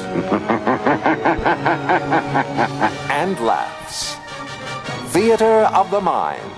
and 3.10 3.38
laughs. 3.40 4.16
Theater 5.12 5.68
of 5.74 5.90
the 5.90 6.00
Mind. 6.00 6.50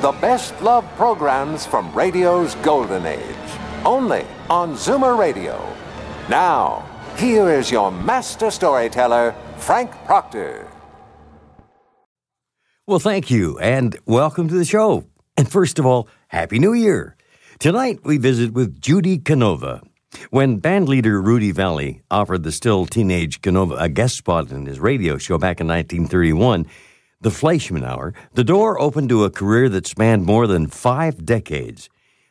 The 0.00 0.12
best 0.12 0.60
love 0.62 0.84
programs 0.96 1.66
from 1.66 1.92
radio's 1.92 2.54
golden 2.56 3.06
age. 3.06 3.36
Only 3.84 4.24
on 4.48 4.74
Zoomer 4.74 5.18
Radio. 5.18 5.60
Now, 6.28 6.88
here 7.16 7.50
is 7.50 7.70
your 7.70 7.90
master 7.90 8.50
storyteller, 8.50 9.34
Frank 9.56 9.90
Proctor. 10.04 10.68
Well, 12.86 13.00
thank 13.00 13.30
you, 13.30 13.58
and 13.58 13.98
welcome 14.06 14.48
to 14.48 14.54
the 14.54 14.64
show. 14.64 15.04
And 15.36 15.50
first 15.50 15.78
of 15.78 15.84
all, 15.84 16.08
Happy 16.28 16.58
New 16.58 16.72
Year. 16.72 17.16
Tonight, 17.58 18.00
we 18.04 18.18
visit 18.18 18.52
with 18.52 18.80
Judy 18.80 19.18
Canova. 19.18 19.82
When 20.30 20.60
bandleader 20.60 21.24
Rudy 21.24 21.52
Vallee 21.52 22.02
offered 22.10 22.42
the 22.42 22.52
still 22.52 22.86
teenage 22.86 23.40
Canova 23.40 23.76
a 23.76 23.88
guest 23.88 24.16
spot 24.16 24.50
in 24.50 24.66
his 24.66 24.80
radio 24.80 25.16
show 25.16 25.38
back 25.38 25.60
in 25.60 25.66
1931, 25.66 26.66
The 27.20 27.30
Fleischmann 27.30 27.84
Hour, 27.84 28.14
the 28.34 28.44
door 28.44 28.80
opened 28.80 29.08
to 29.08 29.24
a 29.24 29.30
career 29.30 29.68
that 29.70 29.86
spanned 29.86 30.26
more 30.26 30.46
than 30.46 30.66
five 30.66 31.24
decades. 31.24 31.88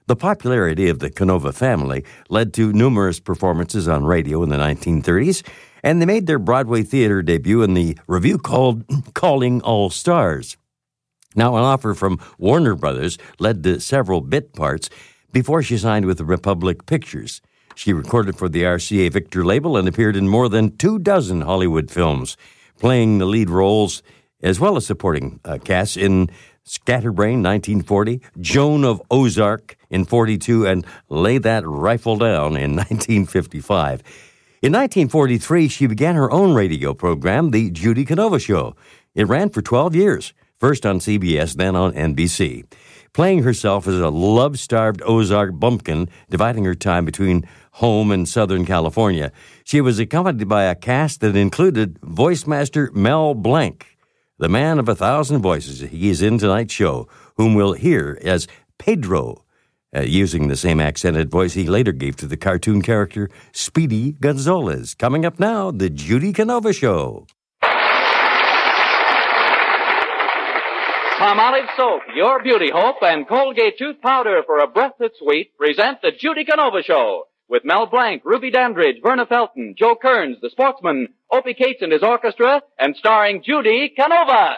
The 0.07 0.15
popularity 0.15 0.89
of 0.89 0.99
the 0.99 1.09
Canova 1.09 1.51
family 1.51 2.05
led 2.29 2.53
to 2.53 2.71
numerous 2.71 3.19
performances 3.19 3.87
on 3.87 4.05
radio 4.05 4.43
in 4.43 4.49
the 4.49 4.57
1930s, 4.57 5.45
and 5.83 6.01
they 6.01 6.05
made 6.05 6.27
their 6.27 6.39
Broadway 6.39 6.83
theater 6.83 7.21
debut 7.21 7.61
in 7.61 7.73
the 7.73 7.97
review 8.07 8.37
called 8.37 8.85
Calling 9.13 9.61
All 9.61 9.89
Stars. 9.89 10.55
Now, 11.35 11.55
an 11.55 11.63
offer 11.63 11.93
from 11.93 12.19
Warner 12.37 12.75
Brothers 12.75 13.17
led 13.39 13.63
to 13.63 13.79
several 13.79 14.21
bit 14.21 14.53
parts 14.53 14.89
before 15.31 15.61
she 15.61 15.77
signed 15.77 16.05
with 16.05 16.21
Republic 16.21 16.85
Pictures. 16.85 17.41
She 17.77 17.93
recorded 17.93 18.35
for 18.35 18.49
the 18.49 18.63
RCA 18.63 19.11
Victor 19.11 19.45
label 19.45 19.77
and 19.77 19.87
appeared 19.87 20.15
in 20.15 20.27
more 20.27 20.49
than 20.49 20.75
two 20.77 20.97
dozen 20.97 21.41
Hollywood 21.41 21.91
films, 21.91 22.35
playing 22.79 23.19
the 23.19 23.27
lead 23.27 23.51
roles 23.51 24.01
as 24.41 24.59
well 24.59 24.77
as 24.77 24.87
supporting 24.87 25.39
uh, 25.45 25.59
casts 25.63 25.95
in 25.95 26.31
Scatterbrain 26.63 27.43
1940, 27.43 28.19
Joan 28.39 28.83
of 28.83 28.99
Ozark 29.11 29.77
in 29.91 30.05
42, 30.05 30.65
and 30.65 30.87
Lay 31.09 31.37
That 31.37 31.67
Rifle 31.67 32.17
Down 32.17 32.57
in 32.57 32.75
1955. 32.77 34.01
In 34.63 34.73
1943, 34.73 35.67
she 35.67 35.85
began 35.85 36.15
her 36.15 36.31
own 36.31 36.55
radio 36.55 36.95
program, 36.95 37.51
The 37.51 37.69
Judy 37.69 38.05
Canova 38.05 38.39
Show. 38.39 38.75
It 39.13 39.27
ran 39.27 39.51
for 39.51 39.61
12 39.61 39.93
years, 39.93 40.33
first 40.57 40.83
on 40.83 40.97
CBS, 40.97 41.53
then 41.53 41.75
on 41.75 41.93
NBC. 41.93 42.65
Playing 43.17 43.41
herself 43.41 43.87
as 43.87 43.99
a 43.99 44.11
love 44.11 44.59
starved 44.59 45.01
Ozark 45.03 45.59
bumpkin, 45.59 46.07
dividing 46.29 46.65
her 46.65 46.75
time 46.75 47.03
between 47.03 47.49
home 47.71 48.11
and 48.11 48.29
Southern 48.29 48.63
California, 48.63 49.31
she 49.63 49.81
was 49.81 49.97
accompanied 49.97 50.47
by 50.47 50.65
a 50.65 50.75
cast 50.75 51.21
that 51.21 51.35
included 51.35 51.97
voice 52.03 52.45
master 52.45 52.91
Mel 52.93 53.33
Blanc, 53.33 53.87
the 54.37 54.47
man 54.47 54.77
of 54.77 54.87
a 54.87 54.93
thousand 54.93 55.41
voices. 55.41 55.79
He 55.79 56.09
is 56.09 56.21
in 56.21 56.37
tonight's 56.37 56.75
show, 56.75 57.07
whom 57.37 57.55
we'll 57.55 57.73
hear 57.73 58.19
as 58.21 58.47
Pedro 58.77 59.43
uh, 59.95 60.01
using 60.01 60.47
the 60.47 60.55
same 60.55 60.79
accented 60.79 61.31
voice 61.31 61.55
he 61.55 61.65
later 61.65 61.93
gave 61.93 62.17
to 62.17 62.27
the 62.27 62.37
cartoon 62.37 62.83
character 62.83 63.31
Speedy 63.51 64.11
Gonzales. 64.11 64.93
Coming 64.93 65.25
up 65.25 65.39
now, 65.39 65.71
The 65.71 65.89
Judy 65.89 66.33
Canova 66.33 66.71
Show. 66.71 67.25
Palmolive 71.17 71.65
Soap, 71.75 72.01
Your 72.15 72.43
Beauty 72.43 72.69
Hope, 72.71 72.97
and 73.01 73.27
Colgate 73.27 73.75
Tooth 73.79 73.99
Powder 74.03 74.43
for 74.45 74.59
a 74.59 74.67
breath 74.67 74.93
that's 74.99 75.17
sweet 75.17 75.57
present 75.57 75.97
The 76.03 76.11
Judy 76.11 76.45
Canova 76.45 76.83
Show 76.83 77.23
with 77.49 77.65
Mel 77.65 77.87
Blanc, 77.87 78.21
Ruby 78.23 78.51
Dandridge, 78.51 78.97
Verna 79.01 79.25
Felton, 79.25 79.73
Joe 79.75 79.95
Kearns, 79.99 80.37
the 80.43 80.51
sportsman, 80.51 81.07
Opie 81.31 81.55
Cates 81.55 81.81
and 81.81 81.91
his 81.91 82.03
orchestra, 82.03 82.61
and 82.77 82.95
starring 82.97 83.41
Judy 83.43 83.93
Canova. 83.97 84.57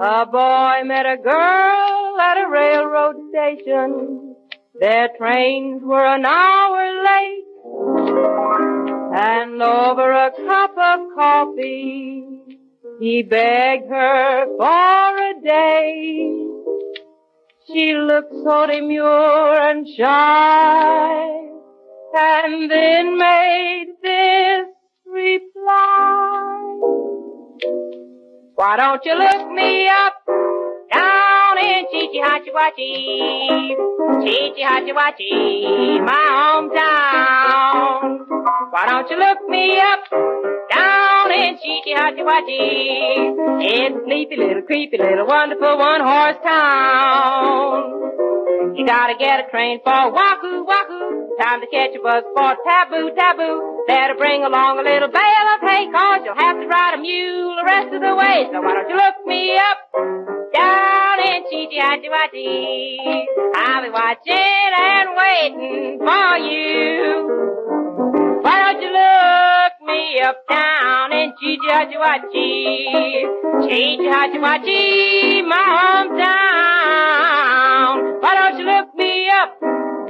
A 0.00 0.26
boy 0.26 0.84
met 0.84 1.06
a 1.06 1.16
girl 1.22 2.20
at 2.20 2.38
a 2.38 2.48
railroad 2.50 3.16
station. 3.30 4.34
Their 4.80 5.10
trains 5.16 5.80
were 5.84 6.04
an 6.04 6.24
hour 6.24 7.04
late. 7.04 7.47
And 9.20 9.62
over 9.62 10.12
a 10.12 10.30
cup 10.30 10.70
of 10.76 11.00
coffee, 11.14 12.24
he 13.00 13.22
begged 13.22 13.88
her 13.88 14.46
for 14.56 15.16
a 15.16 15.34
day. 15.42 16.48
She 17.66 17.94
looked 17.94 18.32
so 18.44 18.66
demure 18.66 19.60
and 19.70 19.86
shy, 19.96 21.28
and 22.14 22.70
then 22.70 23.18
made 23.18 23.86
this 24.02 24.66
reply. 25.06 26.78
Why 28.54 28.76
don't 28.76 29.04
you 29.04 29.14
look 29.14 29.52
me 29.52 29.88
up 29.88 30.14
down 30.92 31.27
in 31.58 31.86
Chichi 31.90 32.20
Hachiwachi, 32.20 33.74
Chichi 34.22 34.62
Hachiwachi, 34.62 36.00
my 36.04 36.26
hometown. 36.38 38.26
Why 38.70 38.86
don't 38.86 39.10
you 39.10 39.18
look 39.18 39.48
me 39.48 39.78
up 39.78 40.00
down 40.70 41.32
in 41.32 41.58
Chichi 41.58 41.94
Hachiwachi? 41.94 42.62
It's 43.60 43.96
a 43.96 44.00
sleepy 44.04 44.36
little, 44.36 44.62
creepy 44.62 44.98
little, 44.98 45.26
wonderful 45.26 45.78
one 45.78 46.00
horse 46.00 46.36
town. 46.44 47.94
You 48.76 48.86
gotta 48.86 49.14
get 49.18 49.46
a 49.46 49.50
train 49.50 49.80
for 49.82 50.12
Wahoo, 50.12 50.64
Wahoo. 50.64 51.36
Time 51.40 51.60
to 51.60 51.66
catch 51.66 51.94
a 51.94 52.02
bus 52.02 52.24
for 52.34 52.54
Taboo, 52.66 53.10
Taboo. 53.16 53.84
Better 53.86 54.14
bring 54.16 54.44
along 54.44 54.78
a 54.78 54.82
little 54.82 55.08
bale 55.08 55.48
of 55.54 55.60
hay, 55.62 55.90
cause 55.90 56.20
you'll 56.24 56.38
have 56.38 56.60
to 56.60 56.66
ride 56.66 56.94
a 56.94 57.00
mule 57.00 57.56
the 57.56 57.64
rest 57.64 57.94
of 57.94 58.00
the 58.00 58.14
way. 58.14 58.46
So 58.52 58.60
why 58.60 58.74
don't 58.74 58.88
you 58.88 58.96
look 58.96 59.26
me 59.26 59.56
up 59.56 59.78
down 60.54 60.97
in 61.28 61.42
Chichi 61.50 61.78
Hachiwachi? 61.78 63.26
I'll 63.56 63.82
be 63.82 63.90
watching 63.90 64.72
and 64.88 65.08
waiting 65.20 65.98
for 65.98 66.36
you. 66.48 66.86
Why 68.42 68.56
don't 68.62 68.80
you 68.82 68.90
look 68.92 69.72
me 69.86 70.20
up 70.22 70.38
down 70.48 71.12
in? 71.12 71.32
Chichi 71.40 71.68
Hachiwachi, 74.08 74.82
my 75.46 75.64
hometown. 75.78 76.26
Why 78.22 78.32
don't 78.38 78.58
you 78.58 78.64
look 78.66 78.88
me 78.96 79.28
up 79.30 79.50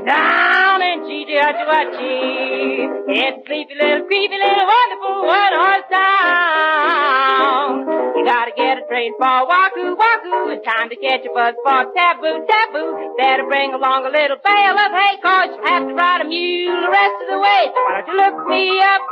down 0.09 0.81
in 0.81 1.05
Hachiwachi? 1.05 2.89
It's 3.13 3.45
sleepy 3.47 3.75
little, 3.77 4.09
creepy 4.09 4.37
little, 4.41 4.65
wonderful 4.65 5.29
one 5.29 5.53
horse 5.53 5.85
town. 5.93 7.85
You 8.17 8.25
gotta 8.25 8.53
get 8.57 8.81
a 8.81 8.85
train 8.89 9.13
for 9.21 9.45
Wahoo, 9.45 9.93
Wahoo. 9.95 10.49
It's 10.57 10.65
time 10.65 10.89
to 10.89 10.97
catch 10.97 11.29
a 11.29 11.31
bus 11.33 11.55
for 11.61 11.93
Taboo, 11.93 12.41
Taboo. 12.49 13.17
Better 13.21 13.45
bring 13.45 13.75
along 13.77 14.09
a 14.09 14.10
little 14.10 14.41
bale 14.41 14.78
of 14.81 14.93
hay, 14.97 15.21
cause 15.21 15.53
you 15.53 15.60
have 15.69 15.84
to 15.89 15.95
ride 15.95 16.25
a 16.25 16.28
mule 16.28 16.81
the 16.81 16.91
rest 16.91 17.16
of 17.22 17.28
the 17.28 17.39
way. 17.39 17.69
So 17.69 17.81
why 17.84 18.01
don't 18.01 18.09
you 18.09 18.16
look 18.16 18.49
me 18.49 18.81
up 18.81 19.04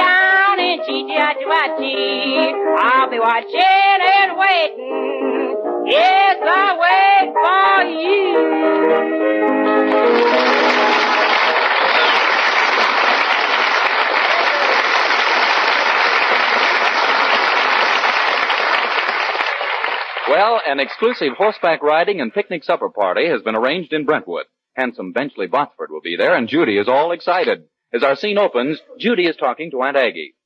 down 0.00 0.56
in 0.58 0.80
Hachiwachi? 0.80 2.56
I'll 2.80 3.10
be 3.12 3.20
watching 3.20 4.00
and 4.00 4.36
waiting. 4.40 5.39
Yes, 5.90 6.36
I'll 6.40 6.78
wait 6.78 7.34
for 7.34 7.82
you. 7.90 9.40
Well, 20.28 20.60
an 20.64 20.78
exclusive 20.78 21.32
horseback 21.36 21.82
riding 21.82 22.20
and 22.20 22.32
picnic 22.32 22.62
supper 22.62 22.88
party 22.88 23.26
has 23.28 23.42
been 23.42 23.56
arranged 23.56 23.92
in 23.92 24.04
Brentwood. 24.04 24.44
Handsome 24.76 25.12
Benchley 25.12 25.48
Botsford 25.48 25.90
will 25.90 26.00
be 26.00 26.14
there, 26.16 26.36
and 26.36 26.48
Judy 26.48 26.78
is 26.78 26.86
all 26.86 27.10
excited. 27.10 27.64
As 27.92 28.04
our 28.04 28.14
scene 28.14 28.38
opens, 28.38 28.78
Judy 28.96 29.26
is 29.26 29.34
talking 29.34 29.72
to 29.72 29.82
Aunt 29.82 29.96
Aggie. 29.96 30.36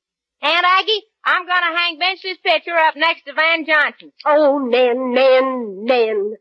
Aunt 0.40 0.64
Aggie, 0.64 1.02
I'm 1.25 1.47
gonna 1.47 1.76
hang 1.76 1.99
Benchley's 1.99 2.38
picture 2.44 2.76
up 2.76 2.97
next 2.97 3.25
to 3.25 3.32
Van 3.32 3.65
Johnson. 3.65 4.12
Oh, 4.26 4.59
Nen, 4.59 5.15
Nen, 5.15 5.85
Nen. 5.85 6.35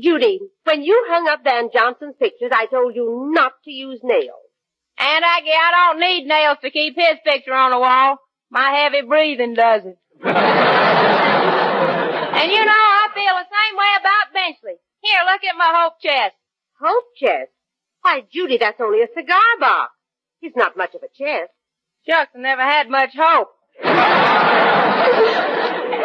Judy, 0.00 0.40
when 0.64 0.82
you 0.82 1.04
hung 1.08 1.28
up 1.28 1.44
Van 1.44 1.70
Johnson's 1.72 2.16
pictures, 2.18 2.50
I 2.52 2.66
told 2.66 2.96
you 2.96 3.30
not 3.32 3.52
to 3.64 3.70
use 3.70 4.00
nails. 4.02 4.42
And 4.98 5.24
Aggie, 5.24 5.50
I 5.50 5.70
don't 5.70 6.00
need 6.00 6.26
nails 6.26 6.58
to 6.62 6.70
keep 6.70 6.96
his 6.96 7.18
picture 7.24 7.54
on 7.54 7.70
the 7.70 7.78
wall. 7.78 8.18
My 8.50 8.70
heavy 8.70 9.02
breathing 9.06 9.54
does 9.54 9.82
it. 9.84 9.98
and 10.24 10.32
you 12.52 12.64
know, 12.64 12.72
I 12.72 13.08
feel 13.14 13.34
the 13.34 13.46
same 13.46 13.76
way 13.78 13.92
about 14.00 14.32
Benchley. 14.34 14.78
Here, 15.00 15.20
look 15.30 15.44
at 15.44 15.56
my 15.56 15.72
hope 15.76 16.00
chest. 16.02 16.34
Hope 16.80 17.04
chest? 17.16 17.52
Why, 18.02 18.22
Judy, 18.32 18.58
that's 18.58 18.80
only 18.80 19.02
a 19.02 19.08
cigar 19.14 19.58
box. 19.60 19.92
He's 20.40 20.56
not 20.56 20.76
much 20.76 20.94
of 20.94 21.02
a 21.02 21.08
chest. 21.08 21.52
Shucks, 22.08 22.32
I 22.34 22.38
never 22.38 22.62
had 22.62 22.90
much 22.90 23.10
hope. 23.16 23.48
Well, 23.82 23.92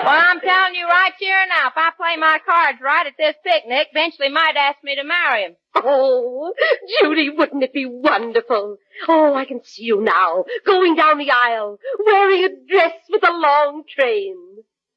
I'm 0.07 0.39
telling 0.39 0.75
you 0.75 0.88
right 0.88 1.13
here 1.19 1.38
and 1.38 1.50
now, 1.50 1.68
if 1.68 1.74
I 1.75 1.92
play 1.98 2.18
my 2.18 2.39
cards 2.45 2.80
right 2.81 3.07
at 3.07 3.13
this 3.18 3.36
picnic, 3.44 3.89
Benchley 3.94 4.30
might 4.30 4.56
ask 4.57 4.77
me 4.83 4.95
to 4.95 5.04
marry 5.04 5.44
him. 5.44 5.56
Oh, 5.75 6.54
Judy, 7.01 7.30
wouldn't 7.30 7.63
it 7.63 7.74
be 7.74 7.86
wonderful? 7.86 8.77
Oh, 9.07 9.33
I 9.33 9.45
can 9.45 9.63
see 9.63 9.83
you 9.83 10.01
now, 10.01 10.45
going 10.66 10.95
down 10.95 11.18
the 11.18 11.31
aisle, 11.31 11.77
wearing 12.06 12.44
a 12.45 12.50
dress 12.71 12.94
with 13.10 13.27
a 13.27 13.31
long 13.31 13.83
train. 13.88 14.36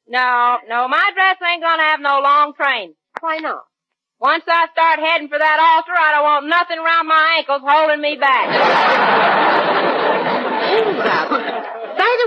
No, 0.09 0.59
no, 0.69 0.89
my 0.89 1.11
dress 1.15 1.37
ain't 1.49 1.63
gonna 1.63 1.83
have 1.83 2.01
no 2.01 2.21
long 2.21 2.55
train. 2.55 2.95
Why 3.21 3.39
not? 3.39 3.65
Once 4.19 4.45
I 4.47 4.69
start 4.73 5.01
heading 5.01 5.29
for 5.29 5.39
that 5.39 5.59
altar, 5.59 5.93
I 5.99 6.13
don't 6.13 6.23
want 6.23 6.47
nothing 6.47 6.79
around 6.79 7.07
my 7.09 7.37
ankles 7.39 7.63
holding 7.65 8.01
me 8.01 8.17
back. 8.17 8.49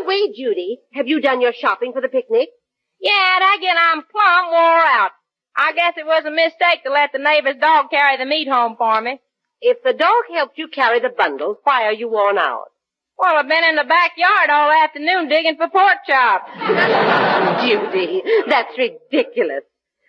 The 0.05 0.09
way, 0.09 0.31
Judy, 0.37 0.81
have 0.93 1.07
you 1.07 1.19
done 1.19 1.41
your 1.41 1.51
shopping 1.51 1.91
for 1.91 1.99
the 1.99 2.07
picnic? 2.07 2.49
Yeah, 2.99 3.37
and 3.37 3.57
again, 3.57 3.75
I'm 3.75 4.03
plumb 4.03 4.51
wore 4.51 4.85
out. 4.85 5.09
I 5.57 5.73
guess 5.73 5.93
it 5.97 6.05
was 6.05 6.23
a 6.25 6.29
mistake 6.29 6.83
to 6.83 6.91
let 6.91 7.11
the 7.11 7.17
neighbor's 7.17 7.55
dog 7.59 7.89
carry 7.89 8.15
the 8.17 8.25
meat 8.25 8.47
home 8.47 8.75
for 8.77 9.01
me. 9.01 9.19
If 9.61 9.81
the 9.83 9.93
dog 9.93 10.25
helped 10.31 10.59
you 10.59 10.67
carry 10.67 10.99
the 10.99 11.09
bundles, 11.09 11.57
why 11.63 11.85
are 11.85 11.93
you 11.93 12.07
worn 12.07 12.37
out? 12.37 12.65
Well, 13.17 13.35
I've 13.35 13.47
been 13.47 13.63
in 13.63 13.77
the 13.77 13.83
backyard 13.83 14.51
all 14.51 14.71
afternoon 14.71 15.27
digging 15.27 15.55
for 15.57 15.69
pork 15.69 15.97
chops. 16.07 16.51
Judy, 17.65 18.21
that's 18.47 18.77
ridiculous. 18.77 19.63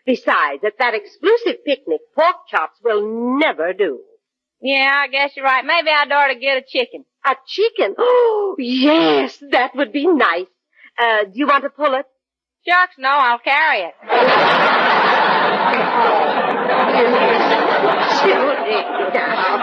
Besides, 0.05 0.63
at 0.63 0.77
that 0.79 0.93
exclusive 0.93 1.65
picnic, 1.65 2.01
pork 2.15 2.37
chops 2.51 2.77
will 2.85 3.39
never 3.39 3.73
do. 3.73 4.01
Yeah, 4.61 5.03
I 5.05 5.09
guess 5.09 5.33
you're 5.37 5.45
right. 5.45 5.65
Maybe 5.65 5.89
I'd 5.91 6.11
ought 6.11 6.29
to 6.29 6.39
get 6.39 6.59
a 6.59 6.63
chicken. 6.67 7.05
A 7.25 7.35
chicken? 7.47 7.95
Oh, 7.99 8.57
yes, 8.59 9.43
that 9.51 9.75
would 9.75 9.93
be 9.93 10.07
nice. 10.07 10.47
Uh, 10.99 11.25
do 11.25 11.33
you 11.35 11.47
want 11.47 11.65
to 11.65 11.71
pull 11.71 11.95
it? 11.95 12.07
Shucks, 12.67 12.95
no, 12.99 13.09
I'll 13.09 13.39
carry 13.39 13.81
it. 13.83 13.95
Judy, 18.23 18.81
now. 19.15 19.59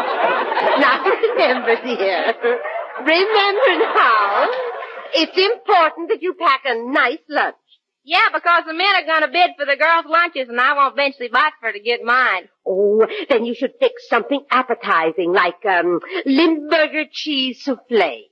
Now 0.79 1.03
remember, 1.03 1.75
dear. 1.83 2.33
Remember 2.99 3.71
now. 3.93 4.49
It's 5.15 5.37
important 5.37 6.09
that 6.09 6.21
you 6.21 6.33
pack 6.33 6.61
a 6.65 6.75
nice 6.91 7.19
lunch. 7.29 7.55
Yeah, 8.05 8.27
because 8.33 8.63
the 8.67 8.73
men 8.73 8.95
are 8.95 9.05
going 9.05 9.21
to 9.21 9.29
bid 9.29 9.51
for 9.57 9.65
the 9.65 9.77
girls' 9.77 10.05
lunches, 10.07 10.49
and 10.49 10.59
I 10.59 10.73
won't 10.73 10.93
eventually 10.93 11.29
fight 11.29 11.53
for 11.61 11.71
to 11.71 11.79
get 11.79 12.03
mine. 12.03 12.49
Oh, 12.67 13.07
then 13.29 13.45
you 13.45 13.55
should 13.55 13.75
fix 13.79 14.09
something 14.09 14.43
appetizing, 14.51 15.31
like 15.31 15.65
um, 15.65 16.01
Limburger 16.25 17.05
cheese 17.09 17.63
souffle. 17.63 18.27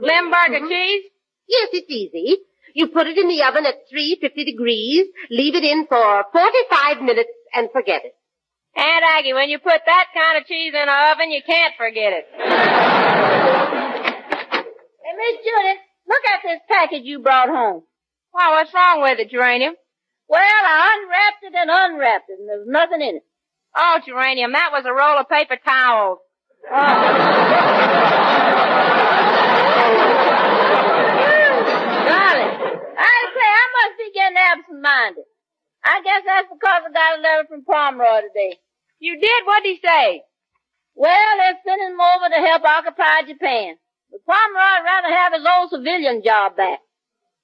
Limburger 0.00 0.60
mm-hmm. 0.60 0.68
cheese? 0.68 1.04
Yes, 1.46 1.68
it's 1.72 1.90
easy. 1.90 2.38
You 2.74 2.88
put 2.88 3.06
it 3.06 3.16
in 3.16 3.28
the 3.28 3.44
oven 3.44 3.66
at 3.66 3.88
350 3.88 4.44
degrees, 4.44 5.06
leave 5.30 5.54
it 5.54 5.62
in 5.62 5.86
for 5.86 6.24
45 6.32 7.02
minutes, 7.02 7.30
and 7.54 7.70
forget 7.72 8.04
it. 8.04 8.14
Aunt 8.76 9.04
Aggie, 9.16 9.32
when 9.32 9.48
you 9.48 9.60
put 9.60 9.80
that 9.86 10.06
kind 10.12 10.38
of 10.38 10.46
cheese 10.46 10.74
in 10.74 10.82
an 10.82 11.12
oven, 11.12 11.30
you 11.30 11.40
can't 11.46 11.72
forget 11.78 12.12
it. 12.12 12.26
hey, 12.36 12.44
Miss 15.16 15.36
Judith, 15.38 15.80
look 16.08 16.24
at 16.34 16.42
this 16.42 16.60
package 16.68 17.04
you 17.04 17.20
brought 17.20 17.48
home. 17.48 17.84
Well, 18.36 18.50
what's 18.52 18.74
wrong 18.74 19.00
with 19.00 19.18
it, 19.18 19.30
Geranium? 19.30 19.72
Well, 20.28 20.42
I 20.42 21.00
unwrapped 21.00 21.42
it 21.42 21.54
and 21.56 21.70
unwrapped 21.72 22.28
it, 22.28 22.38
and 22.38 22.46
there's 22.46 22.68
nothing 22.68 23.00
in 23.00 23.16
it. 23.16 23.24
Oh, 23.74 23.98
Geranium, 24.04 24.52
that 24.52 24.72
was 24.72 24.84
a 24.84 24.92
roll 24.92 25.16
of 25.16 25.30
paper 25.30 25.56
towels. 25.56 26.18
Oh. 26.68 26.76
Golly. 32.12 32.48
I 33.00 33.16
say, 33.32 33.48
I 33.56 33.64
must 33.72 33.96
be 33.96 34.12
getting 34.12 34.36
absent-minded. 34.36 35.24
I 35.82 36.02
guess 36.04 36.22
that's 36.26 36.48
because 36.52 36.82
I 36.84 36.92
got 36.92 37.18
a 37.18 37.22
letter 37.22 37.48
from 37.48 37.64
Pomeroy 37.64 38.20
today. 38.28 38.60
You 38.98 39.18
did? 39.18 39.46
What'd 39.46 39.64
he 39.64 39.80
say? 39.82 40.24
Well, 40.94 41.36
they're 41.38 41.56
sending 41.64 41.88
him 41.88 42.00
over 42.00 42.28
to 42.28 42.36
help 42.36 42.64
occupy 42.64 43.22
Japan. 43.32 43.76
But 44.10 44.26
Pomeroy'd 44.28 44.84
rather 44.84 45.08
have 45.08 45.32
his 45.32 45.46
old 45.48 45.70
civilian 45.70 46.20
job 46.22 46.56
back. 46.56 46.80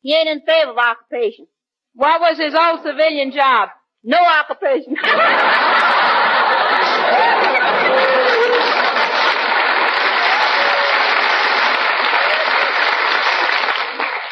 He 0.02 0.12
ain't 0.14 0.28
in 0.28 0.40
favor 0.40 0.72
of 0.72 0.78
occupation. 0.78 1.46
What 1.94 2.20
was 2.20 2.36
his 2.36 2.54
old 2.54 2.82
civilian 2.82 3.30
job? 3.30 3.68
No 4.02 4.18
occupation. 4.18 4.96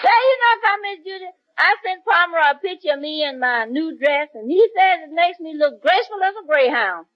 Say, 0.00 0.18
you 0.26 0.36
know 0.40 0.54
something, 0.64 0.84
Miss 0.90 0.98
Judy? 1.06 1.30
I 1.56 1.76
sent 1.84 2.04
Pomeroy 2.04 2.50
a 2.50 2.54
picture 2.58 2.94
of 2.94 3.00
me 3.00 3.22
in 3.22 3.38
my 3.38 3.66
new 3.66 3.96
dress, 3.96 4.28
and 4.34 4.50
he 4.50 4.58
says 4.74 5.04
it 5.06 5.12
makes 5.14 5.38
me 5.38 5.54
look 5.56 5.80
graceful 5.82 6.20
as 6.24 6.34
a 6.42 6.46
greyhound. 6.46 7.06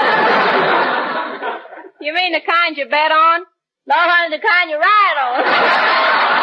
you 2.00 2.12
mean 2.14 2.32
the 2.32 2.40
kind 2.40 2.76
you 2.76 2.88
bet 2.88 3.12
on? 3.12 3.44
No, 3.86 3.94
honey, 3.96 4.36
the 4.36 4.42
kind 4.42 4.70
you 4.70 4.78
ride 4.78 5.18
on. 5.20 6.38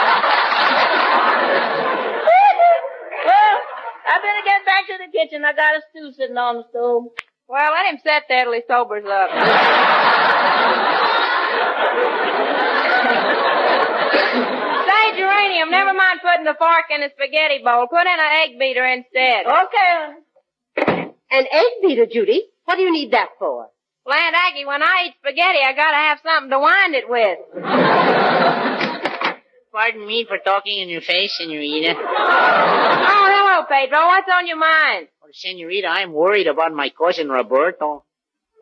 I 4.09 4.17
better 4.21 4.43
get 4.43 4.65
back 4.65 4.87
to 4.87 4.97
the 4.97 5.11
kitchen. 5.11 5.45
I 5.45 5.53
got 5.53 5.75
a 5.75 5.81
stew 5.89 6.11
sitting 6.17 6.37
on 6.37 6.57
the 6.57 6.63
stove. 6.69 7.05
Well, 7.47 7.71
let 7.71 7.93
him 7.93 7.99
set 8.03 8.23
there 8.29 8.43
till 8.45 8.53
he 8.53 8.61
sobers 8.67 9.05
up. 9.05 9.29
Say, 14.89 15.17
Geranium, 15.17 15.69
never 15.71 15.93
mind 15.93 16.19
putting 16.21 16.45
the 16.45 16.55
fork 16.57 16.85
in 16.93 17.01
the 17.01 17.09
spaghetti 17.15 17.63
bowl. 17.63 17.87
Put 17.87 18.01
in 18.01 18.19
an 18.19 18.31
egg 18.43 18.59
beater 18.59 18.85
instead. 18.85 19.45
Okay. 19.45 20.15
An 21.31 21.45
egg 21.51 21.71
beater, 21.81 22.05
Judy? 22.05 22.49
What 22.65 22.75
do 22.75 22.81
you 22.81 22.91
need 22.91 23.11
that 23.11 23.29
for? 23.39 23.69
Well, 24.05 24.17
Aunt 24.17 24.35
Aggie, 24.35 24.65
when 24.65 24.81
I 24.81 25.07
eat 25.07 25.15
spaghetti, 25.19 25.59
I 25.65 25.73
gotta 25.73 25.97
have 25.97 26.19
something 26.23 26.49
to 26.51 26.59
wind 26.59 26.95
it 26.95 27.09
with. 27.09 27.39
Pardon 29.71 30.05
me 30.05 30.25
for 30.27 30.37
talking 30.39 30.79
in 30.81 30.89
your 30.89 31.01
face, 31.01 31.35
Senorita. 31.37 31.93
Oh, 33.11 33.27
hello, 33.31 33.65
Pedro. 33.69 33.99
What's 34.07 34.27
on 34.33 34.47
your 34.47 34.57
mind? 34.57 35.07
Well, 35.21 35.29
Senorita, 35.33 35.87
I'm 35.87 36.11
worried 36.13 36.47
about 36.47 36.73
my 36.73 36.89
cousin 36.89 37.29
Roberto. 37.29 38.03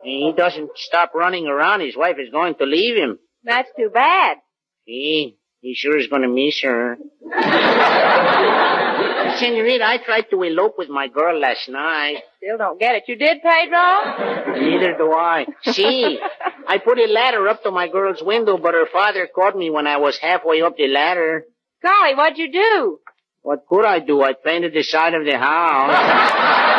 He 0.02 0.32
doesn't 0.36 0.70
stop 0.76 1.12
running 1.14 1.46
around. 1.46 1.80
His 1.80 1.96
wife 1.96 2.16
is 2.18 2.30
going 2.30 2.54
to 2.56 2.64
leave 2.64 2.96
him. 2.96 3.18
That's 3.44 3.68
too 3.76 3.90
bad. 3.92 4.38
He, 4.84 5.38
he 5.60 5.74
sure 5.74 5.98
is 5.98 6.08
going 6.08 6.22
to 6.22 6.28
miss 6.28 6.60
her. 6.62 6.96
Senorita, 9.38 9.84
I 9.84 9.98
tried 9.98 10.30
to 10.30 10.42
elope 10.42 10.76
with 10.78 10.88
my 10.88 11.08
girl 11.08 11.38
last 11.38 11.68
night. 11.68 12.22
Still 12.38 12.58
don't 12.58 12.78
get 12.78 12.96
it. 12.96 13.04
You 13.06 13.16
did, 13.16 13.38
Pedro? 13.42 14.60
Neither 14.60 14.96
do 14.98 15.12
I. 15.12 15.46
See, 15.62 16.18
I 16.66 16.78
put 16.78 16.98
a 16.98 17.06
ladder 17.06 17.46
up 17.48 17.62
to 17.62 17.70
my 17.70 17.88
girl's 17.88 18.22
window, 18.22 18.58
but 18.58 18.74
her 18.74 18.86
father 18.92 19.28
caught 19.32 19.56
me 19.56 19.70
when 19.70 19.86
I 19.86 19.98
was 19.98 20.18
halfway 20.18 20.62
up 20.62 20.76
the 20.76 20.88
ladder. 20.88 21.44
Golly, 21.82 22.14
what'd 22.14 22.38
you 22.38 22.50
do? 22.52 22.98
What 23.42 23.66
could 23.68 23.84
I 23.84 24.00
do? 24.00 24.22
I 24.22 24.32
painted 24.32 24.74
the 24.74 24.82
side 24.82 25.14
of 25.14 25.24
the 25.24 25.38
house. 25.38 26.66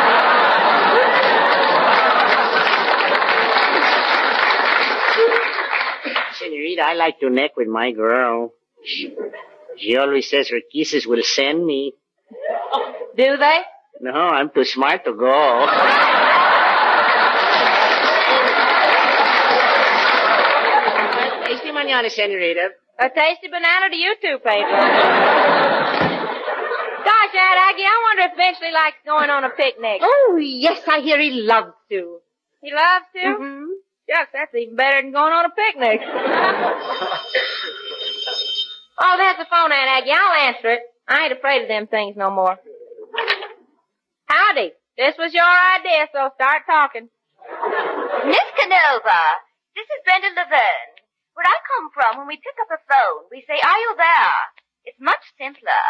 Senorita, 6.38 6.82
I 6.82 6.94
like 6.94 7.18
to 7.20 7.30
neck 7.30 7.56
with 7.56 7.68
my 7.68 7.92
girl. 7.92 8.52
She 9.76 9.96
always 9.96 10.28
says 10.28 10.48
her 10.50 10.60
kisses 10.72 11.06
will 11.06 11.22
send 11.22 11.64
me. 11.64 11.94
Do 13.16 13.36
they? 13.36 13.58
No, 14.00 14.12
I'm 14.12 14.50
too 14.50 14.64
smart 14.64 15.04
to 15.04 15.12
go. 15.12 15.66
tasty 21.60 21.72
manana, 21.72 22.10
senorita. 22.10 22.70
A 22.98 23.08
tasty 23.10 23.48
banana 23.48 23.88
to 23.90 23.96
you 23.96 24.14
too, 24.22 24.38
Pedro. 24.44 24.80
Gosh, 27.00 27.34
Aunt 27.34 27.58
Aggie, 27.66 27.82
I 27.82 28.00
wonder 28.06 28.22
if 28.30 28.36
Benchley 28.36 28.72
likes 28.72 28.98
going 29.04 29.30
on 29.30 29.44
a 29.44 29.50
picnic. 29.50 30.00
Oh, 30.02 30.38
yes, 30.40 30.82
I 30.86 31.00
hear 31.00 31.18
he 31.20 31.30
loves 31.30 31.72
to. 31.90 32.20
He 32.62 32.72
loves 32.72 33.06
to? 33.14 33.20
Mm-hmm. 33.20 33.64
Shucks, 34.10 34.30
that's 34.32 34.54
even 34.54 34.76
better 34.76 35.00
than 35.02 35.12
going 35.12 35.32
on 35.32 35.44
a 35.46 35.50
picnic. 35.50 36.00
oh, 39.00 39.16
there's 39.16 39.38
the 39.38 39.46
phone, 39.48 39.72
Aunt 39.72 39.88
Aggie. 39.88 40.12
I'll 40.12 40.54
answer 40.54 40.72
it. 40.72 40.80
I 41.08 41.24
ain't 41.24 41.32
afraid 41.32 41.62
of 41.62 41.68
them 41.68 41.86
things 41.86 42.16
no 42.16 42.30
more. 42.30 42.58
This 44.50 45.14
was 45.14 45.30
your 45.30 45.46
idea, 45.46 46.10
so 46.10 46.26
start 46.34 46.66
talking. 46.66 47.06
Miss 48.26 48.48
Canova, 48.58 49.22
this 49.78 49.86
is 49.86 50.02
Brenda 50.02 50.34
Laverne. 50.34 50.90
Where 51.38 51.46
I 51.46 51.58
come 51.70 51.86
from, 51.94 52.18
when 52.18 52.26
we 52.26 52.34
pick 52.34 52.58
up 52.58 52.74
a 52.74 52.82
phone, 52.82 53.30
we 53.30 53.46
say, 53.46 53.54
are 53.62 53.78
you 53.78 53.94
there? 53.94 54.38
It's 54.90 54.98
much 54.98 55.22
simpler. 55.38 55.86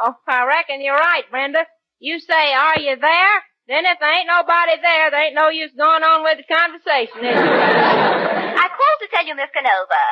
Oh, 0.00 0.16
I 0.24 0.48
reckon 0.48 0.80
you're 0.80 0.96
right, 0.96 1.28
Brenda. 1.28 1.68
You 2.00 2.18
say, 2.24 2.56
are 2.56 2.80
you 2.80 2.96
there? 2.96 3.36
Then 3.68 3.84
if 3.84 4.00
there 4.00 4.16
ain't 4.16 4.32
nobody 4.32 4.80
there, 4.80 5.12
there 5.12 5.24
ain't 5.28 5.36
no 5.36 5.52
use 5.52 5.76
going 5.76 6.00
on 6.00 6.24
with 6.24 6.40
the 6.40 6.48
conversation, 6.48 7.20
is 7.20 7.36
there? 7.36 8.56
I 8.56 8.64
called 8.64 9.00
to 9.04 9.12
tell 9.12 9.28
you, 9.28 9.36
Miss 9.36 9.52
Canova, 9.52 10.04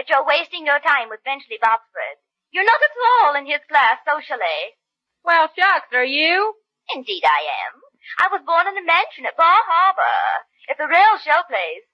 that 0.00 0.08
you're 0.08 0.24
wasting 0.24 0.64
your 0.64 0.80
time 0.80 1.12
with 1.12 1.20
Benchley 1.28 1.60
Botsford. 1.60 2.16
You're 2.56 2.64
not 2.64 2.80
at 2.80 2.96
all 3.04 3.36
in 3.36 3.44
his 3.44 3.60
class 3.68 4.00
socially. 4.08 4.80
well, 5.28 5.52
shucks, 5.52 5.92
are 5.92 6.08
you? 6.08 6.56
Indeed 6.92 7.24
I 7.24 7.40
am. 7.64 7.80
I 8.20 8.28
was 8.28 8.44
born 8.44 8.68
in 8.68 8.76
a 8.76 8.84
mansion 8.84 9.24
at 9.24 9.36
Bar 9.36 9.60
Harbor. 9.64 10.44
It's 10.68 10.80
a 10.80 10.88
real 10.88 11.16
show 11.24 11.40
place. 11.48 11.84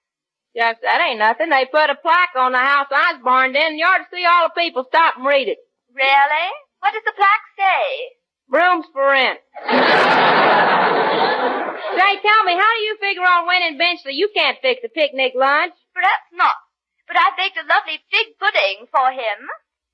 Shucks, 0.51 0.83
that 0.83 0.99
ain't 0.99 1.19
nothing. 1.19 1.47
They 1.47 1.63
put 1.71 1.89
a 1.89 1.95
plaque 1.95 2.35
on 2.35 2.51
the 2.51 2.59
house 2.59 2.91
I 2.91 3.15
was 3.15 3.23
born 3.23 3.55
in, 3.55 3.61
and 3.61 3.79
you 3.79 3.85
ought 3.87 4.03
to 4.03 4.11
see 4.11 4.27
all 4.27 4.51
the 4.51 4.59
people 4.59 4.83
stop 4.83 5.15
and 5.15 5.25
read 5.25 5.47
it. 5.47 5.59
Really? 5.95 6.47
What 6.83 6.91
does 6.91 7.07
the 7.07 7.15
plaque 7.15 7.47
say? 7.55 8.19
Rooms 8.51 8.85
for 8.91 9.07
rent. 9.07 9.39
Say, 11.91 12.11
tell 12.23 12.43
me, 12.43 12.55
how 12.55 12.71
do 12.75 12.81
you 12.83 12.95
figure 12.99 13.23
on 13.23 13.47
winning 13.47 13.77
Benchley? 13.77 14.13
You 14.13 14.29
can't 14.35 14.57
fix 14.61 14.81
a 14.83 14.89
picnic 14.89 15.33
lunch. 15.35 15.73
Perhaps 15.93 16.27
not. 16.33 16.55
But 17.07 17.17
I 17.19 17.31
baked 17.35 17.57
a 17.57 17.67
lovely 17.67 17.99
fig 18.11 18.37
pudding 18.39 18.87
for 18.91 19.11
him. 19.11 19.39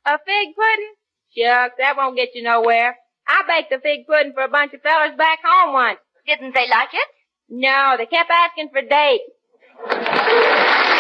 A 0.06 0.18
fig 0.22 0.56
pudding? 0.56 0.94
Shucks, 1.38 1.76
that 1.78 1.98
won't 1.98 2.16
get 2.16 2.30
you 2.34 2.44
nowhere. 2.44 2.98
I 3.28 3.44
baked 3.48 3.72
a 3.74 3.80
fig 3.80 4.08
pudding 4.08 4.34
for 4.34 4.44
a 4.44 4.50
bunch 4.50 4.74
of 4.74 4.82
fellas 4.82 5.16
back 5.18 5.40
home 5.44 5.74
once. 5.74 6.00
Didn't 6.26 6.56
they 6.56 6.68
like 6.70 6.90
it? 6.94 7.08
No, 7.50 7.96
they 7.98 8.06
kept 8.06 8.32
asking 8.32 8.70
for 8.70 8.82
dates. 8.82 10.97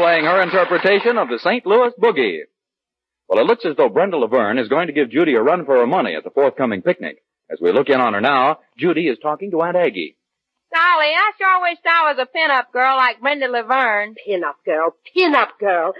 Playing 0.00 0.24
her 0.24 0.40
interpretation 0.40 1.18
of 1.18 1.28
the 1.28 1.38
St. 1.38 1.66
Louis 1.66 1.92
Boogie. 2.00 2.40
Well, 3.28 3.38
it 3.38 3.46
looks 3.46 3.66
as 3.66 3.76
though 3.76 3.90
Brenda 3.90 4.16
Laverne 4.16 4.56
is 4.58 4.68
going 4.68 4.86
to 4.86 4.94
give 4.94 5.10
Judy 5.10 5.34
a 5.34 5.42
run 5.42 5.66
for 5.66 5.76
her 5.76 5.86
money 5.86 6.14
at 6.14 6.24
the 6.24 6.30
forthcoming 6.30 6.80
picnic. 6.80 7.22
As 7.50 7.58
we 7.60 7.70
look 7.70 7.90
in 7.90 8.00
on 8.00 8.14
her 8.14 8.20
now, 8.22 8.60
Judy 8.78 9.08
is 9.08 9.18
talking 9.22 9.50
to 9.50 9.60
Aunt 9.60 9.76
Aggie. 9.76 10.16
Golly, 10.72 11.12
I 11.12 11.32
sure 11.36 11.60
wished 11.62 11.84
I 11.84 12.12
was 12.12 12.18
a 12.18 12.26
pin-up 12.26 12.72
girl 12.72 12.96
like 12.96 13.20
Brenda 13.20 13.48
Laverne. 13.48 14.14
Pin-up 14.24 14.56
girl, 14.64 14.94
pin-up 15.14 15.58
girl. 15.60 15.92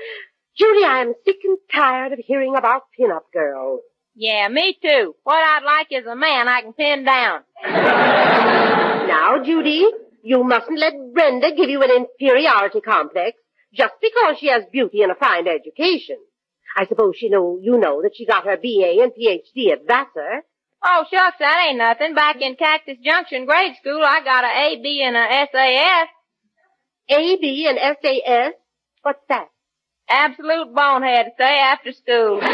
Judy, 0.57 0.85
I 0.85 1.03
am 1.03 1.13
sick 1.27 1.37
and 1.45 1.59
tired 1.71 2.13
of 2.15 2.21
hearing 2.21 2.55
about 2.57 2.85
pin-up 2.97 3.27
girls. 3.35 3.81
Yeah, 4.15 4.49
me 4.49 4.79
too. 4.83 5.15
What 5.25 5.37
I'd 5.37 5.65
like 5.65 5.89
is 5.91 6.07
a 6.07 6.17
man 6.17 6.49
I 6.49 6.63
can 6.63 6.73
pin 6.73 7.05
down. 7.05 7.41
Now, 9.11 9.43
Judy, 9.45 9.85
you 10.23 10.45
mustn't 10.45 10.79
let 10.79 10.93
Brenda 11.13 11.51
give 11.57 11.69
you 11.69 11.83
an 11.83 11.91
inferiority 11.91 12.81
complex 12.81 13.37
just 13.73 13.95
because 14.01 14.39
she 14.39 14.49
has 14.49 14.65
beauty 14.73 15.03
and 15.03 15.13
a 15.13 15.15
fine 15.15 15.47
education. 15.47 16.17
I 16.77 16.87
suppose 16.87 17.17
she 17.19 17.29
know 17.29 17.59
you 17.61 17.79
know 17.79 18.03
that 18.03 18.13
she 18.17 18.27
got 18.27 18.45
her 18.45 18.57
BA 18.57 19.03
and 19.03 19.13
PhD 19.13 19.73
at 19.73 19.87
Vassar. 19.87 20.43
Oh, 20.83 21.05
shucks, 21.13 21.37
that 21.41 21.67
ain't 21.69 21.79
nothing. 21.79 22.15
Back 22.15 22.41
in 22.41 22.57
Cactus 22.57 22.97
Junction 23.05 23.45
grade 23.45 23.77
school, 23.81 24.01
I 24.03 24.25
got 24.25 24.45
a 24.45 24.49
A, 24.49 24.81
B, 24.83 25.03
and 25.05 25.17
a 25.17 25.47
SAS. 25.53 26.09
AB 27.11 27.67
and 27.69 27.79
SAS? 28.01 28.55
What's 29.03 29.21
that? 29.29 29.49
Absolute 30.09 30.75
bonehead 30.75 31.33
stay 31.35 31.59
after 31.59 31.93
school. 31.93 32.39
well, 32.41 32.49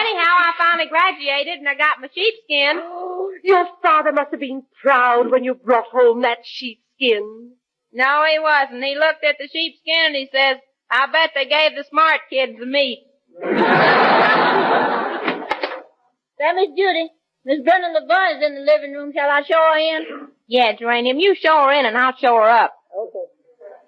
anyhow, 0.00 0.34
I 0.38 0.52
finally 0.58 0.88
graduated 1.18 1.58
and 1.58 1.68
I 1.68 1.74
got 1.74 2.00
my 2.00 2.08
sheepskin. 2.14 2.80
Oh, 2.82 3.30
your 3.42 3.66
father 3.82 4.12
must 4.12 4.30
have 4.30 4.40
been 4.40 4.62
proud 4.82 5.30
when 5.30 5.44
you 5.44 5.54
brought 5.54 5.86
home 5.90 6.22
that 6.22 6.38
sheepskin. 6.44 7.52
No, 7.92 8.24
he 8.30 8.38
wasn't. 8.38 8.84
He 8.84 8.94
looked 8.94 9.24
at 9.24 9.36
the 9.38 9.48
sheepskin 9.48 10.06
and 10.06 10.16
he 10.16 10.28
says, 10.32 10.56
I 10.90 11.06
bet 11.10 11.30
they 11.34 11.46
gave 11.46 11.76
the 11.76 11.84
smart 11.88 12.20
kids 12.30 12.52
the 12.58 12.66
meat. 12.66 13.04
That 16.40 16.54
Judy. 16.76 17.10
Miss 17.44 17.60
Brenda 17.64 17.88
Laverne 17.88 18.36
is 18.36 18.46
in 18.46 18.54
the 18.54 18.60
living 18.60 18.92
room. 18.92 19.12
Shall 19.12 19.28
I 19.28 19.42
show 19.42 19.58
her 19.58 19.76
in? 19.76 20.28
Yeah, 20.46 20.72
Geranium, 20.76 21.18
you 21.18 21.34
show 21.34 21.64
her 21.64 21.72
in 21.72 21.84
and 21.84 21.98
I'll 21.98 22.14
show 22.16 22.36
her 22.36 22.48
up. 22.48 22.74
Okay. 22.96 23.24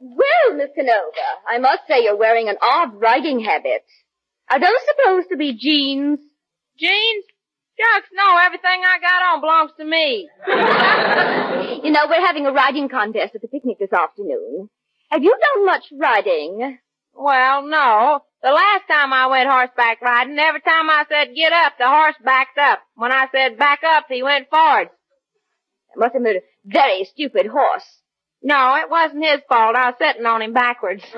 Well, 0.01 0.57
Miss 0.57 0.71
Canova, 0.75 0.99
I 1.49 1.59
must 1.59 1.83
say 1.87 2.03
you're 2.03 2.17
wearing 2.17 2.49
an 2.49 2.57
odd 2.61 3.01
riding 3.01 3.39
habit. 3.39 3.85
Are 4.51 4.59
those 4.59 4.71
supposed 4.99 5.29
to 5.31 5.37
be 5.37 5.53
jeans? 5.57 6.19
Jeans? 6.81 7.25
Shucks, 7.79 8.09
no, 8.13 8.37
everything 8.45 8.83
I 8.85 8.99
got 9.01 9.23
on 9.35 9.41
belongs 9.41 9.73
to 9.79 9.85
me. 9.85 10.29
You 11.83 11.91
know, 11.93 12.07
we're 12.09 12.25
having 12.27 12.47
a 12.47 12.53
riding 12.53 12.89
contest 12.91 13.35
at 13.35 13.41
the 13.41 13.49
picnic 13.49 13.79
this 13.79 13.93
afternoon. 13.93 14.69
Have 15.11 15.23
you 15.23 15.31
done 15.41 15.67
much 15.67 15.85
riding? 15.99 16.79
Well, 17.15 17.63
no. 17.67 18.21
The 18.43 18.51
last 18.51 18.85
time 18.91 19.13
I 19.13 19.27
went 19.29 19.49
horseback 19.49 20.01
riding, 20.03 20.39
every 20.39 20.61
time 20.61 20.91
I 20.91 21.05
said 21.09 21.35
get 21.35 21.53
up, 21.53 21.75
the 21.79 21.89
horse 21.89 22.17
backed 22.25 22.59
up. 22.59 22.81
When 22.97 23.13
I 23.13 23.27
said 23.33 23.59
back 23.59 23.81
up, 23.85 24.07
he 24.09 24.23
went 24.23 24.51
forward. 24.51 24.89
That 25.95 26.01
must 26.01 26.15
have 26.15 26.23
been 26.23 26.37
a 26.37 26.41
very 26.65 27.05
stupid 27.05 27.47
horse. 27.47 27.87
No, 28.43 28.77
it 28.77 28.91
wasn't 28.91 29.25
his 29.25 29.41
fault. 29.49 29.75
I 29.77 29.91
was 29.91 29.97
sitting 29.99 30.27
on 30.27 30.43
him 30.43 30.53
backwards. 30.53 31.03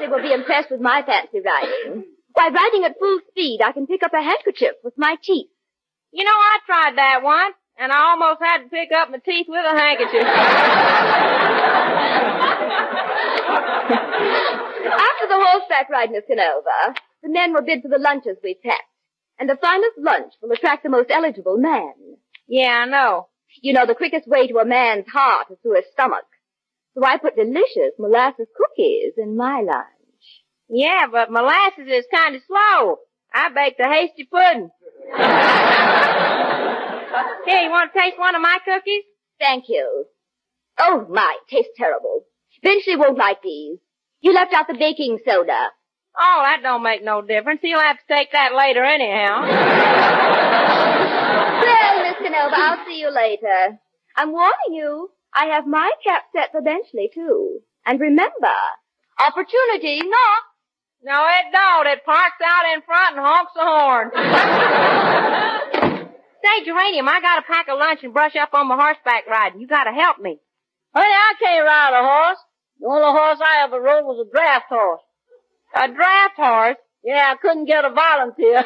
Well, 0.00 0.14
I'm 0.14 0.20
sure 0.20 0.22
Benchley 0.22 0.22
will 0.22 0.22
be 0.22 0.34
impressed 0.34 0.70
with 0.70 0.80
my 0.80 1.02
fancy 1.02 1.40
riding. 1.40 2.04
Why, 2.32 2.48
riding 2.48 2.84
at 2.84 2.98
full 2.98 3.20
speed, 3.28 3.60
I 3.64 3.72
can 3.72 3.86
pick 3.86 4.02
up 4.02 4.12
a 4.14 4.22
handkerchief 4.22 4.76
with 4.82 4.94
my 4.96 5.16
teeth. 5.22 5.50
You 6.12 6.24
know, 6.24 6.30
I 6.30 6.58
tried 6.66 6.96
that 6.96 7.22
once, 7.22 7.54
and 7.78 7.92
I 7.92 8.10
almost 8.10 8.40
had 8.42 8.58
to 8.64 8.68
pick 8.68 8.90
up 8.96 9.10
my 9.10 9.18
teeth 9.18 9.46
with 9.48 9.64
a 9.64 9.78
handkerchief. 9.78 10.24
After 14.90 15.28
the 15.28 15.38
horseback 15.38 15.88
ride, 15.90 16.10
Miss 16.10 16.24
Canova, 16.26 16.94
the 17.22 17.28
men 17.28 17.52
will 17.52 17.62
bid 17.62 17.82
for 17.82 17.88
the 17.88 17.98
lunches 17.98 18.38
we've 18.42 18.62
packed. 18.62 18.82
And 19.38 19.48
the 19.48 19.56
finest 19.56 19.96
lunch 19.98 20.34
will 20.42 20.52
attract 20.52 20.82
the 20.82 20.90
most 20.90 21.10
eligible 21.10 21.56
man. 21.56 21.94
Yeah, 22.46 22.84
I 22.84 22.86
know. 22.86 23.28
You 23.62 23.72
know, 23.72 23.86
the 23.86 23.94
quickest 23.94 24.28
way 24.28 24.46
to 24.48 24.58
a 24.58 24.64
man's 24.66 25.08
heart 25.08 25.46
is 25.50 25.58
through 25.62 25.76
his 25.76 25.86
stomach. 25.92 26.26
So 26.94 27.04
I 27.04 27.18
put 27.18 27.36
delicious 27.36 27.94
molasses 27.98 28.48
cookies 28.56 29.14
in 29.16 29.36
my 29.36 29.60
lunch. 29.60 29.86
Yeah, 30.68 31.06
but 31.10 31.30
molasses 31.30 31.86
is 31.88 32.06
kind 32.14 32.34
of 32.36 32.42
slow. 32.46 32.98
I 33.32 33.48
baked 33.54 33.80
a 33.80 33.88
hasty 33.88 34.24
pudding. 34.30 34.70
Here, 37.44 37.62
you 37.62 37.70
want 37.70 37.92
to 37.92 37.98
taste 37.98 38.18
one 38.18 38.34
of 38.34 38.42
my 38.42 38.58
cookies? 38.64 39.04
Thank 39.38 39.64
you. 39.68 40.06
Oh 40.78 41.06
my, 41.08 41.36
tastes 41.48 41.72
terrible. 41.76 42.24
Eventually 42.62 42.96
won't 42.96 43.18
like 43.18 43.42
these. 43.42 43.78
You 44.20 44.32
left 44.32 44.52
out 44.52 44.66
the 44.68 44.74
baking 44.74 45.18
soda. 45.24 45.70
Oh, 46.18 46.42
that 46.44 46.60
don't 46.62 46.82
make 46.82 47.04
no 47.04 47.22
difference. 47.22 47.60
You'll 47.62 47.80
have 47.80 47.96
to 47.96 48.02
take 48.08 48.32
that 48.32 48.54
later 48.54 48.82
anyhow. 48.84 49.42
well, 51.64 52.02
Miss 52.02 52.18
Canova, 52.18 52.56
I'll 52.56 52.84
see 52.86 52.98
you 53.00 53.10
later. 53.10 53.78
I'm 54.16 54.32
warning 54.32 54.72
you, 54.74 55.10
I 55.34 55.46
have 55.46 55.66
my 55.66 55.90
cap 56.04 56.24
set 56.34 56.52
for 56.52 56.60
Benchley, 56.60 57.10
too. 57.12 57.60
And 57.86 58.00
remember, 58.00 58.54
opportunity 59.18 60.00
knocks. 60.00 60.46
No, 61.02 61.26
it 61.26 61.52
don't. 61.52 61.86
It 61.86 62.04
parks 62.04 62.40
out 62.44 62.74
in 62.74 62.82
front 62.82 63.16
and 63.16 63.24
honks 63.24 63.52
the 63.54 63.64
horn. 63.64 64.10
Say, 66.42 66.64
Geranium, 66.64 67.08
I 67.08 67.20
gotta 67.20 67.42
pack 67.42 67.68
a 67.68 67.74
lunch 67.74 68.00
and 68.02 68.12
brush 68.12 68.34
up 68.36 68.54
on 68.54 68.68
my 68.68 68.76
horseback 68.76 69.26
riding. 69.26 69.60
You 69.60 69.66
gotta 69.66 69.92
help 69.92 70.18
me. 70.18 70.38
Honey, 70.94 71.06
I 71.06 71.34
can't 71.38 71.64
ride 71.64 71.92
a 71.98 72.02
horse. 72.02 72.38
The 72.80 72.86
only 72.86 73.02
horse 73.02 73.38
I 73.40 73.64
ever 73.64 73.80
rode 73.80 74.04
was 74.04 74.26
a 74.26 74.30
draft 74.30 74.66
horse. 74.68 75.02
A 75.74 75.88
draft 75.88 76.36
horse? 76.36 76.76
Yeah, 77.04 77.32
I 77.32 77.36
couldn't 77.36 77.66
get 77.66 77.84
a 77.84 77.90
volunteer. 77.90 78.64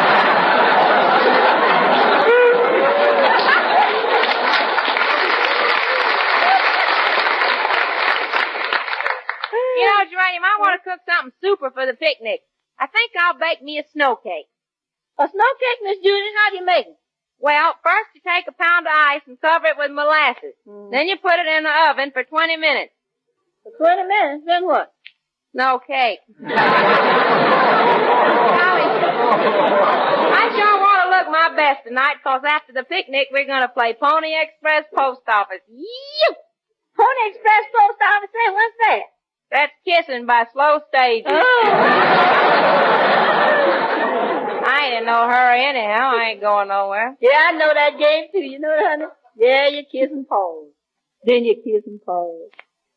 You 9.84 9.92
know, 9.92 10.08
Geranium, 10.08 10.48
I 10.48 10.56
want 10.64 10.80
to 10.80 10.84
cook 10.88 11.00
something 11.04 11.36
super 11.44 11.68
for 11.68 11.84
the 11.84 11.92
picnic. 11.92 12.40
I 12.80 12.88
think 12.88 13.12
I'll 13.20 13.36
bake 13.36 13.60
me 13.60 13.76
a 13.76 13.84
snow 13.92 14.16
cake. 14.16 14.48
A 15.20 15.28
snow 15.28 15.50
cake, 15.60 15.80
Miss 15.84 16.00
Judy? 16.00 16.32
How 16.40 16.48
do 16.50 16.56
you 16.56 16.64
make 16.64 16.86
it? 16.86 16.96
Well, 17.38 17.76
first 17.84 18.16
you 18.16 18.24
take 18.24 18.48
a 18.48 18.56
pound 18.56 18.86
of 18.88 18.92
ice 18.96 19.20
and 19.28 19.38
cover 19.38 19.66
it 19.66 19.76
with 19.76 19.92
molasses. 19.92 20.56
Mm. 20.66 20.90
Then 20.90 21.08
you 21.08 21.20
put 21.20 21.36
it 21.36 21.44
in 21.44 21.64
the 21.64 21.74
oven 21.92 22.12
for 22.16 22.24
20 22.24 22.56
minutes. 22.56 22.96
For 23.62 23.76
20 23.76 24.08
minutes, 24.08 24.44
then 24.46 24.64
what? 24.64 24.88
No 25.52 25.78
cake. 25.84 26.20
I 26.40 26.48
sure 30.48 30.80
want 30.80 30.98
to 31.04 31.12
look 31.12 31.28
my 31.28 31.52
best 31.54 31.84
tonight, 31.84 32.24
cause 32.24 32.40
after 32.48 32.72
the 32.72 32.84
picnic, 32.84 33.28
we're 33.30 33.44
going 33.44 33.60
to 33.60 33.68
play 33.68 33.92
Pony 33.92 34.32
Express 34.32 34.88
Post 34.96 35.28
Office. 35.28 35.60
Yee! 35.68 36.32
Pony 36.96 37.22
Express 37.28 37.64
Post 37.68 38.00
Office, 38.00 38.32
say, 38.32 38.48
what's 38.48 38.78
that? 38.88 39.13
That's 39.54 39.72
kissing 39.86 40.26
by 40.26 40.46
slow 40.52 40.80
stages. 40.88 41.30
Oh. 41.30 41.62
I 44.66 44.86
ain't 44.86 44.98
in 44.98 45.06
no 45.06 45.28
hurry 45.28 45.64
anyhow. 45.64 46.10
I 46.10 46.30
ain't 46.32 46.40
going 46.40 46.66
nowhere. 46.66 47.16
Yeah, 47.20 47.38
I 47.38 47.52
know 47.52 47.70
that 47.72 47.96
game 47.96 48.24
too. 48.32 48.40
You 48.40 48.58
know 48.58 48.74
that, 48.74 48.98
honey? 48.98 49.04
Yeah, 49.38 49.68
you 49.68 49.84
kiss 49.84 50.10
and 50.10 50.26
pose. 50.26 50.72
Then 51.24 51.44
you 51.44 51.54
kiss 51.54 51.86
and 51.86 52.00
pose. 52.04 52.50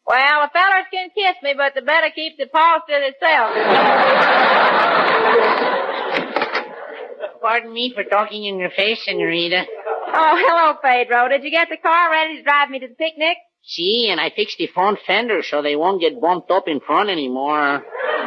Well, 0.08 0.42
the 0.42 0.50
fellers 0.52 0.86
can 0.92 1.10
kiss 1.14 1.36
me, 1.44 1.54
but 1.56 1.76
they 1.76 1.82
better 1.82 2.10
keep 2.16 2.38
the 2.40 2.48
paws 2.48 2.82
to 2.90 2.94
themselves. 2.94 3.54
Pardon 7.42 7.72
me 7.72 7.94
for 7.94 8.04
talking 8.04 8.46
in 8.46 8.58
your 8.58 8.72
face, 8.72 9.06
senorita. 9.06 9.64
Oh, 10.12 10.36
hello, 10.42 10.74
Pedro. 10.82 11.28
Did 11.30 11.44
you 11.44 11.52
get 11.52 11.70
the 11.70 11.78
car 11.78 12.10
ready 12.10 12.38
to 12.38 12.44
drive 12.44 12.72
me 12.72 12.80
to 12.80 12.88
the 12.88 12.96
picnic? 12.96 13.38
See, 13.68 14.08
and 14.10 14.20
I 14.20 14.30
fixed 14.30 14.58
the 14.58 14.68
front 14.68 15.00
fender 15.06 15.44
so 15.44 15.62
they 15.62 15.76
won't 15.76 16.00
get 16.00 16.22
bumped 16.22 16.50
up 16.52 16.70
in 16.70 16.80
front 16.80 17.10
anymore. 17.10 17.84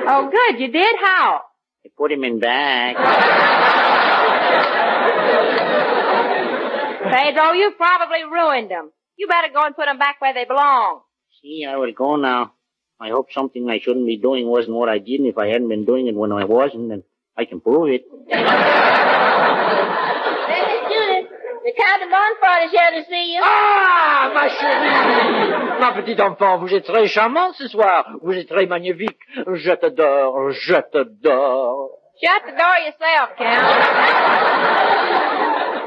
Oh, 0.07 0.31
good. 0.31 0.61
You 0.61 0.70
did? 0.70 0.96
How? 1.00 1.40
I 1.83 1.88
put 1.96 2.12
him 2.12 2.24
in 2.24 2.40
back. 2.40 2.96
Pedro, 7.11 7.53
you 7.53 7.72
probably 7.76 8.24
ruined 8.31 8.70
them. 8.70 8.90
You 9.16 9.26
better 9.29 9.48
go 9.53 9.62
and 9.64 9.74
put 9.74 9.87
them 9.87 9.98
back 9.98 10.20
where 10.20 10.35
they 10.35 10.44
belong. 10.44 11.00
See, 11.40 11.64
I 11.66 11.76
will 11.76 11.92
go 11.92 12.16
now. 12.16 12.53
I 13.00 13.09
hope 13.09 13.33
something 13.33 13.70
I 13.70 13.81
shouldn't 13.81 14.07
be 14.07 14.18
doing 14.18 14.46
wasn't 14.46 14.76
what 14.76 14.90
I 14.90 14.98
did, 14.98 15.20
and 15.20 15.29
if 15.29 15.38
I 15.38 15.46
hadn't 15.46 15.70
been 15.70 15.87
doing 15.87 16.07
it 16.07 16.14
when 16.14 16.33
I 16.33 16.44
wasn't, 16.44 16.90
then 16.90 17.03
I 17.35 17.46
can 17.46 17.62
prove 17.62 17.88
it. 17.88 18.03
The 21.62 21.73
Count 21.77 22.11
Montfort 22.11 22.64
is 22.64 22.70
here 22.73 22.90
to 22.90 23.05
see 23.09 23.35
you. 23.35 23.40
Ah, 23.44 24.31
ma 24.33 24.49
chérie 24.49 25.79
Ma 25.79 25.92
petite 25.92 26.20
enfant, 26.20 26.59
vous 26.59 26.73
êtes 26.75 26.85
très 26.87 27.07
charmante 27.07 27.55
ce 27.55 27.68
soir. 27.68 28.07
Vous 28.23 28.33
êtes 28.33 28.49
très 28.49 28.66
magnifique. 28.66 29.18
Je 29.37 29.73
t'adore, 29.73 30.51
je 30.53 30.75
t'adore. 30.90 31.90
Shut 32.23 32.42
the 32.46 32.53
door 32.57 32.79
yourself, 32.85 33.37
Count. 33.37 33.61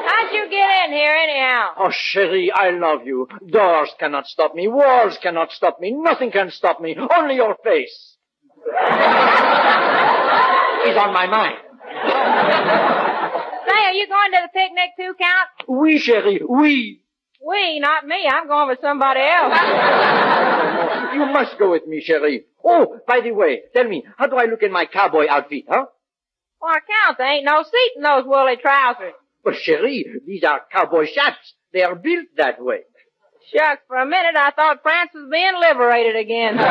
How'd 0.05 0.31
you 0.33 0.49
get 0.49 0.69
in 0.85 0.91
here 0.93 1.15
anyhow? 1.15 1.73
Oh, 1.77 1.89
chérie, 1.89 2.51
I 2.53 2.69
love 2.71 3.05
you. 3.05 3.27
Doors 3.47 3.93
cannot 3.99 4.27
stop 4.27 4.53
me. 4.53 4.67
Walls 4.67 5.17
cannot 5.21 5.51
stop 5.51 5.79
me. 5.79 5.91
Nothing 5.91 6.31
can 6.31 6.51
stop 6.51 6.81
me. 6.81 6.95
Only 7.17 7.35
your 7.35 7.55
face. 7.63 8.17
is 10.85 10.97
on 10.97 11.13
my 11.13 11.27
mind. 11.27 11.57
Are 13.93 13.95
you 13.95 14.07
going 14.07 14.31
to 14.31 14.39
the 14.41 14.49
picnic 14.59 14.89
too, 14.97 15.13
Count? 15.21 15.49
Oui, 15.67 15.99
chérie, 15.99 16.41
oui. 16.49 17.03
We, 17.45 17.79
not 17.79 18.07
me. 18.07 18.27
I'm 18.27 18.47
going 18.47 18.69
with 18.69 18.79
somebody 18.81 19.19
else. 19.19 19.53
You 21.13 21.27
must 21.27 21.59
go 21.59 21.69
with 21.69 21.85
me, 21.85 22.03
chérie. 22.03 22.45
Oh, 22.65 22.97
by 23.07 23.21
the 23.21 23.29
way, 23.33 23.61
tell 23.71 23.87
me, 23.87 24.03
how 24.17 24.25
do 24.25 24.35
I 24.35 24.45
look 24.45 24.63
in 24.63 24.71
my 24.71 24.87
cowboy 24.87 25.27
outfit, 25.29 25.65
huh? 25.69 25.85
Well, 26.59 26.73
Count, 26.73 27.19
there 27.19 27.27
ain't 27.27 27.45
no 27.45 27.61
seat 27.61 27.91
in 27.95 28.01
those 28.01 28.23
woolly 28.25 28.55
trousers. 28.55 29.13
But 29.43 29.53
chérie, 29.53 30.05
these 30.25 30.43
are 30.43 30.61
cowboy 30.71 31.05
chaps. 31.13 31.53
They 31.71 31.83
are 31.83 31.93
built 31.93 32.25
that 32.37 32.59
way. 32.63 32.79
Shucks, 33.55 33.83
for 33.87 33.97
a 33.97 34.07
minute 34.07 34.35
I 34.35 34.49
thought 34.55 34.81
France 34.81 35.11
was 35.13 35.29
being 35.29 35.53
liberated 35.59 36.15
again. 36.15 36.57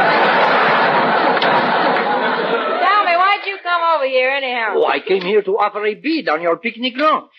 Tell 2.82 3.04
me, 3.04 3.14
why'd 3.14 3.46
you 3.46 3.58
come 3.62 3.81
over 3.96 4.06
here 4.06 4.30
anyhow? 4.30 4.74
Oh, 4.76 4.86
I 4.86 5.00
came 5.00 5.22
here 5.22 5.42
to 5.42 5.58
offer 5.58 5.84
a 5.86 5.94
bid 5.94 6.28
on 6.28 6.42
your 6.42 6.56
picnic 6.58 6.94
lunch. 6.96 7.30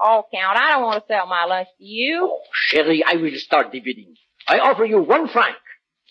Oh, 0.00 0.24
Count, 0.32 0.56
I 0.58 0.70
don't 0.72 0.82
want 0.82 1.02
to 1.02 1.06
sell 1.12 1.26
my 1.26 1.44
lunch 1.44 1.68
to 1.78 1.84
you. 1.84 2.28
Oh, 2.30 2.40
Chérie, 2.72 3.02
I 3.06 3.16
will 3.16 3.32
start 3.36 3.72
the 3.72 3.80
bidding. 3.80 4.14
I 4.46 4.58
offer 4.60 4.84
you 4.84 5.00
one 5.02 5.28
franc. 5.28 5.56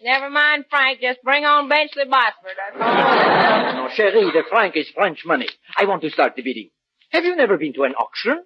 Never 0.03 0.29
mind, 0.29 0.65
Frank. 0.69 0.99
Just 1.01 1.23
bring 1.23 1.43
on 1.45 1.69
Benchley. 1.69 2.03
That's 2.09 2.35
all. 2.79 3.73
No, 3.77 3.87
chérie, 3.89 4.31
the 4.33 4.43
franc 4.49 4.75
is 4.75 4.89
French 4.93 5.23
money. 5.25 5.47
I 5.77 5.85
want 5.85 6.01
to 6.03 6.09
start 6.09 6.33
the 6.35 6.41
bidding. 6.41 6.69
Have 7.11 7.23
you 7.25 7.35
never 7.35 7.57
been 7.57 7.73
to 7.73 7.83
an 7.83 7.93
auction? 7.93 8.43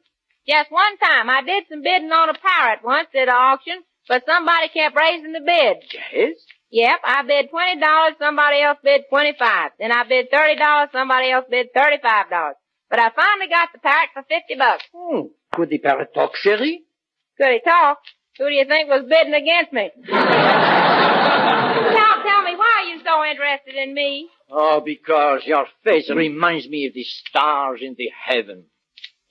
Just 0.48 0.72
one 0.72 0.98
time. 0.98 1.30
I 1.30 1.42
did 1.42 1.64
some 1.70 1.82
bidding 1.82 2.12
on 2.12 2.30
a 2.30 2.34
parrot 2.34 2.80
once 2.84 3.08
at 3.16 3.24
an 3.28 3.30
auction, 3.30 3.82
but 4.08 4.24
somebody 4.26 4.70
kept 4.70 4.96
raising 4.96 5.34
the 5.34 5.42
bid. 5.42 5.78
Yes? 6.14 6.36
Yep, 6.72 7.00
I 7.04 7.24
bid 7.24 7.50
twenty 7.50 7.80
dollars, 7.82 8.14
somebody 8.18 8.62
else 8.62 8.78
bid 8.84 9.02
twenty-five. 9.10 9.72
Then 9.78 9.92
I 9.92 10.04
bid 10.08 10.30
thirty 10.32 10.56
dollars, 10.56 10.88
somebody 10.94 11.30
else 11.32 11.46
bid 11.50 11.68
thirty-five 11.76 12.30
dollars. 12.30 12.56
But 12.90 13.00
I 13.00 13.10
finally 13.10 13.50
got 13.50 13.70
the 13.74 13.80
parrot 13.80 14.10
for 14.14 14.24
fifty 14.24 14.56
bucks. 14.56 14.84
Hmm. 14.96 15.28
Could 15.54 15.70
the 15.70 15.80
parrot 15.80 16.14
talk, 16.14 16.32
chérie? 16.44 16.84
Could 17.38 17.52
he 17.52 17.60
talk? 17.66 17.98
Who 18.38 18.46
do 18.48 18.54
you 18.54 18.64
think 18.66 18.88
was 18.88 19.04
bidding 19.10 19.34
against 19.34 19.74
me? 19.74 19.90
Count, 20.10 20.30
tell 22.24 22.42
me, 22.44 22.56
why 22.56 22.72
are 22.80 22.86
you 22.88 23.02
so 23.04 23.26
interested 23.30 23.76
in 23.76 23.94
me? 23.94 24.30
Oh, 24.50 24.80
because 24.84 25.42
your 25.46 25.66
face 25.84 26.10
reminds 26.10 26.70
me 26.70 26.86
of 26.88 26.94
the 26.94 27.04
stars 27.04 27.82
in 27.82 27.96
the 27.98 28.10
heaven. 28.26 28.64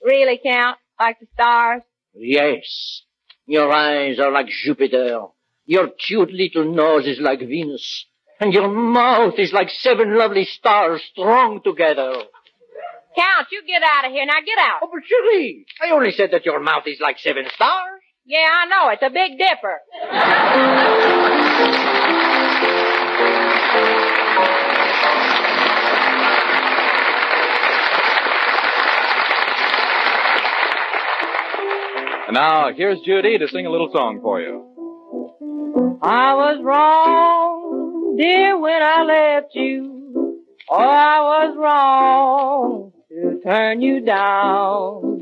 Really, 0.03 0.39
Count? 0.43 0.77
Like 0.99 1.19
the 1.19 1.25
stars? 1.33 1.81
Yes. 2.13 3.01
Your 3.47 3.71
eyes 3.71 4.19
are 4.19 4.31
like 4.31 4.47
Jupiter. 4.47 5.21
Your 5.71 5.87
cute 5.87 6.33
little 6.33 6.65
nose 6.65 7.07
is 7.07 7.21
like 7.21 7.39
Venus. 7.39 8.05
And 8.41 8.51
your 8.51 8.67
mouth 8.67 9.35
is 9.37 9.53
like 9.53 9.69
seven 9.69 10.17
lovely 10.17 10.43
stars 10.43 11.01
strung 11.13 11.61
together. 11.63 12.11
Count, 13.15 13.47
you 13.53 13.63
get 13.65 13.81
out 13.81 14.03
of 14.05 14.11
here. 14.11 14.25
Now 14.25 14.41
get 14.45 14.57
out. 14.59 14.81
Oh, 14.83 14.89
but 14.91 14.99
chérie, 15.07 15.63
I 15.81 15.95
only 15.95 16.11
said 16.11 16.31
that 16.33 16.45
your 16.45 16.59
mouth 16.59 16.83
is 16.87 16.99
like 16.99 17.19
seven 17.19 17.45
stars. 17.55 18.01
Yeah, 18.25 18.49
I 18.53 18.65
know. 18.65 18.89
It's 18.89 19.01
a 19.01 19.09
big 19.11 19.37
dipper. 19.37 19.79
And 32.27 32.35
now, 32.35 32.73
here's 32.75 32.99
Judy 33.05 33.37
to 33.37 33.47
sing 33.47 33.65
a 33.65 33.69
little 33.69 33.89
song 33.93 34.19
for 34.21 34.41
you. 34.41 34.70
I 36.03 36.33
was 36.33 36.59
wrong, 36.63 38.15
dear, 38.17 38.59
when 38.59 38.81
I 38.81 39.03
left 39.03 39.53
you. 39.53 40.41
Oh, 40.67 40.75
I 40.75 41.19
was 41.21 41.55
wrong 41.55 42.91
to 43.09 43.39
turn 43.43 43.81
you 43.83 44.01
down. 44.01 45.21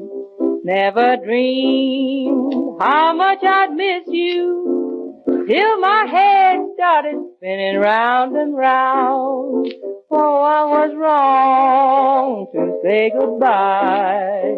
Never 0.63 1.17
dreamed 1.17 2.77
how 2.79 3.13
much 3.13 3.39
I'd 3.43 3.73
miss 3.73 4.03
you 4.07 5.21
till 5.49 5.79
my 5.81 6.05
head 6.09 6.59
started 6.75 7.15
spinning 7.35 7.77
round 7.77 8.37
and 8.37 8.55
round. 8.55 9.73
Oh, 10.09 10.41
I 10.41 10.63
was 10.63 10.95
wrong 10.95 12.47
to 12.53 12.79
say 12.83 13.11
goodbye. 13.19 14.55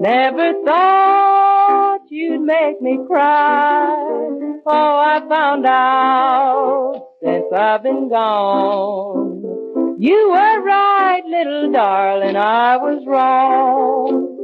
Never 0.00 0.64
thought 0.64 2.00
you'd 2.08 2.40
make 2.40 2.80
me 2.80 2.98
cry. 3.06 4.39
Oh, 4.66 4.72
I 4.72 5.20
found 5.28 5.64
out 5.66 7.06
since 7.22 7.46
I've 7.52 7.82
been 7.82 8.08
gone. 8.10 9.96
You 9.98 10.28
were 10.30 10.62
right, 10.62 11.22
little 11.26 11.72
darling, 11.72 12.36
I 12.36 12.76
was 12.76 13.02
wrong. 13.06 14.36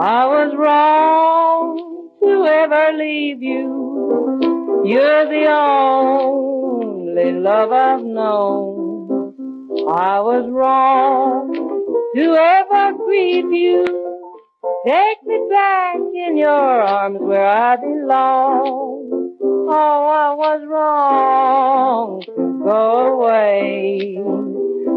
I 0.00 0.26
was 0.26 0.54
wrong 0.56 2.10
to 2.22 2.44
ever 2.46 2.96
leave 2.96 3.42
you. 3.42 4.82
You're 4.84 5.26
the 5.26 5.46
only 5.52 7.32
love 7.32 7.70
I've 7.70 8.02
known. 8.02 9.34
I 9.90 10.20
was 10.20 10.48
wrong 10.50 11.52
to 12.14 12.22
ever 12.22 12.96
grieve 12.96 13.52
you. 13.52 13.84
Take 14.86 15.22
me 15.24 15.48
back 15.50 15.96
in 15.96 16.36
your 16.38 16.48
arms 16.48 17.18
where 17.20 17.46
I 17.46 17.76
belong. 17.76 18.89
Oh, 19.72 20.06
I 20.06 20.34
was 20.34 20.60
wrong 20.66 21.90
go 22.64 23.14
away. 23.14 24.16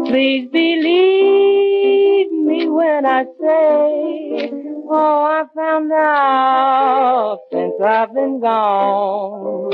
Please 0.06 0.48
believe 0.52 2.30
me 2.30 2.68
when 2.68 3.06
I 3.06 3.24
say, 3.24 4.50
oh, 4.90 5.22
I 5.24 5.44
found 5.54 5.92
out 5.92 7.40
since 7.52 7.74
I've 7.82 8.12
been 8.14 8.40
gone. 8.40 9.72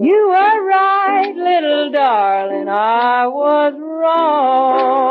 You 0.00 0.28
were 0.28 0.66
right, 0.66 1.34
little 1.34 1.90
darling, 1.92 2.68
I 2.68 3.26
was 3.26 3.74
wrong. 3.78 5.08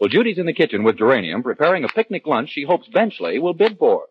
Well, 0.00 0.08
Judy's 0.08 0.38
in 0.38 0.46
the 0.46 0.54
kitchen 0.54 0.82
with 0.82 0.96
Geranium 0.96 1.42
preparing 1.42 1.84
a 1.84 1.88
picnic 1.88 2.26
lunch 2.26 2.50
she 2.50 2.64
hopes 2.64 2.88
Benchley 2.88 3.38
will 3.38 3.52
bid 3.52 3.76
for. 3.78 4.06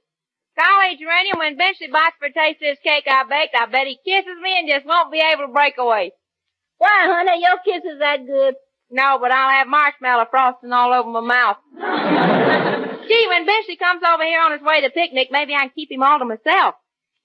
Golly, 0.56 0.98
Geranium, 0.98 1.40
when 1.40 1.58
Benchley 1.58 1.88
bites 1.88 2.16
for 2.20 2.28
a 2.28 2.34
taste 2.34 2.62
of 2.62 2.78
this 2.78 2.80
cake 2.86 3.06
I 3.08 3.24
baked, 3.24 3.56
I 3.58 3.66
bet 3.66 3.88
he 3.88 3.98
kisses 4.06 4.38
me 4.42 4.60
and 4.60 4.70
just 4.70 4.86
won't 4.86 5.12
be 5.12 5.18
able 5.18 5.48
to 5.48 5.54
break 5.54 5.80
away. 5.80 6.12
Why, 6.78 7.10
honey, 7.10 7.42
your 7.42 7.58
kiss 7.66 7.84
is 7.90 8.00
that 8.00 8.28
good. 8.28 8.54
No, 8.92 9.18
but 9.20 9.32
I'll 9.32 9.50
have 9.50 9.68
marshmallow 9.68 10.28
frosting 10.30 10.72
all 10.72 10.94
over 10.94 11.10
my 11.10 11.22
mouth. 11.22 11.58
Gee, 13.08 13.28
when 13.30 13.46
Benchley 13.48 13.78
comes 13.78 14.04
over 14.06 14.24
here 14.24 14.42
on 14.42 14.52
his 14.52 14.62
way 14.62 14.82
to 14.82 14.90
picnic, 14.92 15.30
maybe 15.32 15.56
I 15.56 15.70
can 15.70 15.72
keep 15.74 15.92
him 15.92 16.04
all 16.04 16.20
to 16.20 16.26
myself. 16.26 16.76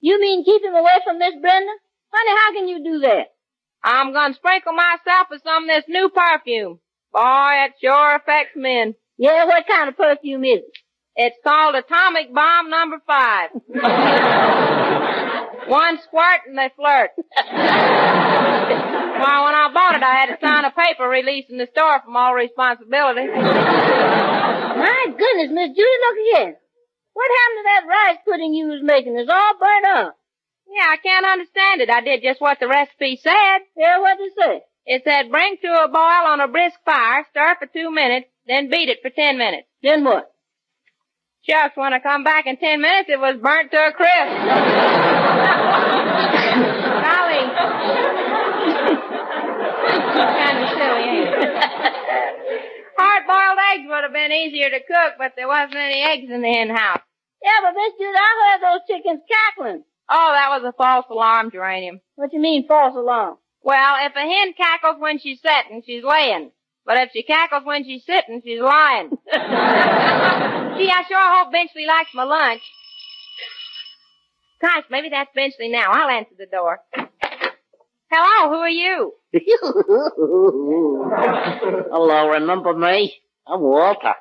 You 0.01 0.21
mean 0.21 0.45
keep 0.45 0.63
him 0.63 0.75
away 0.75 0.99
from 1.05 1.19
Miss 1.19 1.35
Brenda? 1.41 1.73
Honey, 2.13 2.37
how 2.39 2.53
can 2.55 2.69
you 2.69 2.85
do 2.85 2.99
that? 3.01 3.35
I'm 3.83 4.13
gonna 4.15 4.35
sprinkle 4.35 4.73
myself 4.73 5.29
with 5.31 5.43
some 5.43 5.65
of 5.65 5.69
this 5.69 5.85
new 5.89 6.09
perfume. 6.09 6.81
Boy, 7.15 7.65
it 7.65 7.73
sure 7.81 8.17
affects 8.17 8.57
men. 8.57 8.97
Yeah, 9.17 9.45
what 9.47 9.67
kind 9.69 9.89
of 9.89 9.97
perfume 9.97 10.45
is 10.45 10.59
it? 10.67 10.73
It's 11.15 11.37
called 11.45 11.77
Atomic 11.77 12.35
Bomb 12.35 12.69
Number 12.71 12.99
Five. 13.07 13.51
One 15.69 15.99
squirt 16.03 16.41
and 16.49 16.59
they 16.59 16.71
flirt. 16.75 17.11
Why, 19.15 19.47
when 19.47 19.55
I 19.55 19.71
bought 19.73 19.95
it, 19.95 20.03
I 20.03 20.15
had 20.17 20.35
to 20.35 20.39
sign 20.45 20.65
a 20.65 20.73
paper 20.73 21.09
releasing 21.09 21.57
the 21.57 21.69
store 21.71 22.01
from 22.05 22.17
all 22.17 22.35
responsibility. 22.35 23.29
My 23.31 25.05
goodness, 25.07 25.55
Miss 25.55 25.69
Judy, 25.71 25.99
look 26.03 26.19
here. 26.35 26.59
What 27.15 27.31
happened 27.31 27.63
to 27.63 27.67
that 27.71 27.87
rice 27.89 28.19
pudding 28.27 28.55
you 28.55 28.67
was 28.67 28.83
making? 28.83 29.17
It's 29.17 29.31
all 29.31 29.55
burnt 29.61 29.87
up. 29.87 30.17
Yeah, 30.67 30.89
I 30.91 30.97
can't 30.97 31.25
understand 31.25 31.81
it. 31.81 31.91
I 31.91 32.01
did 32.01 32.25
just 32.25 32.41
what 32.41 32.59
the 32.59 32.67
recipe 32.67 33.21
said. 33.23 33.59
Yeah, 33.77 34.01
what 34.01 34.19
did 34.19 34.27
it 34.27 34.35
say? 34.37 34.63
It 34.87 35.03
said 35.05 35.31
bring 35.31 35.57
to 35.63 35.85
a 35.85 35.89
boil 35.89 36.27
on 36.29 36.41
a 36.41 36.49
brisk 36.49 36.77
fire, 36.85 37.27
stir 37.31 37.57
for 37.59 37.67
two 37.67 37.91
minutes, 37.91 38.29
then 38.47 38.69
beat 38.69 38.89
it 38.89 38.99
for 39.03 39.11
ten 39.11 39.39
minutes. 39.39 39.67
Then 39.83 40.05
what? 40.05 40.31
Shucks, 41.49 41.77
when 41.77 41.93
I 41.93 42.01
come 42.01 42.25
back 42.25 42.47
in 42.47 42.57
ten 42.57 42.81
minutes, 42.81 43.09
it 43.09 43.19
was 43.19 43.37
burnt 43.43 43.71
to 43.71 43.79
a 43.79 43.93
crisp. 43.93 44.11
Golly. 47.05 47.45
kind 50.15 50.59
of 50.59 50.69
silly, 50.77 51.05
ain't 51.05 51.29
it? 51.29 51.35
Hard-boiled 52.97 53.59
eggs 53.75 53.87
would 53.89 54.05
have 54.05 54.13
been 54.13 54.33
easier 54.33 54.71
to 54.71 54.81
cook, 54.81 55.15
but 55.19 55.33
there 55.37 55.49
wasn't 55.49 55.77
any 55.77 56.03
eggs 56.03 56.31
in 56.31 56.43
the 56.43 56.49
hen 56.49 56.71
house. 56.71 57.01
Yeah, 57.43 57.61
but 57.63 57.75
Miss 57.75 57.93
Judy, 57.99 58.17
I 58.17 58.33
heard 58.41 58.63
those 58.63 58.87
chickens 58.89 59.21
cackling. 59.29 59.85
Oh, 60.09 60.31
that 60.33 60.49
was 60.51 60.63
a 60.69 60.73
false 60.77 61.07
alarm, 61.11 61.51
Geranium. 61.51 62.01
What 62.15 62.33
you 62.33 62.41
mean, 62.41 62.67
false 62.69 62.95
alarm? 62.97 63.37
Well, 63.65 63.97
if 64.07 64.15
a 64.15 64.21
hen 64.21 64.53
cackles 64.53 64.97
when 64.99 65.19
she's 65.19 65.41
setting, 65.41 65.83
she's 65.87 66.05
laying. 66.05 66.51
But 66.85 66.99
if 66.99 67.11
she 67.15 67.23
cackles 67.23 67.65
when 67.65 67.85
she's 67.85 68.05
sitting, 68.05 68.43
she's 68.45 68.61
lying. 68.61 69.09
Gee, 70.77 70.91
I 70.91 71.03
sure 71.09 71.19
hope 71.19 71.51
Benchley 71.51 71.87
likes 71.87 72.11
my 72.15 72.25
lunch. 72.25 72.61
Gosh, 74.61 74.85
maybe 74.91 75.09
that's 75.09 75.31
Benchley 75.35 75.71
now. 75.71 75.91
I'll 75.91 76.11
answer 76.11 76.35
the 76.39 76.45
door. 76.45 76.81
Hello, 78.11 78.51
who 78.51 78.57
are 78.61 78.69
you? 78.69 79.15
Hello, 81.91 82.29
remember 82.29 82.75
me? 82.75 83.15
I'm 83.47 83.63
Walter. 83.63 84.15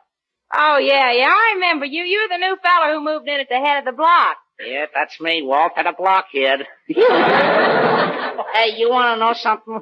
Oh, 0.56 0.78
yeah, 0.78 1.12
yeah, 1.12 1.28
I 1.28 1.54
remember 1.56 1.86
you. 1.86 2.04
You're 2.04 2.30
the 2.30 2.38
new 2.38 2.56
fella 2.64 2.94
who 2.94 3.04
moved 3.04 3.28
in 3.28 3.42
at 3.42 3.50
the 3.50 3.60
head 3.60 3.80
of 3.80 3.86
the 3.86 3.92
block. 3.92 4.38
Yeah, 4.66 4.86
that's 4.94 5.20
me, 5.20 5.42
Walter 5.44 5.84
the 5.84 5.94
Blockhead. 5.98 6.66
hey, 8.54 8.76
you 8.78 8.90
wanna 8.90 9.20
know 9.20 9.34
something? 9.34 9.82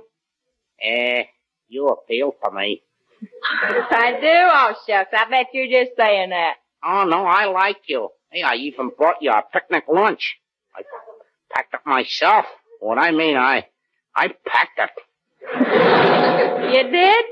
Eh, 0.82 1.24
you 1.68 1.88
appeal 1.88 2.36
for 2.42 2.52
me. 2.52 2.82
I 3.54 4.18
do? 4.20 4.28
Oh, 4.28 4.74
shucks, 4.88 5.12
I 5.14 5.30
bet 5.30 5.48
you're 5.54 5.68
just 5.86 5.96
saying 5.98 6.30
that. 6.32 6.56
Oh, 6.84 7.06
no, 7.06 7.26
I 7.26 7.46
like 7.46 7.82
you. 7.88 8.10
Hey, 8.32 8.42
I 8.42 8.56
even 8.56 8.90
brought 8.98 9.22
you 9.22 9.30
a 9.32 9.44
picnic 9.54 9.86
lunch. 9.88 10.38
I 10.76 10.82
packed 11.54 11.74
it 11.74 11.82
myself. 11.86 12.46
What 12.80 12.98
I 12.98 13.12
mean, 13.12 13.38
I, 13.38 13.68
I 14.16 14.30
packed 14.46 14.80
it. 14.80 14.90
You 16.72 16.84
did? 16.90 17.26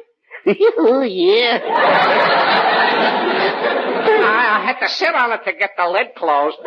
yeah. 1.12 1.60
I, 4.22 4.60
I 4.62 4.66
had 4.66 4.80
to 4.86 4.90
sit 4.94 5.14
on 5.16 5.32
it 5.32 5.44
to 5.46 5.54
get 5.54 5.72
the 5.78 5.88
lid 5.88 6.16
closed. 6.18 6.58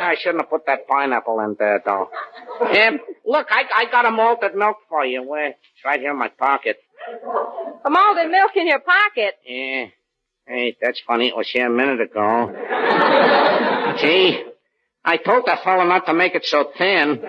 I 0.00 0.14
shouldn't 0.18 0.42
have 0.42 0.50
put 0.50 0.66
that 0.66 0.86
pineapple 0.88 1.40
in 1.40 1.56
there, 1.58 1.82
though. 1.84 2.08
Um, 2.60 3.00
look, 3.26 3.48
I, 3.50 3.64
I 3.74 3.84
got 3.90 4.06
a 4.06 4.10
malted 4.10 4.54
milk 4.54 4.76
for 4.88 5.04
you. 5.04 5.22
Where? 5.22 5.48
It's 5.48 5.84
right 5.84 6.00
here 6.00 6.10
in 6.12 6.18
my 6.18 6.28
pocket. 6.28 6.78
A 7.84 7.90
malted 7.90 8.30
milk 8.30 8.52
in 8.56 8.66
your 8.66 8.80
pocket. 8.80 9.34
Yeah. 9.46 9.86
Hey, 10.46 10.76
that's 10.80 11.00
funny. 11.06 11.28
It 11.28 11.36
was 11.36 11.48
here 11.50 11.66
a 11.66 11.70
minute 11.70 12.00
ago. 12.00 12.46
Gee, 14.00 14.42
I 15.04 15.16
told 15.18 15.44
that 15.46 15.62
fellow 15.62 15.84
not 15.84 16.06
to 16.06 16.14
make 16.14 16.34
it 16.34 16.46
so 16.46 16.70
thin. 16.76 17.20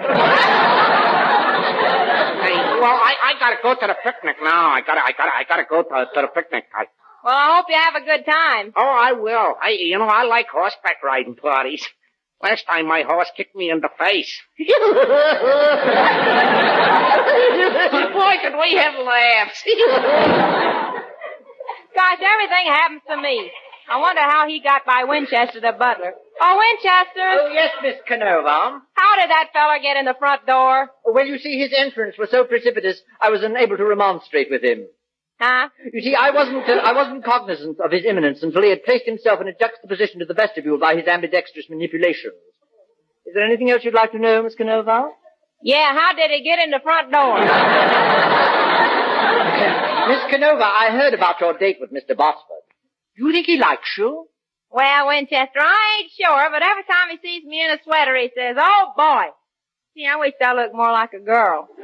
Hey, 2.41 2.55
well, 2.79 2.95
I, 2.95 3.15
I 3.21 3.33
gotta 3.39 3.57
go 3.61 3.73
to 3.75 3.87
the 3.87 3.95
picnic 4.03 4.37
now. 4.41 4.69
I 4.69 4.81
gotta, 4.81 5.01
I 5.01 5.11
gotta, 5.17 5.31
I 5.35 5.43
gotta 5.47 5.63
go 5.69 5.83
to, 5.83 6.05
to 6.13 6.21
the 6.21 6.27
picnic. 6.27 6.65
I, 6.73 6.85
Well, 7.23 7.33
I 7.35 7.55
hope 7.57 7.65
you 7.69 7.75
have 7.75 7.95
a 7.95 8.01
good 8.05 8.25
time. 8.25 8.73
oh, 8.75 8.81
I 8.81 9.11
will. 9.13 9.55
I, 9.61 9.69
you 9.77 9.97
know, 9.97 10.05
I 10.07 10.23
like 10.23 10.47
horseback 10.49 11.03
riding 11.03 11.35
parties. 11.35 11.85
Last 12.41 12.65
time 12.67 12.87
my 12.87 13.01
horse 13.01 13.29
kicked 13.35 13.55
me 13.55 13.69
in 13.69 13.81
the 13.81 13.89
face. 13.99 14.31
Boy, 14.57 14.65
could 18.41 18.57
we 18.57 18.75
have 18.75 18.95
laughs. 19.05 19.63
Gosh, 21.95 22.19
everything 22.21 22.65
happens 22.67 23.01
to 23.09 23.17
me. 23.17 23.51
I 23.89 23.99
wonder 23.99 24.21
how 24.21 24.47
he 24.47 24.61
got 24.61 24.85
by 24.85 25.03
Winchester 25.03 25.59
the 25.59 25.73
butler. 25.77 26.13
Oh, 26.39 26.57
Winchester! 26.57 27.27
Oh, 27.41 27.49
yes, 27.51 27.71
Miss 27.81 27.95
Canova. 28.07 28.81
How 28.93 29.15
did 29.19 29.29
that 29.31 29.49
fella 29.51 29.79
get 29.81 29.97
in 29.97 30.05
the 30.05 30.13
front 30.17 30.45
door? 30.45 30.91
Well, 31.03 31.25
you 31.25 31.39
see, 31.39 31.59
his 31.59 31.73
entrance 31.75 32.15
was 32.17 32.29
so 32.29 32.43
precipitous, 32.45 33.01
I 33.19 33.31
was 33.31 33.43
unable 33.43 33.75
to 33.77 33.85
remonstrate 33.85 34.49
with 34.49 34.63
him. 34.63 34.85
Huh? 35.39 35.69
You 35.93 36.01
see, 36.01 36.15
I 36.15 36.31
wasn't, 36.31 36.67
uh, 36.67 36.81
I 36.83 36.91
wasn't 36.93 37.23
cognizant 37.23 37.79
of 37.79 37.91
his 37.91 38.03
imminence 38.05 38.43
until 38.43 38.61
he 38.61 38.69
had 38.69 38.83
placed 38.83 39.05
himself 39.05 39.39
in 39.39 39.47
a 39.47 39.53
juxtaposition 39.53 40.19
to 40.19 40.25
the 40.25 40.33
vestibule 40.33 40.77
by 40.77 40.95
his 40.95 41.07
ambidextrous 41.07 41.67
manipulations. 41.69 42.33
Is 43.25 43.33
there 43.35 43.45
anything 43.45 43.69
else 43.69 43.83
you'd 43.85 43.93
like 43.93 44.11
to 44.11 44.19
know, 44.19 44.43
Miss 44.43 44.55
Canova? 44.55 45.11
Yeah, 45.63 45.93
how 45.93 46.13
did 46.13 46.31
he 46.31 46.43
get 46.43 46.59
in 46.63 46.71
the 46.71 46.79
front 46.83 47.11
door? 47.11 47.39
Miss 50.09 50.19
Canova, 50.29 50.63
I 50.63 50.89
heard 50.91 51.13
about 51.13 51.39
your 51.39 51.57
date 51.57 51.77
with 51.79 51.91
Mr. 51.93 52.15
Botsford. 52.17 52.65
Do 53.15 53.27
you 53.27 53.31
think 53.31 53.45
he 53.45 53.57
likes 53.57 53.95
you? 53.97 54.27
Well, 54.71 55.07
Winchester, 55.07 55.59
I 55.59 55.99
ain't 56.01 56.11
sure, 56.19 56.49
but 56.51 56.61
every 56.63 56.83
time 56.83 57.09
he 57.11 57.17
sees 57.21 57.43
me 57.45 57.63
in 57.63 57.71
a 57.71 57.77
sweater, 57.83 58.15
he 58.15 58.29
says, 58.35 58.55
oh 58.59 58.93
boy. 58.97 59.25
See, 59.95 60.05
I 60.05 60.17
wish 60.17 60.33
I 60.41 60.53
looked 60.53 60.75
more 60.75 60.91
like 60.91 61.13
a 61.13 61.19
girl. 61.19 61.67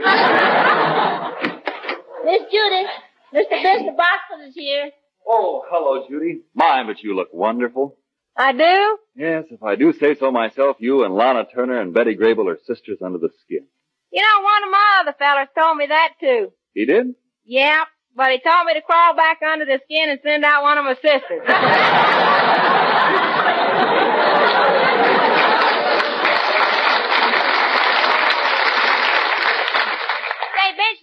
Miss 2.25 2.41
Judy, 2.51 2.85
Mr. 3.33 3.51
Mr. 3.51 3.95
Botsford 3.95 4.47
is 4.47 4.55
here. 4.55 4.91
Oh, 5.27 5.63
hello, 5.69 6.07
Judy. 6.07 6.41
My, 6.53 6.83
but 6.85 7.01
you 7.01 7.15
look 7.15 7.29
wonderful. 7.33 7.97
I 8.37 8.51
do? 8.51 8.97
Yes, 9.15 9.45
if 9.49 9.63
I 9.63 9.75
do 9.75 9.93
say 9.93 10.15
so 10.15 10.31
myself, 10.31 10.77
you 10.79 11.03
and 11.05 11.15
Lana 11.15 11.45
Turner 11.53 11.79
and 11.79 11.93
Betty 11.93 12.15
Grable 12.15 12.47
are 12.51 12.59
sisters 12.65 12.99
under 13.03 13.17
the 13.17 13.29
skin. 13.43 13.65
You 14.11 14.21
know, 14.21 14.43
one 14.43 14.63
of 14.63 14.71
my 14.71 15.01
other 15.01 15.15
fellers 15.17 15.47
told 15.57 15.77
me 15.77 15.87
that 15.87 16.13
too. 16.19 16.51
He 16.73 16.85
did? 16.85 17.15
Yeah, 17.45 17.83
but 18.15 18.31
he 18.31 18.39
told 18.39 18.65
me 18.67 18.73
to 18.73 18.81
crawl 18.81 19.15
back 19.15 19.39
under 19.41 19.65
the 19.65 19.79
skin 19.85 20.09
and 20.09 20.19
send 20.21 20.43
out 20.43 20.63
one 20.63 20.77
of 20.77 20.85
my 20.85 20.95
sisters. 20.95 21.41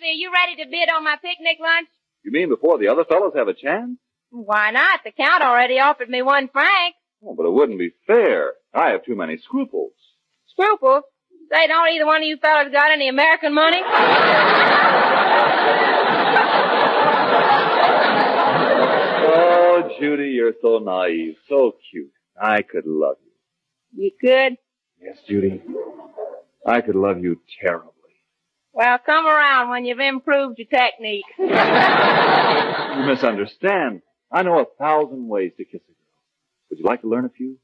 Are 0.03 0.15
you 0.15 0.31
ready 0.31 0.57
to 0.57 0.69
bid 0.69 0.91
on 0.91 1.05
my 1.05 1.17
picnic 1.23 1.57
lunch? 1.59 1.89
You 2.25 2.31
mean 2.33 2.49
before 2.49 2.79
the 2.79 2.89
other 2.89 3.05
fellows 3.05 3.33
have 3.37 3.49
a 3.49 3.55
chance? 3.55 3.99
Why 4.31 4.71
not? 4.71 5.01
The 5.05 5.13
count 5.13 5.43
already 5.43 5.79
offered 5.81 6.09
me 6.09 6.23
one 6.23 6.49
franc. 6.49 6.95
Oh, 7.25 7.35
but 7.37 7.47
it 7.47 7.53
wouldn't 7.53 7.79
be 7.79 7.91
fair. 8.07 8.53
I 8.75 8.91
have 8.91 9.05
too 9.05 9.15
many 9.15 9.37
scruples. 9.39 9.93
Scruples? 10.49 11.05
Say, 11.53 11.67
don't 11.67 11.89
either 11.93 12.07
one 12.07 12.23
of 12.23 12.27
you 12.29 12.37
fellas 12.39 12.73
got 12.73 12.91
any 12.91 13.09
American 13.09 13.53
money? 13.55 13.81
Oh, 19.25 19.91
Judy, 20.01 20.31
you're 20.31 20.55
so 20.61 20.79
naive, 20.79 21.37
so 21.49 21.77
cute. 21.91 22.13
I 22.41 22.63
could 22.63 22.87
love 22.87 23.17
you. 23.25 24.05
You 24.05 24.11
could? 24.21 24.57
Yes, 25.01 25.19
Judy. 25.29 25.63
I 26.67 26.81
could 26.81 26.95
love 26.95 27.19
you 27.21 27.41
terribly. 27.61 27.92
Well, 28.75 28.99
come 29.05 29.27
around 29.27 29.71
when 29.71 29.85
you've 29.85 29.99
improved 30.01 30.59
your 30.59 30.69
technique. 30.69 31.25
You 32.93 33.05
misunderstand. 33.07 34.03
I 34.31 34.43
know 34.43 34.61
a 34.61 34.67
thousand 34.79 35.27
ways 35.27 35.53
to 35.57 35.65
kiss 35.65 35.81
a 35.83 35.87
girl. 35.93 36.69
Would 36.71 36.79
you 36.79 36.85
like 36.85 37.01
to 37.01 37.09
learn 37.09 37.25
a 37.25 37.31
few? 37.31 37.57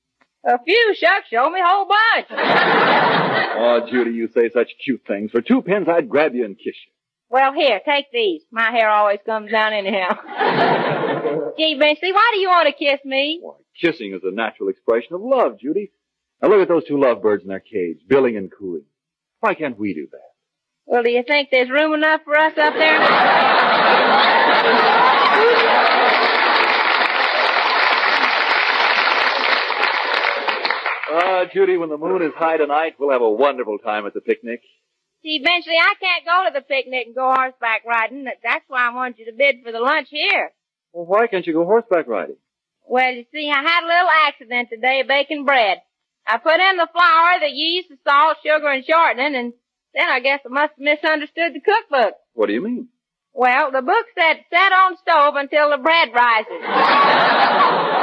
A 0.44 0.58
few, 0.64 0.94
shucks, 0.98 1.28
show 1.30 1.50
me 1.50 1.60
a 1.60 1.64
whole 1.66 1.86
bunch. 1.86 2.26
Oh, 3.60 3.80
Judy, 3.90 4.12
you 4.12 4.28
say 4.28 4.50
such 4.54 4.68
cute 4.84 5.02
things. 5.06 5.30
For 5.32 5.40
two 5.42 5.62
pins, 5.62 5.88
I'd 5.88 6.08
grab 6.08 6.34
you 6.34 6.44
and 6.44 6.56
kiss 6.56 6.74
you. 6.86 6.92
Well, 7.28 7.52
here, 7.52 7.80
take 7.84 8.06
these. 8.12 8.42
My 8.52 8.70
hair 8.70 8.88
always 8.88 9.18
comes 9.26 9.50
down 9.50 9.72
anyhow. 9.72 10.14
Gee, 11.58 11.76
Benchley, 11.78 12.12
why 12.12 12.30
do 12.34 12.40
you 12.40 12.48
want 12.48 12.68
to 12.68 12.72
kiss 12.72 13.00
me? 13.04 13.40
Why, 13.42 13.54
Kissing 13.80 14.12
is 14.14 14.22
a 14.24 14.30
natural 14.34 14.68
expression 14.70 15.14
of 15.14 15.20
love, 15.22 15.58
Judy. 15.60 15.90
Now 16.40 16.48
look 16.50 16.62
at 16.62 16.68
those 16.68 16.84
two 16.86 16.98
lovebirds 17.00 17.42
in 17.42 17.48
their 17.48 17.60
cage, 17.60 17.98
billing 18.08 18.36
and 18.36 18.50
cooing. 18.50 18.84
Why 19.40 19.54
can't 19.54 19.78
we 19.78 19.92
do 19.92 20.06
that? 20.12 20.27
Well, 20.88 21.02
do 21.02 21.10
you 21.10 21.22
think 21.22 21.50
there's 21.50 21.68
room 21.68 21.92
enough 21.92 22.22
for 22.24 22.34
us 22.34 22.56
up 22.56 22.72
there? 22.72 22.98
Ah, 31.10 31.44
Judy, 31.52 31.78
when 31.78 31.88
the 31.88 31.96
moon 31.96 32.20
is 32.20 32.32
high 32.36 32.58
tonight, 32.58 32.96
we'll 32.98 33.10
have 33.10 33.22
a 33.22 33.30
wonderful 33.30 33.78
time 33.78 34.04
at 34.06 34.12
the 34.12 34.20
picnic. 34.20 34.60
See, 35.22 35.38
Benchley, 35.42 35.76
I 35.80 35.94
can't 35.98 36.24
go 36.24 36.44
to 36.46 36.52
the 36.52 36.60
picnic 36.60 37.06
and 37.06 37.14
go 37.14 37.32
horseback 37.34 37.84
riding. 37.86 38.24
That's 38.24 38.64
why 38.68 38.88
I 38.88 38.94
want 38.94 39.18
you 39.18 39.24
to 39.26 39.32
bid 39.32 39.56
for 39.64 39.72
the 39.72 39.80
lunch 39.80 40.08
here. 40.10 40.52
Well, 40.92 41.06
why 41.06 41.26
can't 41.26 41.46
you 41.46 41.54
go 41.54 41.64
horseback 41.64 42.06
riding? 42.08 42.36
Well, 42.86 43.10
you 43.10 43.24
see, 43.32 43.50
I 43.50 43.62
had 43.62 43.84
a 43.84 43.86
little 43.86 44.10
accident 44.26 44.68
today 44.70 45.02
baking 45.06 45.44
bread. 45.46 45.78
I 46.26 46.36
put 46.38 46.60
in 46.60 46.76
the 46.76 46.88
flour, 46.92 47.40
the 47.40 47.48
yeast, 47.48 47.88
the 47.88 47.96
salt, 48.06 48.36
sugar, 48.44 48.68
and 48.68 48.84
shortening, 48.84 49.34
and 49.34 49.52
then 49.94 50.08
I 50.08 50.20
guess 50.20 50.40
I 50.44 50.48
must 50.48 50.72
have 50.76 50.78
misunderstood 50.78 51.54
the 51.54 51.60
cookbook. 51.60 52.14
What 52.34 52.46
do 52.46 52.52
you 52.52 52.62
mean? 52.62 52.88
Well, 53.32 53.70
the 53.70 53.82
book 53.82 54.06
said 54.16 54.44
set 54.50 54.72
on 54.72 54.96
stove 54.98 55.34
until 55.36 55.70
the 55.70 55.78
bread 55.78 56.08
rises. 56.14 56.60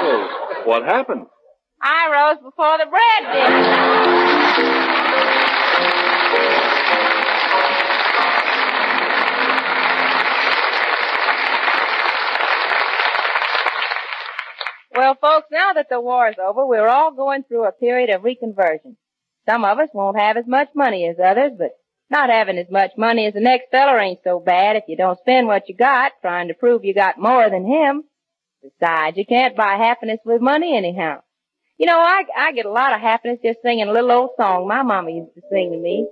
Well, 0.05 0.29
what 0.65 0.83
happened? 0.83 1.25
I 1.81 2.09
rose 2.11 2.37
before 2.43 2.77
the 2.77 2.85
bread 2.89 3.33
did. 3.33 3.51
Well, 14.95 15.15
folks, 15.19 15.47
now 15.51 15.73
that 15.73 15.87
the 15.89 15.99
war 15.99 16.29
is 16.29 16.35
over, 16.41 16.65
we're 16.65 16.87
all 16.87 17.11
going 17.11 17.43
through 17.43 17.65
a 17.65 17.73
period 17.73 18.09
of 18.09 18.21
reconversion. 18.21 18.95
Some 19.47 19.63
of 19.63 19.79
us 19.79 19.89
won't 19.93 20.17
have 20.17 20.37
as 20.37 20.47
much 20.47 20.69
money 20.75 21.07
as 21.07 21.17
others, 21.23 21.51
but 21.57 21.71
not 22.09 22.29
having 22.29 22.57
as 22.57 22.69
much 22.69 22.91
money 22.97 23.25
as 23.25 23.33
the 23.33 23.39
next 23.39 23.69
feller 23.71 23.99
ain't 23.99 24.19
so 24.23 24.39
bad 24.39 24.75
if 24.75 24.83
you 24.87 24.95
don't 24.95 25.19
spend 25.19 25.47
what 25.47 25.67
you 25.69 25.75
got 25.75 26.13
trying 26.21 26.47
to 26.47 26.53
prove 26.53 26.83
you 26.83 26.93
got 26.93 27.19
more 27.19 27.49
than 27.49 27.65
him. 27.65 28.03
Besides, 28.61 29.17
you 29.17 29.25
can't 29.25 29.55
buy 29.55 29.75
happiness 29.77 30.19
with 30.25 30.41
money 30.41 30.75
anyhow. 30.75 31.21
You 31.77 31.87
know, 31.87 31.97
I, 31.99 32.23
I 32.35 32.51
get 32.53 32.65
a 32.65 32.71
lot 32.71 32.93
of 32.93 33.01
happiness 33.01 33.39
just 33.43 33.59
singing 33.61 33.87
a 33.87 33.91
little 33.91 34.11
old 34.11 34.29
song 34.37 34.67
my 34.67 34.81
mama 34.81 35.11
used 35.11 35.35
to 35.35 35.41
sing 35.51 35.71
to 35.71 35.77
me. 35.77 36.07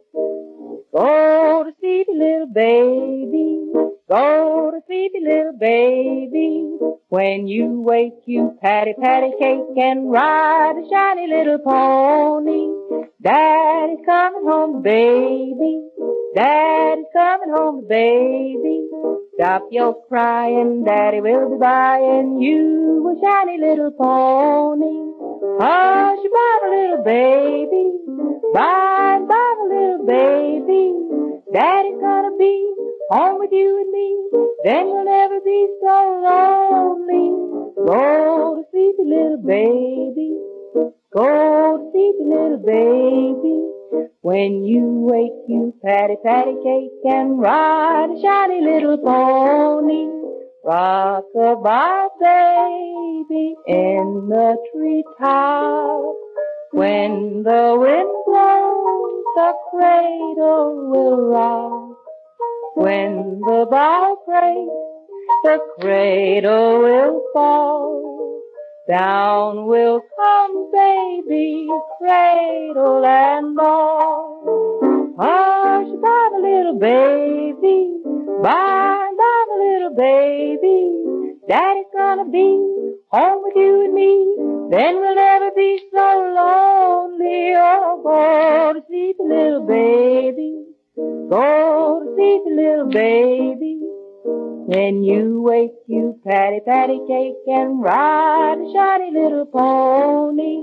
Go 0.93 1.63
to 1.63 1.71
sleep, 1.79 2.07
little 2.13 2.45
baby. 2.53 3.73
Go 4.07 4.69
to 4.71 4.79
sleep, 4.85 5.11
little 5.23 5.57
baby. 5.59 6.77
When 7.09 7.47
you 7.47 7.81
wake, 7.81 8.21
you 8.27 8.55
patty 8.61 8.93
patty 9.01 9.31
cake 9.39 9.75
and 9.75 10.11
ride 10.11 10.75
a 10.77 10.87
shiny 10.87 11.27
little 11.27 11.57
pony. 11.65 13.07
Daddy's 13.23 14.05
coming 14.05 14.45
home, 14.45 14.83
baby. 14.83 15.89
Daddy's 16.35 17.05
coming 17.11 17.49
home, 17.49 17.87
baby. 17.87 18.87
Stop 19.33 19.69
your 19.71 19.95
crying, 20.07 20.83
Daddy 20.83 21.21
will 21.21 21.49
be 21.49 21.57
buying 21.57 22.39
you 22.39 23.09
a 23.09 23.25
shiny 23.25 23.57
little 23.59 23.91
pony. 23.91 25.22
Hush, 25.43 26.23
bye, 26.31 26.69
little 26.71 27.03
baby. 27.03 27.83
Bye, 28.53 29.19
bye, 29.27 29.55
little 29.67 30.05
baby. 30.07 30.95
Daddy's 31.51 31.99
gonna 31.99 32.37
be 32.37 32.73
home 33.09 33.39
with 33.39 33.51
you 33.51 33.81
and 33.81 33.91
me. 33.91 34.07
Then 34.63 34.87
you'll 34.87 35.03
never 35.03 35.41
be 35.41 35.67
so 35.81 35.97
lonely. 36.23 37.27
Go 37.75 38.55
to 38.55 38.63
sleep, 38.71 38.95
little 39.03 39.43
baby. 39.43 40.39
Go 41.11 41.77
to 41.77 41.91
sleep, 41.91 42.15
little 42.23 42.63
baby. 42.63 44.07
When 44.21 44.63
you 44.63 45.05
wake, 45.11 45.35
you 45.49 45.73
patty 45.83 46.15
patty 46.23 46.55
cake 46.63 46.91
and 47.03 47.37
ride 47.37 48.11
a 48.15 48.21
shiny 48.21 48.61
little 48.61 48.97
pony. 48.97 50.07
Rock 50.65 51.25
a 51.35 51.57
baby 52.21 53.55
in 53.67 54.29
the 54.29 54.55
treetop. 54.71 56.15
When 56.71 57.43
the 57.43 57.75
wind 57.77 58.09
blows, 58.25 59.23
the 59.35 59.53
cradle 59.69 60.89
will 60.89 61.27
rock. 61.27 61.97
When 62.75 63.41
the 63.41 63.67
bough 63.69 64.17
breaks, 64.25 65.43
the 65.43 65.59
cradle 65.81 66.79
will 66.79 67.21
fall. 67.33 68.41
Down 68.87 69.65
will 69.65 70.01
come 70.15 70.71
baby, 70.71 71.67
cradle 71.99 73.05
and 73.05 73.53
ball. 73.53 74.82
Hush, 75.15 75.87
my 76.01 76.29
little 76.41 76.79
baby. 76.79 78.01
Bye, 78.41 79.11
bye, 79.15 79.45
my 79.47 79.57
little 79.61 79.95
baby. 79.95 81.37
Daddy's 81.47 81.85
gonna 81.95 82.25
be 82.31 82.49
home 83.11 83.43
with 83.43 83.55
you 83.55 83.85
and 83.85 83.93
me. 83.93 84.35
Then 84.71 84.95
we'll 84.99 85.13
never 85.13 85.51
be 85.55 85.79
so 85.93 86.33
lonely. 86.35 87.53
Oh, 87.55 88.01
go 88.01 88.73
to 88.73 88.85
sleep, 88.87 89.17
little 89.19 89.67
baby. 89.67 90.65
Go 90.95 92.01
to 92.01 92.15
sleep, 92.15 92.41
little 92.49 92.89
baby. 92.89 93.81
When 94.65 95.03
you 95.03 95.43
wake, 95.43 95.77
you 95.85 96.19
patty 96.25 96.61
patty 96.65 96.99
cake 97.07 97.35
and 97.45 97.83
ride 97.83 98.57
a 98.57 98.73
shiny 98.73 99.11
little 99.11 99.45
pony. 99.45 100.57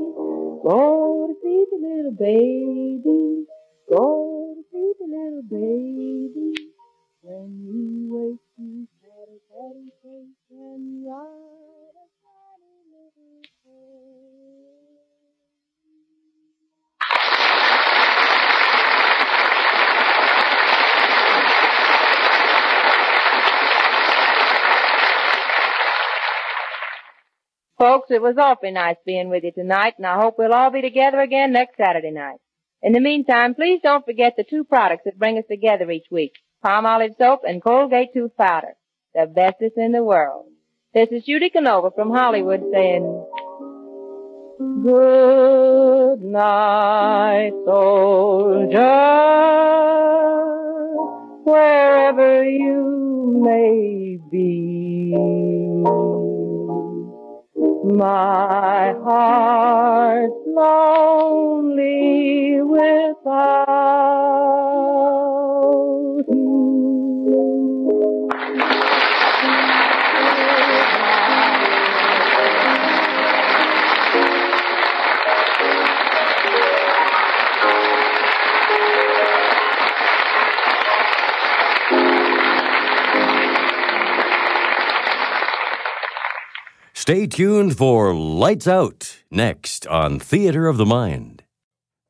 Go 0.66 1.28
to 1.28 1.34
sleep, 1.40 1.68
little 1.80 2.16
baby. 2.18 3.46
Go 3.88 4.29
little 5.04 5.42
baby. 5.42 6.54
When 7.22 7.64
you 7.64 8.14
wake, 8.14 8.40
you 8.58 8.88
and 10.50 11.06
ride 11.06 11.16
a 11.16 12.06
little. 12.22 13.30
Folks, 27.78 28.10
it 28.10 28.20
was 28.20 28.36
awfully 28.36 28.72
nice 28.72 28.96
being 29.06 29.30
with 29.30 29.42
you 29.42 29.52
tonight, 29.52 29.94
and 29.96 30.06
I 30.06 30.20
hope 30.20 30.34
we'll 30.36 30.52
all 30.52 30.70
be 30.70 30.82
together 30.82 31.20
again 31.20 31.52
next 31.52 31.78
Saturday 31.78 32.10
night. 32.10 32.38
In 32.82 32.92
the 32.94 33.00
meantime, 33.00 33.54
please 33.54 33.80
don't 33.82 34.04
forget 34.06 34.34
the 34.36 34.44
two 34.44 34.64
products 34.64 35.02
that 35.04 35.18
bring 35.18 35.36
us 35.36 35.44
together 35.50 35.90
each 35.90 36.06
week. 36.10 36.32
Palmolive 36.64 37.16
soap 37.18 37.40
and 37.46 37.62
Colgate 37.62 38.12
tooth 38.14 38.34
powder. 38.38 38.74
The 39.14 39.26
bestest 39.26 39.76
in 39.76 39.92
the 39.92 40.02
world. 40.02 40.46
This 40.94 41.08
is 41.10 41.24
Judy 41.24 41.50
Canova 41.50 41.90
from 41.90 42.10
Hollywood 42.10 42.62
saying, 42.72 43.26
Good 44.82 46.22
night, 46.22 47.52
soldier, 47.64 48.78
wherever 51.44 52.44
you 52.44 53.40
may 53.42 54.18
be. 54.30 55.29
My 58.00 58.94
heart's 59.04 60.32
lonely 60.46 61.92
without 62.62 63.20
Stay 87.00 87.26
tuned 87.26 87.78
for 87.78 88.14
Lights 88.14 88.68
Out 88.68 89.22
next 89.30 89.86
on 89.86 90.18
Theater 90.20 90.66
of 90.66 90.76
the 90.76 90.84
Mind. 90.84 91.42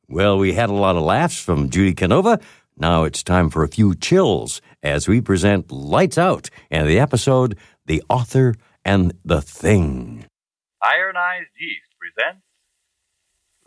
Well, 0.09 0.37
we 0.37 0.55
had 0.55 0.68
a 0.68 0.72
lot 0.72 0.96
of 0.96 1.03
laughs 1.03 1.38
from 1.40 1.70
Judy 1.70 1.94
Canova. 1.94 2.40
Now 2.76 3.05
it's 3.05 3.22
time 3.22 3.50
for 3.50 3.62
a 3.62 3.68
few 3.68 3.94
chills 3.94 4.61
as 4.83 5.07
we 5.07 5.20
present 5.20 5.70
Lights 5.70 6.18
Out 6.18 6.50
and 6.72 6.88
the 6.88 6.98
episode 6.98 7.57
The 7.87 8.03
Author 8.11 8.57
and 8.85 9.12
the 9.24 9.40
Thing. 9.40 10.26
Ironized 10.83 11.50
Yeast 11.57 11.87
presents 11.96 12.42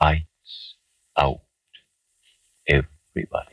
Lights 0.02 0.76
out. 1.18 1.40
Everybody. 2.68 3.53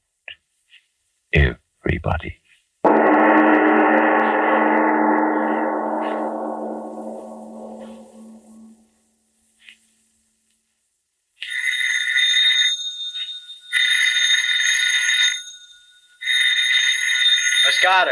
Everybody. 1.33 2.37
Miss 17.65 17.79
Goddard, 17.81 18.11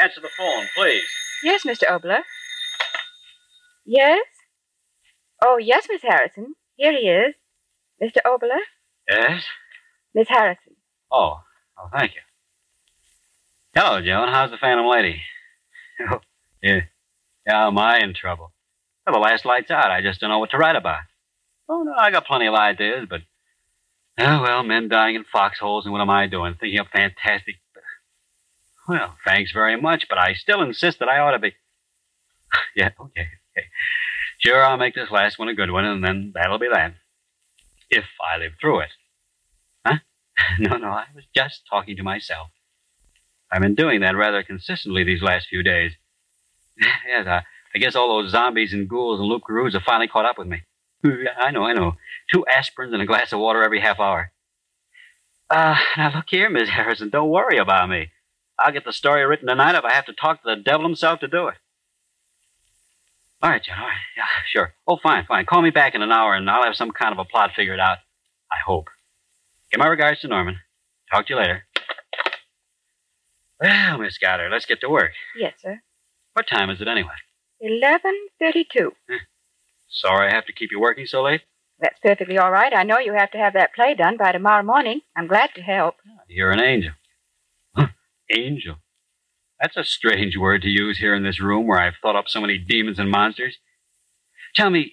answer 0.00 0.20
the 0.20 0.28
phone, 0.36 0.66
please. 0.74 1.02
Yes, 1.42 1.64
Mr. 1.64 1.84
Oboler. 1.90 2.20
Yes? 3.84 4.24
Oh, 5.44 5.58
yes, 5.58 5.86
Miss 5.90 6.02
Harrison. 6.02 6.54
Here 6.76 6.92
he 6.92 7.08
is. 7.08 7.34
Mr. 8.02 8.18
Oboler? 8.26 8.60
Yes? 9.08 9.44
Miss 10.14 10.28
Harrison. 10.28 10.76
Oh, 11.12 11.40
oh, 11.78 11.88
thank 11.92 12.14
you. 12.14 12.20
Hello, 13.80 14.00
Joan. 14.00 14.26
How's 14.26 14.50
the 14.50 14.56
Phantom 14.56 14.86
Lady? 14.86 15.22
Oh, 16.00 16.18
yeah. 16.64 16.80
Yeah, 17.46 17.68
am 17.68 17.78
I 17.78 18.00
in 18.00 18.12
trouble? 18.12 18.50
Well, 19.06 19.14
the 19.14 19.20
last 19.20 19.44
light's 19.44 19.70
out. 19.70 19.92
I 19.92 20.02
just 20.02 20.20
don't 20.20 20.30
know 20.30 20.40
what 20.40 20.50
to 20.50 20.58
write 20.58 20.74
about. 20.74 21.02
Oh, 21.68 21.84
no, 21.84 21.92
I 21.96 22.10
got 22.10 22.26
plenty 22.26 22.48
of 22.48 22.54
ideas, 22.54 23.06
but. 23.08 23.20
Oh, 24.18 24.42
well, 24.42 24.64
men 24.64 24.88
dying 24.88 25.14
in 25.14 25.24
foxholes, 25.32 25.84
and 25.84 25.92
what 25.92 26.00
am 26.00 26.10
I 26.10 26.26
doing? 26.26 26.56
Thinking 26.58 26.80
up 26.80 26.88
fantastic. 26.92 27.54
Well, 28.88 29.14
thanks 29.24 29.52
very 29.52 29.80
much, 29.80 30.06
but 30.08 30.18
I 30.18 30.32
still 30.32 30.60
insist 30.60 30.98
that 30.98 31.08
I 31.08 31.20
ought 31.20 31.30
to 31.30 31.38
be. 31.38 31.52
yeah, 32.74 32.90
okay, 33.00 33.28
okay. 33.56 33.66
Sure, 34.40 34.60
I'll 34.60 34.76
make 34.76 34.96
this 34.96 35.12
last 35.12 35.38
one 35.38 35.46
a 35.46 35.54
good 35.54 35.70
one, 35.70 35.84
and 35.84 36.02
then 36.02 36.32
that'll 36.34 36.58
be 36.58 36.68
that. 36.72 36.94
If 37.90 38.06
I 38.28 38.38
live 38.38 38.54
through 38.60 38.80
it. 38.80 38.90
Huh? 39.86 39.98
no, 40.58 40.78
no, 40.78 40.88
I 40.88 41.04
was 41.14 41.26
just 41.32 41.62
talking 41.70 41.96
to 41.96 42.02
myself. 42.02 42.48
I've 43.50 43.62
been 43.62 43.74
doing 43.74 44.00
that 44.00 44.16
rather 44.16 44.42
consistently 44.42 45.04
these 45.04 45.22
last 45.22 45.48
few 45.48 45.62
days. 45.62 45.92
yes, 47.06 47.26
I, 47.26 47.42
I 47.74 47.78
guess 47.78 47.94
all 47.96 48.08
those 48.08 48.32
zombies 48.32 48.72
and 48.72 48.88
ghouls 48.88 49.20
and 49.20 49.28
loup-garous 49.28 49.74
have 49.74 49.82
finally 49.82 50.08
caught 50.08 50.26
up 50.26 50.38
with 50.38 50.48
me. 50.48 50.62
I 51.04 51.50
know, 51.50 51.64
I 51.64 51.74
know. 51.74 51.94
Two 52.32 52.44
aspirins 52.52 52.92
and 52.92 53.02
a 53.02 53.06
glass 53.06 53.32
of 53.32 53.40
water 53.40 53.62
every 53.62 53.80
half 53.80 54.00
hour. 54.00 54.32
Uh, 55.50 55.76
now 55.96 56.12
look 56.14 56.26
here, 56.28 56.50
Miss 56.50 56.68
Harrison, 56.68 57.08
don't 57.08 57.30
worry 57.30 57.58
about 57.58 57.88
me. 57.88 58.10
I'll 58.58 58.72
get 58.72 58.84
the 58.84 58.92
story 58.92 59.24
written 59.24 59.48
tonight 59.48 59.76
if 59.76 59.84
I 59.84 59.92
have 59.94 60.06
to 60.06 60.12
talk 60.12 60.42
to 60.42 60.56
the 60.56 60.62
devil 60.62 60.84
himself 60.84 61.20
to 61.20 61.28
do 61.28 61.48
it. 61.48 61.54
All 63.40 63.50
right, 63.50 63.62
John, 63.62 63.78
all 63.78 63.86
right. 63.86 63.94
Yeah, 64.16 64.24
sure. 64.50 64.74
Oh, 64.86 64.98
fine, 65.00 65.24
fine. 65.26 65.46
Call 65.46 65.62
me 65.62 65.70
back 65.70 65.94
in 65.94 66.02
an 66.02 66.10
hour 66.10 66.34
and 66.34 66.50
I'll 66.50 66.64
have 66.64 66.74
some 66.74 66.90
kind 66.90 67.12
of 67.12 67.18
a 67.18 67.24
plot 67.24 67.50
figured 67.54 67.78
out. 67.78 67.98
I 68.50 68.56
hope. 68.66 68.88
Give 69.70 69.78
my 69.78 69.86
regards 69.86 70.20
to 70.22 70.28
Norman. 70.28 70.58
Talk 71.10 71.28
to 71.28 71.34
you 71.34 71.38
later. 71.38 71.62
Well, 73.60 73.98
Miss 73.98 74.18
Goddard, 74.18 74.50
let's 74.50 74.66
get 74.66 74.80
to 74.82 74.88
work. 74.88 75.12
Yes, 75.36 75.54
sir. 75.60 75.80
What 76.34 76.46
time 76.46 76.70
is 76.70 76.80
it 76.80 76.88
anyway? 76.88 77.14
Eleven 77.60 78.14
thirty-two. 78.40 78.92
Sorry 79.88 80.28
I 80.30 80.34
have 80.34 80.46
to 80.46 80.52
keep 80.52 80.70
you 80.70 80.78
working 80.80 81.06
so 81.06 81.22
late. 81.22 81.40
That's 81.80 81.98
perfectly 82.00 82.38
all 82.38 82.50
right. 82.52 82.72
I 82.74 82.82
know 82.84 82.98
you 82.98 83.14
have 83.14 83.30
to 83.32 83.38
have 83.38 83.54
that 83.54 83.74
play 83.74 83.94
done 83.94 84.16
by 84.16 84.32
tomorrow 84.32 84.62
morning. 84.62 85.00
I'm 85.16 85.26
glad 85.26 85.50
to 85.54 85.62
help. 85.62 85.96
Ah, 86.06 86.22
you're 86.28 86.50
an 86.52 86.60
angel. 86.60 86.92
Angel. 88.30 88.76
That's 89.60 89.76
a 89.76 89.84
strange 89.84 90.36
word 90.36 90.62
to 90.62 90.68
use 90.68 90.98
here 90.98 91.14
in 91.14 91.22
this 91.24 91.40
room 91.40 91.66
where 91.66 91.80
I've 91.80 91.94
thought 92.02 92.14
up 92.16 92.28
so 92.28 92.40
many 92.40 92.58
demons 92.58 92.98
and 92.98 93.10
monsters. 93.10 93.56
Tell 94.54 94.70
me, 94.70 94.92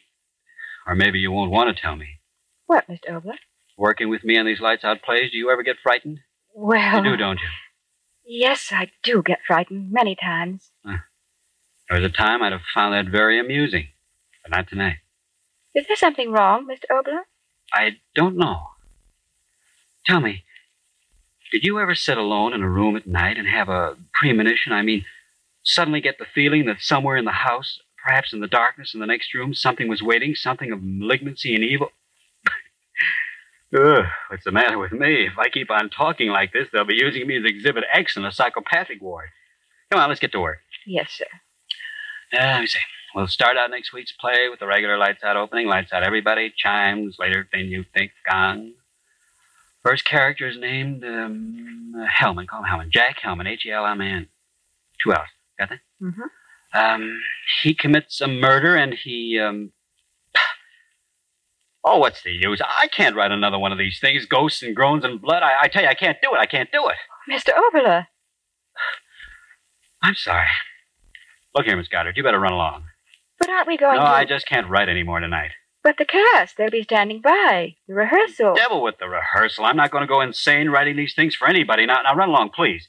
or 0.87 0.95
maybe 0.95 1.19
you 1.19 1.31
won't 1.31 1.51
want 1.51 1.75
to 1.75 1.79
tell 1.79 1.95
me, 1.95 2.19
What, 2.65 2.87
Mr. 2.87 3.09
Oboler? 3.09 3.35
working 3.77 4.09
with 4.09 4.23
me 4.23 4.37
on 4.37 4.45
these 4.45 4.61
lights 4.61 4.83
out 4.85 5.01
plays, 5.03 5.31
do 5.31 5.37
you 5.37 5.51
ever 5.51 5.63
get 5.63 5.75
frightened? 5.83 6.19
Well, 6.53 7.03
You 7.03 7.11
do, 7.11 7.17
don't 7.17 7.39
you? 7.39 7.47
Yes, 8.25 8.69
I 8.71 8.89
do 9.03 9.21
get 9.23 9.39
frightened 9.45 9.91
many 9.91 10.15
times. 10.15 10.71
There 10.83 11.99
was 12.01 12.03
a 12.03 12.13
time 12.13 12.41
I'd 12.41 12.51
have 12.51 12.61
found 12.73 12.93
that 12.93 13.11
very 13.11 13.39
amusing, 13.39 13.89
but 14.41 14.51
not 14.51 14.67
tonight. 14.67 14.97
Is 15.75 15.85
there 15.87 15.95
something 15.95 16.31
wrong, 16.31 16.67
Mr. 16.67 16.85
Oboler? 16.91 17.21
I 17.71 17.97
don't 18.15 18.37
know. 18.37 18.69
Tell 20.05 20.19
me, 20.19 20.43
did 21.51 21.63
you 21.63 21.79
ever 21.79 21.93
sit 21.93 22.17
alone 22.17 22.53
in 22.53 22.63
a 22.63 22.69
room 22.69 22.95
at 22.95 23.05
night 23.05 23.37
and 23.37 23.47
have 23.47 23.69
a 23.69 23.95
premonition? 24.13 24.71
I 24.73 24.81
mean, 24.81 25.05
suddenly 25.63 26.01
get 26.01 26.17
the 26.17 26.25
feeling 26.25 26.65
that 26.65 26.77
somewhere 26.79 27.17
in 27.17 27.25
the 27.25 27.31
house, 27.31 27.79
perhaps 28.03 28.33
in 28.33 28.39
the 28.39 28.47
darkness 28.47 28.93
in 28.93 28.99
the 28.99 29.05
next 29.05 29.33
room, 29.33 29.53
something 29.53 29.87
was 29.87 30.01
waiting, 30.01 30.33
something 30.33 30.71
of 30.71 30.79
malignancy 30.81 31.53
and 31.53 31.63
evil? 31.63 31.89
Ugh, 33.75 34.05
what's 34.29 34.45
the 34.45 34.51
matter 34.51 34.77
with 34.77 34.91
me? 34.91 35.25
If 35.25 35.37
I 35.37 35.49
keep 35.49 35.69
on 35.69 35.89
talking 35.89 36.29
like 36.29 36.53
this, 36.53 36.67
they'll 36.71 36.85
be 36.85 36.95
using 36.95 37.27
me 37.27 37.37
as 37.37 37.43
Exhibit 37.43 37.83
X 37.91 38.15
in 38.15 38.23
a 38.23 38.31
psychopathic 38.31 39.01
ward. 39.01 39.29
Come 39.91 39.99
on, 39.99 40.07
let's 40.07 40.21
get 40.21 40.31
to 40.31 40.39
work. 40.39 40.59
Yes, 40.85 41.11
sir. 41.11 41.25
Uh, 42.33 42.45
let 42.45 42.61
me 42.61 42.67
see. 42.67 42.79
We'll 43.13 43.27
start 43.27 43.57
out 43.57 43.71
next 43.71 43.91
week's 43.91 44.13
play 44.13 44.49
with 44.49 44.59
the 44.59 44.67
regular 44.67 44.97
lights 44.97 45.23
out 45.23 45.35
opening. 45.35 45.67
Lights 45.67 45.91
out 45.91 46.03
everybody. 46.03 46.53
Chimes 46.55 47.17
later 47.19 47.47
than 47.51 47.65
you 47.65 47.85
think. 47.93 48.11
Gong. 48.29 48.73
First 49.83 50.05
character 50.05 50.47
is 50.47 50.57
named 50.57 51.03
um, 51.03 51.93
Hellman. 52.09 52.47
Call 52.47 52.63
him 52.63 52.69
Hellman. 52.69 52.91
Jack 52.91 53.19
Hellman. 53.23 53.47
H 53.47 53.65
E 53.65 53.71
L 53.71 53.85
M 53.85 54.01
A 54.01 54.05
N. 54.05 54.27
Two 55.03 55.11
L's. 55.13 55.27
Got 55.59 55.69
that? 55.69 55.79
Mm-hmm. 56.01 56.21
Um, 56.77 57.21
he 57.61 57.73
commits 57.73 58.21
a 58.21 58.27
murder 58.27 58.75
and 58.75 58.93
he, 58.93 59.39
um. 59.39 59.71
Oh, 61.87 61.99
what's 61.99 62.23
the 62.23 62.31
use? 62.31 62.61
I 62.61 62.87
can't 62.87 63.15
write 63.15 63.31
another 63.31 63.59
one 63.59 63.71
of 63.71 63.77
these 63.77 63.99
things. 63.99 64.25
Ghosts 64.25 64.63
and 64.63 64.75
groans 64.75 65.05
and 65.05 65.21
blood. 65.21 65.43
I, 65.43 65.53
I 65.61 65.67
tell 65.67 65.83
you, 65.83 65.87
I 65.87 65.93
can't 65.93 66.17
do 66.21 66.33
it. 66.33 66.39
I 66.39 66.47
can't 66.47 66.71
do 66.71 66.89
it. 66.89 66.95
Mr. 67.31 67.51
Oboler. 67.53 68.07
I'm 70.01 70.15
sorry. 70.15 70.47
Look 71.53 71.65
here, 71.65 71.77
Miss 71.77 71.87
Goddard. 71.87 72.17
You 72.17 72.23
better 72.23 72.39
run 72.39 72.53
along. 72.53 72.85
But 73.39 73.49
aren't 73.49 73.67
we 73.67 73.77
going 73.77 73.97
no, 73.97 74.03
to... 74.03 74.07
I 74.07 74.25
just 74.25 74.47
can't 74.47 74.69
write 74.69 74.89
any 74.89 75.03
more 75.03 75.19
tonight. 75.19 75.51
But 75.83 75.97
the 75.99 76.05
cast, 76.05 76.57
they'll 76.57 76.71
be 76.71 76.81
standing 76.81 77.21
by. 77.21 77.75
The 77.87 77.93
rehearsal. 77.93 78.55
Devil 78.55 78.81
with 78.81 78.97
the 78.97 79.07
rehearsal. 79.07 79.65
I'm 79.65 79.77
not 79.77 79.91
going 79.91 80.01
to 80.01 80.07
go 80.07 80.21
insane 80.21 80.69
writing 80.69 80.95
these 80.95 81.13
things 81.13 81.35
for 81.35 81.47
anybody. 81.47 81.85
Now, 81.85 82.01
now 82.03 82.15
run 82.15 82.29
along, 82.29 82.49
please. 82.55 82.87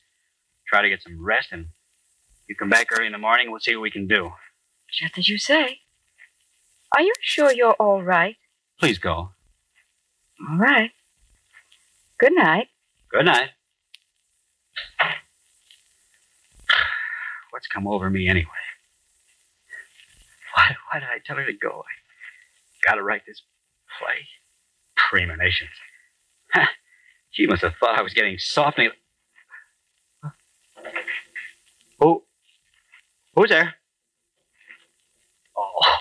Try 0.67 0.81
to 0.81 0.89
get 0.89 1.03
some 1.03 1.23
rest, 1.23 1.49
and 1.53 1.67
you 2.49 2.57
come 2.57 2.71
back 2.71 2.89
early 2.93 3.07
in 3.07 3.13
the 3.13 3.19
morning. 3.19 3.51
We'll 3.51 3.61
see 3.61 3.77
what 3.77 3.83
we 3.83 3.91
can 3.91 4.07
do. 4.07 4.33
Just 4.91 5.19
as 5.19 5.29
you 5.29 5.37
say. 5.37 5.81
Are 6.97 7.03
you 7.03 7.13
sure 7.21 7.53
you're 7.53 7.75
all 7.75 8.03
right? 8.03 8.37
Please 8.79 8.99
go. 8.99 9.31
All 10.49 10.57
right. 10.59 10.91
Good 12.19 12.33
night. 12.35 12.69
Good 13.11 13.25
night. 13.25 13.51
What's 17.51 17.67
come 17.69 17.87
over 17.87 18.11
me 18.11 18.29
anyway? 18.29 18.47
Why, 20.55 20.75
why 20.93 21.01
did 21.01 21.09
I 21.09 21.19
tell 21.25 21.37
her 21.37 21.45
to 21.47 21.53
go? 21.53 21.83
I 21.87 22.89
gotta 22.89 23.03
write 23.03 23.23
this 23.27 23.43
play. 23.99 24.27
Premonitions. 24.97 25.71
Ha, 26.53 26.69
she 27.31 27.47
must 27.47 27.63
have 27.63 27.75
thought 27.81 27.99
I 27.99 28.03
was 28.03 28.13
getting 28.13 28.37
softening. 28.39 28.91
and- 30.23 30.33
Who? 32.01 32.25
Who's 33.35 33.49
there? 33.51 33.75
Oh. 35.57 35.97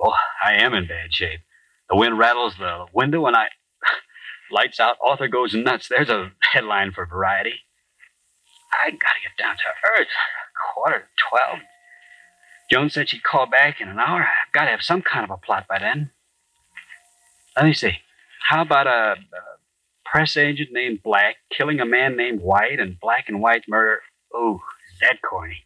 Oh, 0.00 0.14
I 0.44 0.54
am 0.54 0.74
in 0.74 0.86
bad 0.86 1.12
shape. 1.12 1.40
The 1.88 1.96
wind 1.96 2.18
rattles 2.18 2.54
the 2.58 2.86
window 2.92 3.26
and 3.26 3.36
I. 3.36 3.48
Lights 4.50 4.80
out, 4.80 4.96
author 5.02 5.28
goes 5.28 5.54
nuts. 5.54 5.88
There's 5.88 6.08
a 6.08 6.32
headline 6.52 6.92
for 6.92 7.06
Variety. 7.06 7.54
I 8.72 8.90
gotta 8.90 9.20
get 9.22 9.42
down 9.42 9.56
to 9.56 10.00
earth. 10.00 10.08
Quarter 10.74 10.98
to 11.00 11.24
twelve. 11.30 11.58
Joan 12.70 12.90
said 12.90 13.08
she'd 13.08 13.22
call 13.22 13.46
back 13.46 13.80
in 13.80 13.88
an 13.88 13.98
hour. 13.98 14.20
I've 14.20 14.52
got 14.52 14.64
to 14.64 14.70
have 14.70 14.82
some 14.82 15.00
kind 15.00 15.24
of 15.24 15.30
a 15.30 15.38
plot 15.38 15.66
by 15.66 15.78
then. 15.78 16.10
Let 17.56 17.64
me 17.64 17.72
see. 17.72 17.92
How 18.48 18.62
about 18.62 18.86
a, 18.86 19.12
a 19.12 19.16
press 20.04 20.36
agent 20.36 20.70
named 20.72 21.02
Black 21.02 21.36
killing 21.50 21.80
a 21.80 21.86
man 21.86 22.16
named 22.16 22.40
White 22.40 22.78
and 22.78 23.00
Black 23.00 23.24
and 23.28 23.40
White 23.40 23.64
murder? 23.68 24.00
Oh, 24.34 24.60
is 24.92 25.00
that 25.00 25.18
corny? 25.22 25.64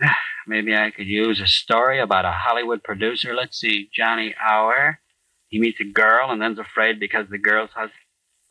Maybe 0.46 0.74
I 0.76 0.90
could 0.90 1.06
use 1.06 1.40
a 1.40 1.46
story 1.46 2.00
about 2.00 2.24
a 2.24 2.30
Hollywood 2.32 2.82
producer. 2.84 3.34
Let's 3.34 3.58
see. 3.58 3.88
Johnny 3.92 4.34
Hour. 4.40 5.00
He 5.48 5.60
meets 5.60 5.80
a 5.80 5.84
girl 5.84 6.30
and 6.30 6.40
then's 6.40 6.58
afraid 6.58 6.98
because 7.00 7.26
the 7.30 7.38
girl's 7.38 7.70
husband. 7.70 7.92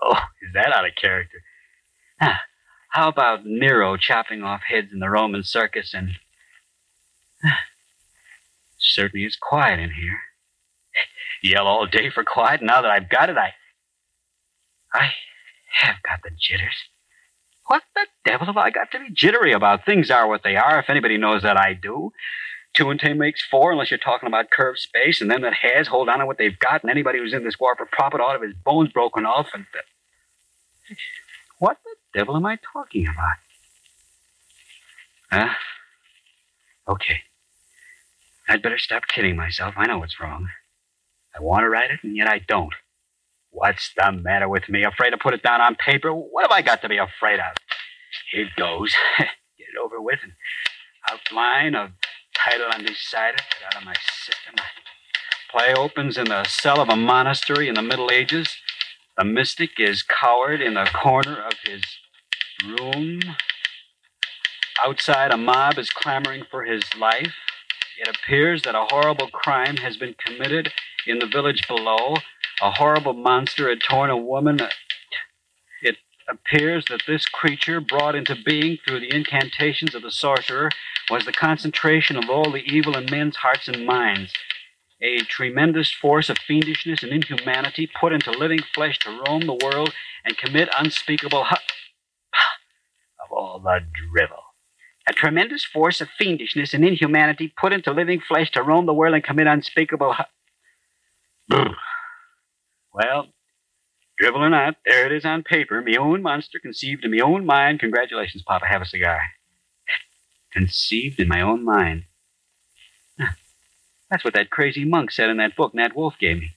Oh, 0.02 0.14
is 0.41 0.54
that 0.54 0.74
out 0.74 0.86
of 0.86 0.91
character? 1.00 1.38
Ah, 2.22 2.41
How 2.89 3.08
about 3.10 3.46
Nero 3.46 3.98
chopping 3.98 4.43
off 4.43 4.62
heads 4.68 4.88
in 4.93 5.00
the 5.00 5.10
Roman 5.10 5.43
circus 5.43 5.93
and. 5.93 6.12
Certainly 8.78 9.26
is 9.26 9.36
quiet 9.36 9.80
in 9.80 9.91
here. 9.91 10.20
Yell 11.43 11.68
all 11.68 11.86
day 11.86 12.10
for 12.10 12.24
quiet. 12.24 12.62
Now 12.62 12.82
that 12.82 12.91
I've 12.91 13.10
got 13.10 13.30
it, 13.30 13.38
I. 13.38 13.54
I 14.93 15.12
have 15.80 15.96
got 16.04 16.20
the 16.24 16.30
jitters. 16.39 16.76
What 17.68 17.84
the 17.95 18.05
devil 18.24 18.45
have 18.47 18.57
I 18.57 18.70
got 18.70 18.91
to 18.91 18.99
be 18.99 19.09
jittery 19.11 19.51
about? 19.51 19.86
Things 19.86 20.11
are 20.11 20.28
what 20.28 20.43
they 20.43 20.55
are. 20.55 20.80
If 20.80 20.89
anybody 20.89 21.18
knows 21.18 21.41
that, 21.43 21.57
I 21.57 21.74
do. 21.74 22.11
Two 22.74 22.89
and 22.89 22.99
two 22.99 23.16
makes 23.16 23.43
four, 23.43 23.72
unless 23.72 23.89
you're 23.89 23.97
talking 23.97 24.28
about 24.28 24.51
curved 24.51 24.80
space, 24.80 25.22
and 25.22 25.32
them 25.32 25.41
that 25.41 25.53
has 25.53 25.88
hold 25.88 26.09
on 26.09 26.20
to 26.20 26.26
what 26.26 26.38
they've 26.38 26.59
got, 26.59 26.84
and 26.84 26.91
anybody 26.91 27.20
who's 27.20 27.34
in 27.34 27.43
this 27.43 27.59
war 27.59 27.76
for 27.76 27.86
profit 27.86 28.20
ought 28.20 28.34
to 28.34 28.39
have 28.39 28.41
his 28.41 28.53
bones 28.53 28.91
broken 28.91 29.26
off. 29.26 29.47
And 29.53 29.66
the... 29.74 30.95
what 31.57 31.78
the 31.84 31.95
devil 32.20 32.36
am 32.36 32.45
I 32.45 32.59
talking 32.74 33.07
about? 33.07 33.38
Huh? 35.32 35.53
Okay. 36.88 37.22
I'd 38.47 38.61
better 38.61 38.78
stop 38.78 39.07
kidding 39.07 39.36
myself. 39.36 39.74
I 39.78 39.88
know 39.88 39.97
what's 39.97 40.20
wrong. 40.20 40.49
I 41.36 41.41
want 41.41 41.63
to 41.63 41.70
write 41.70 41.91
it, 41.91 42.01
and 42.03 42.16
yet 42.16 42.28
I 42.28 42.39
don't. 42.39 42.74
What's 43.56 43.93
the 43.95 44.12
matter 44.12 44.49
with 44.49 44.68
me? 44.68 44.84
Afraid 44.84 45.12
to 45.12 45.18
put 45.18 45.34
it 45.34 45.41
down 45.41 45.62
on 45.62 45.76
paper? 45.76 46.12
What 46.12 46.43
have 46.43 46.51
I 46.51 46.62
got 46.62 46.82
to 46.82 46.89
be 46.89 46.97
afraid 46.97 47.39
of? 47.39 47.56
Here 48.30 48.43
it 48.43 48.49
goes. 48.58 48.93
Get 49.18 49.30
it 49.60 49.80
over 49.82 50.01
with. 50.01 50.20
And 50.22 50.34
outline 51.10 51.74
of 51.74 51.91
title 52.34 52.68
undecided. 52.68 53.39
Get 53.39 53.68
out 53.68 53.78
of 53.78 53.86
my 53.86 53.93
system. 53.93 54.56
Play 55.49 55.74
opens 55.74 56.18
in 56.18 56.26
the 56.26 56.43
cell 56.43 56.82
of 56.82 56.89
a 56.89 56.97
monastery 56.97 57.70
in 57.70 57.76
the 57.76 57.82
Middle 57.82 58.12
Ages. 58.12 58.58
The 59.18 59.24
mystic 59.24 59.80
is 59.80 60.03
cowered 60.03 60.60
in 60.60 60.74
the 60.74 60.89
corner 60.93 61.41
of 61.41 61.53
his 61.64 61.82
room. 62.62 63.22
Outside, 64.84 65.32
a 65.32 65.38
mob 65.38 65.80
is 65.80 65.89
clamoring 65.89 66.43
for 66.51 66.66
his 66.66 66.84
life. 66.99 67.34
It 67.97 68.10
appears 68.10 68.64
that 68.64 68.76
a 68.76 68.88
horrible 68.89 69.30
crime 69.30 69.78
has 69.78 69.95
been 69.95 70.14
committed 70.20 70.74
in 71.08 71.20
the 71.20 71.26
village 71.26 71.66
below. 71.70 72.16
A 72.62 72.72
horrible 72.72 73.14
monster 73.14 73.70
had 73.70 73.82
torn 73.82 74.10
a 74.10 74.18
woman. 74.18 74.60
It 75.82 75.97
appears 76.30 76.86
that 76.89 77.03
this 77.06 77.26
creature, 77.28 77.82
brought 77.82 78.16
into 78.16 78.36
being 78.36 78.78
through 78.78 79.01
the 79.01 79.14
incantations 79.14 79.93
of 79.93 80.03
the 80.03 80.12
sorcerer, 80.12 80.70
was 81.10 81.26
the 81.26 81.34
concentration 81.34 82.18
of 82.18 82.30
all 82.30 82.51
the 82.51 82.64
evil 82.64 82.97
in 82.97 83.12
men's 83.12 83.38
hearts 83.38 83.68
and 83.68 83.86
minds. 83.86 84.34
A 85.01 85.20
tremendous 85.20 85.91
force 85.91 86.30
of 86.30 86.38
fiendishness 86.38 87.03
and 87.03 87.12
inhumanity 87.12 87.88
put 87.99 88.14
into 88.14 88.32
living 88.32 88.62
flesh 88.74 88.97
to 88.99 89.22
roam 89.28 89.45
the 89.45 89.60
world 89.62 89.93
and 90.24 90.38
commit 90.38 90.70
unspeakable 90.78 91.43
hu- 91.43 91.56
of 93.24 93.32
all 93.32 93.60
the 93.60 93.82
drivel. 94.14 94.43
A 95.08 95.14
tremendous 95.14 95.66
force 95.66 95.99
of 96.01 96.08
fiendishness 96.20 96.74
and 96.74 96.86
inhumanity 96.86 97.53
put 97.60 97.74
into 97.74 97.91
living 97.91 98.22
flesh 98.22 98.49
to 98.51 98.64
roam 98.64 98.86
the 98.86 98.93
world 98.93 99.14
and 99.14 99.24
commit 99.24 99.47
unspeakable 99.47 100.16
hu-. 101.49 101.64
Well, 102.96 103.28
drivel 104.18 104.41
or 104.41 104.50
not, 104.50 104.78
there 104.86 105.06
it 105.06 105.12
is 105.12 105.26
on 105.26 105.43
paper. 105.43 105.82
Me 105.82 105.98
own 105.98 106.22
monster 106.22 106.60
conceived 106.60 107.04
in 107.04 107.12
me 107.12 107.22
own 107.22 107.46
mind. 107.46 107.82
Congratulations, 107.82 108.41
Papa. 108.41 108.66
Have 108.66 108.82
a 108.82 108.86
cigar. 108.86 109.20
Conceived 110.54 111.20
in 111.20 111.28
my 111.28 111.41
own 111.41 111.66
mind. 111.66 112.06
That's 114.10 114.24
what 114.24 114.34
that 114.36 114.50
crazy 114.50 114.86
monk 114.86 115.12
said 115.12 115.30
in 115.30 115.38
that 115.38 115.58
book 115.58 115.76
Nat 115.76 115.93
Wolf 115.93 116.14
gave 116.18 116.38
me. 116.38 116.52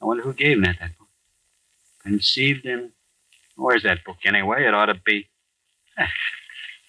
I 0.00 0.06
wonder 0.06 0.22
who 0.22 0.32
gave 0.32 0.56
Nat 0.58 0.76
that 0.80 0.96
book. 0.96 1.08
Conceived 2.02 2.64
in. 2.64 2.92
Where's 3.54 3.82
that 3.82 4.02
book 4.02 4.16
anyway? 4.24 4.64
It 4.64 4.72
ought 4.72 4.86
to 4.86 4.94
be. 4.94 5.28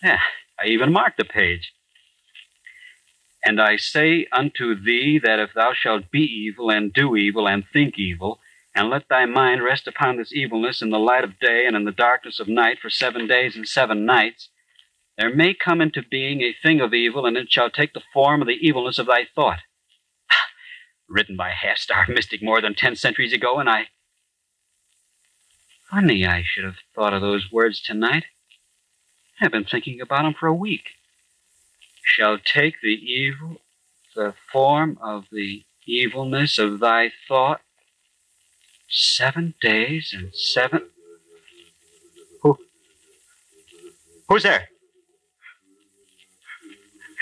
Yeah, 0.01 0.19
I 0.57 0.67
even 0.67 0.93
marked 0.93 1.17
the 1.17 1.25
page. 1.25 1.73
And 3.43 3.59
I 3.59 3.75
say 3.75 4.27
unto 4.31 4.75
thee 4.75 5.19
that 5.21 5.39
if 5.39 5.49
thou 5.53 5.73
shalt 5.73 6.09
be 6.09 6.21
evil, 6.21 6.71
and 6.71 6.93
do 6.93 7.17
evil, 7.17 7.47
and 7.47 7.65
think 7.73 7.99
evil, 7.99 8.39
and 8.73 8.89
let 8.89 9.09
thy 9.09 9.25
mind 9.25 9.63
rest 9.63 9.87
upon 9.87 10.17
this 10.17 10.33
evilness 10.33 10.81
in 10.81 10.89
the 10.89 10.99
light 10.99 11.23
of 11.23 11.39
day 11.39 11.65
and 11.65 11.75
in 11.75 11.85
the 11.85 11.91
darkness 11.91 12.39
of 12.39 12.47
night 12.47 12.79
for 12.81 12.89
seven 12.89 13.27
days 13.27 13.55
and 13.55 13.67
seven 13.67 14.05
nights, 14.05 14.49
there 15.17 15.33
may 15.33 15.53
come 15.53 15.81
into 15.81 16.01
being 16.01 16.41
a 16.41 16.55
thing 16.63 16.79
of 16.79 16.93
evil, 16.93 17.25
and 17.25 17.37
it 17.37 17.51
shall 17.51 17.69
take 17.69 17.93
the 17.93 18.01
form 18.13 18.41
of 18.41 18.47
the 18.47 18.57
evilness 18.65 18.97
of 18.97 19.07
thy 19.07 19.27
thought. 19.35 19.59
Written 21.09 21.35
by 21.35 21.49
a 21.49 21.53
half 21.53 21.77
star 21.77 22.05
mystic 22.07 22.41
more 22.41 22.61
than 22.61 22.73
ten 22.73 22.95
centuries 22.95 23.33
ago, 23.33 23.59
and 23.59 23.69
I. 23.69 23.89
Funny 25.89 26.25
I 26.25 26.43
should 26.43 26.63
have 26.63 26.77
thought 26.95 27.13
of 27.13 27.21
those 27.21 27.51
words 27.51 27.81
tonight. 27.81 28.25
I've 29.41 29.51
been 29.51 29.65
thinking 29.65 29.99
about 29.99 30.25
'em 30.25 30.33
for 30.33 30.47
a 30.47 30.53
week. 30.53 30.95
Shall 32.03 32.39
take 32.39 32.81
the 32.81 32.95
evil, 32.95 33.61
the 34.15 34.33
form 34.51 34.97
of 35.01 35.27
the 35.31 35.65
evilness 35.85 36.57
of 36.57 36.79
thy 36.79 37.11
thought. 37.27 37.61
Seven 38.93 39.53
days 39.61 40.13
and 40.13 40.35
seven. 40.35 40.89
Who? 42.41 42.57
Who's 44.27 44.43
there? 44.43 44.67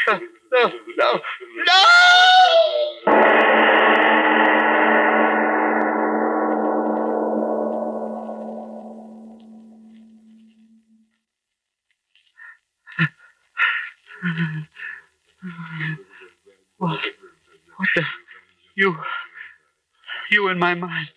No, 0.08 0.20
no, 0.52 0.72
no, 0.98 1.20
no! 1.68 2.00
What? 16.78 17.00
What 17.78 17.90
the? 17.96 18.04
You. 18.76 18.98
You 20.32 20.48
in 20.48 20.58
my 20.58 20.74
mind. 20.74 21.10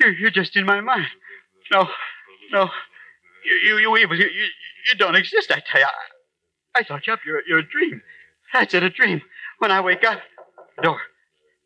You're, 0.00 0.12
you're 0.12 0.30
just 0.30 0.56
in 0.56 0.66
my 0.66 0.80
mind. 0.80 1.06
No, 1.72 1.88
no. 2.52 2.68
You, 3.44 3.54
you, 3.64 3.78
you 3.78 3.96
evil. 3.96 4.16
You, 4.16 4.26
you, 4.26 4.44
you 4.90 4.98
don't 4.98 5.16
exist, 5.16 5.50
I 5.50 5.62
tell 5.70 5.80
you. 5.80 5.86
I, 5.86 6.80
I 6.80 6.82
thought 6.84 7.06
you 7.06 7.12
up. 7.12 7.20
You're, 7.26 7.42
you're 7.48 7.58
a 7.60 7.66
dream. 7.68 8.02
That's 8.52 8.74
it, 8.74 8.82
a 8.82 8.90
dream. 8.90 9.22
When 9.58 9.70
I 9.70 9.80
wake 9.80 10.04
up, 10.04 10.20
door. 10.82 11.00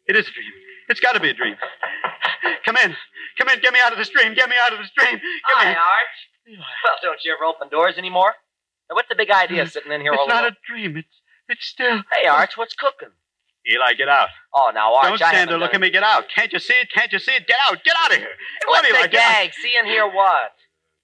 It 0.07 0.16
is 0.16 0.29
a 0.29 0.31
dream. 0.33 0.53
It's 0.89 1.01
got 1.01 1.12
to 1.12 1.21
be 1.21 1.31
a 1.31 1.35
dream. 1.35 1.57
Come 2.64 2.77
in. 2.77 2.95
Come 3.39 3.49
in. 3.49 3.61
Get 3.61 3.73
me 3.73 3.79
out 3.85 3.93
of 3.93 3.99
this 3.99 4.09
dream. 4.09 4.35
Get 4.35 4.49
me 4.49 4.57
out 4.61 4.73
of 4.73 4.79
this 4.79 4.91
dream. 4.97 5.14
Get 5.18 5.23
Hi, 5.45 5.71
me. 5.71 5.77
Arch. 5.77 6.59
Well, 6.85 6.97
don't 7.03 7.18
you 7.25 7.33
ever 7.35 7.45
open 7.45 7.68
doors 7.68 7.97
anymore? 7.99 8.35
Now, 8.89 8.97
what's 8.97 9.09
the 9.09 9.14
big 9.14 9.31
idea 9.31 9.66
sitting 9.68 9.93
in 9.93 10.01
here 10.01 10.12
all 10.12 10.25
It's 10.25 10.29
not 10.33 10.43
alone? 10.45 10.53
a 10.53 10.73
dream. 10.73 10.97
It's 10.97 11.21
it's 11.49 11.66
still. 11.66 12.03
Hey, 12.21 12.29
Arch, 12.29 12.57
what's 12.57 12.75
cooking? 12.75 13.11
Eli, 13.68 13.92
get 13.94 14.08
out. 14.08 14.28
Oh, 14.54 14.70
now, 14.74 14.94
Arch, 14.94 15.18
Don't 15.20 15.28
stand 15.28 15.50
there. 15.50 15.58
Look 15.58 15.74
at 15.74 15.80
me. 15.80 15.90
Get 15.90 16.02
out. 16.02 16.24
Can't 16.34 16.52
you 16.52 16.58
see 16.58 16.74
it? 16.74 16.88
Can't 16.92 17.12
you 17.12 17.18
see 17.18 17.32
it? 17.32 17.46
Get 17.46 17.56
out. 17.68 17.76
Get 17.84 17.94
out 18.04 18.12
of 18.12 18.18
here. 18.18 18.34
What's 18.66 18.88
Eli, 18.88 19.02
the 19.02 19.08
gag? 19.08 19.52
See 19.54 19.74
and 19.78 19.86
hear 19.86 20.06
what? 20.08 20.52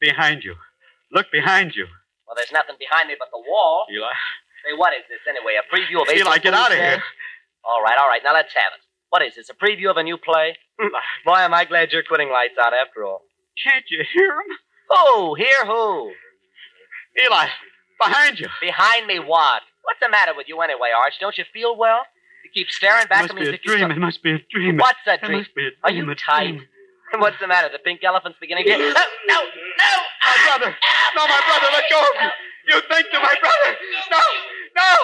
Behind 0.00 0.42
you. 0.42 0.54
Look 1.12 1.26
behind 1.30 1.74
you. 1.76 1.86
Well, 2.26 2.34
there's 2.34 2.52
nothing 2.52 2.76
behind 2.78 3.08
me 3.08 3.14
but 3.18 3.28
the 3.30 3.38
wall. 3.38 3.86
Eli. 3.92 4.08
Say, 4.64 4.72
what 4.76 4.92
is 4.94 5.04
this 5.08 5.20
anyway? 5.28 5.60
A 5.60 5.64
preview 5.68 6.02
of 6.02 6.08
a 6.08 6.12
game. 6.12 6.24
Eli, 6.24 6.36
April 6.36 6.52
get 6.52 6.54
out 6.54 6.72
of 6.72 6.78
here. 6.78 7.02
All 7.62 7.82
right, 7.82 7.96
all 8.00 8.08
right. 8.08 8.22
Now 8.24 8.34
let's 8.34 8.52
have 8.54 8.72
it. 8.74 8.82
What 9.10 9.22
is 9.22 9.36
this? 9.36 9.50
A 9.50 9.54
preview 9.54 9.90
of 9.90 9.96
a 9.96 10.02
new 10.02 10.16
play? 10.16 10.56
Boy, 11.24 11.38
am 11.38 11.54
I 11.54 11.64
glad 11.64 11.92
you're 11.92 12.02
quitting 12.02 12.30
lights 12.30 12.58
out 12.60 12.72
after 12.74 13.04
all. 13.04 13.22
Can't 13.62 13.84
you 13.90 14.02
hear 14.12 14.32
him? 14.32 14.58
Who? 14.90 15.34
Hear 15.34 15.66
who? 15.66 16.12
Eli, 17.22 17.46
behind 18.00 18.40
you. 18.40 18.48
Behind 18.60 19.06
me 19.06 19.18
what? 19.18 19.62
What's 19.82 20.00
the 20.00 20.10
matter 20.10 20.32
with 20.36 20.48
you 20.48 20.60
anyway, 20.60 20.90
Arch? 20.94 21.14
Don't 21.20 21.38
you 21.38 21.44
feel 21.52 21.76
well? 21.76 22.02
You 22.46 22.52
keep 22.62 22.70
staring 22.70 23.06
back 23.08 23.18
It 23.18 23.22
must 23.22 23.30
at 23.34 23.36
me 23.36 23.50
be 23.50 23.56
a 23.56 23.58
dream. 23.58 23.90
It 23.90 23.98
must 23.98 24.22
be 24.22 24.30
a 24.30 24.38
dream. 24.38 24.76
What's 24.76 25.00
It 25.04 25.20
dream? 25.20 25.38
must 25.38 25.52
be 25.56 25.66
a 25.66 25.70
Are 25.82 25.90
you 25.90 26.06
tight? 26.14 26.52
dream. 26.52 26.62
What's 27.18 27.40
the 27.40 27.48
matter? 27.48 27.68
The 27.72 27.80
pink 27.80 28.04
elephant's 28.04 28.38
beginning 28.38 28.66
to... 28.66 28.70
No, 28.78 28.86
no, 28.86 28.94
no! 29.26 29.92
My 30.22 30.36
brother. 30.46 30.76
No, 31.16 31.26
my 31.26 31.40
brother. 31.42 31.66
Let 31.72 31.84
go 31.90 31.98
of 31.98 32.22
me. 32.22 32.28
You 32.68 32.80
think 32.88 33.10
to 33.10 33.18
my 33.18 33.34
brother. 33.42 33.76
No, 34.12 34.22
no, 34.76 34.94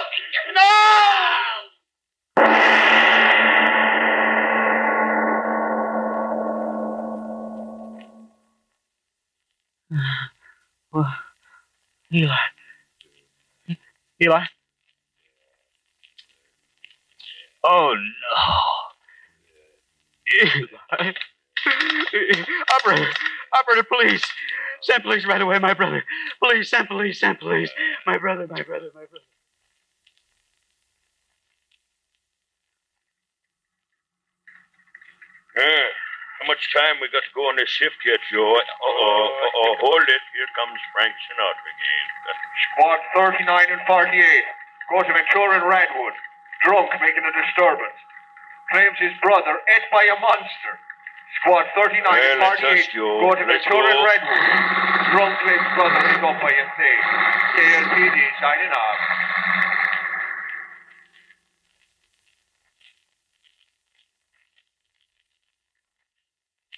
no! 0.54 0.70
Well, 10.92 11.10
Eli. 12.12 12.34
Eli. 14.22 14.44
Oh, 17.64 17.94
no. 17.94 18.02
Operator, 22.74 23.10
operator, 23.54 23.84
please. 23.84 24.22
Send 24.82 25.02
police 25.04 25.24
right 25.26 25.40
away, 25.40 25.58
my 25.60 25.74
brother. 25.74 26.02
Please, 26.42 26.68
send 26.68 26.88
police, 26.88 27.20
send 27.20 27.38
police. 27.38 27.70
My 28.04 28.18
brother, 28.18 28.48
my 28.48 28.62
brother, 28.62 28.90
my 28.94 29.06
brother. 29.06 29.22
Uh, 35.54 35.86
how 36.40 36.46
much 36.48 36.72
time 36.74 36.96
we 36.98 37.06
got 37.12 37.22
to 37.22 37.32
go 37.34 37.46
on 37.46 37.56
this 37.56 37.68
shift 37.68 37.94
yet, 38.04 38.18
Joe? 38.32 38.56
Uh-oh, 38.56 39.28
uh-oh, 39.30 39.76
hold 39.78 40.02
it. 40.02 40.22
Here 40.34 40.50
comes 40.58 40.80
Frank 40.96 41.14
Sinatra 41.28 41.68
again. 41.70 42.08
Squad 42.72 43.00
39 43.14 43.78
and 43.78 43.82
48. 43.86 44.44
Go 44.90 45.02
to 45.06 45.12
Ventura 45.12 45.62
and 45.62 45.66
Radwood. 45.70 46.16
Drunk, 46.64 46.90
making 47.00 47.24
a 47.26 47.32
disturbance. 47.34 47.98
Claims 48.70 48.96
his 48.98 49.12
brother 49.20 49.58
ate 49.76 49.86
by 49.90 50.04
a 50.06 50.16
monster. 50.20 50.74
Squad 51.42 51.66
39 51.74 52.04
Well, 52.06 52.14
and 52.14 52.58
48. 52.60 52.92
Go 52.94 53.34
to 53.34 53.44
Let's 53.44 53.64
Ventura 53.66 53.90
and. 53.90 54.04
Redwood. 54.04 54.44
Drunk 55.12 55.32
claims 55.42 55.68
brother 55.74 56.00
ate 56.06 56.22
up 56.22 56.38
by 56.40 56.52
a 56.54 56.66
thing. 56.78 57.00
KLPD 57.56 58.18
signing 58.40 58.72
off. 58.72 59.00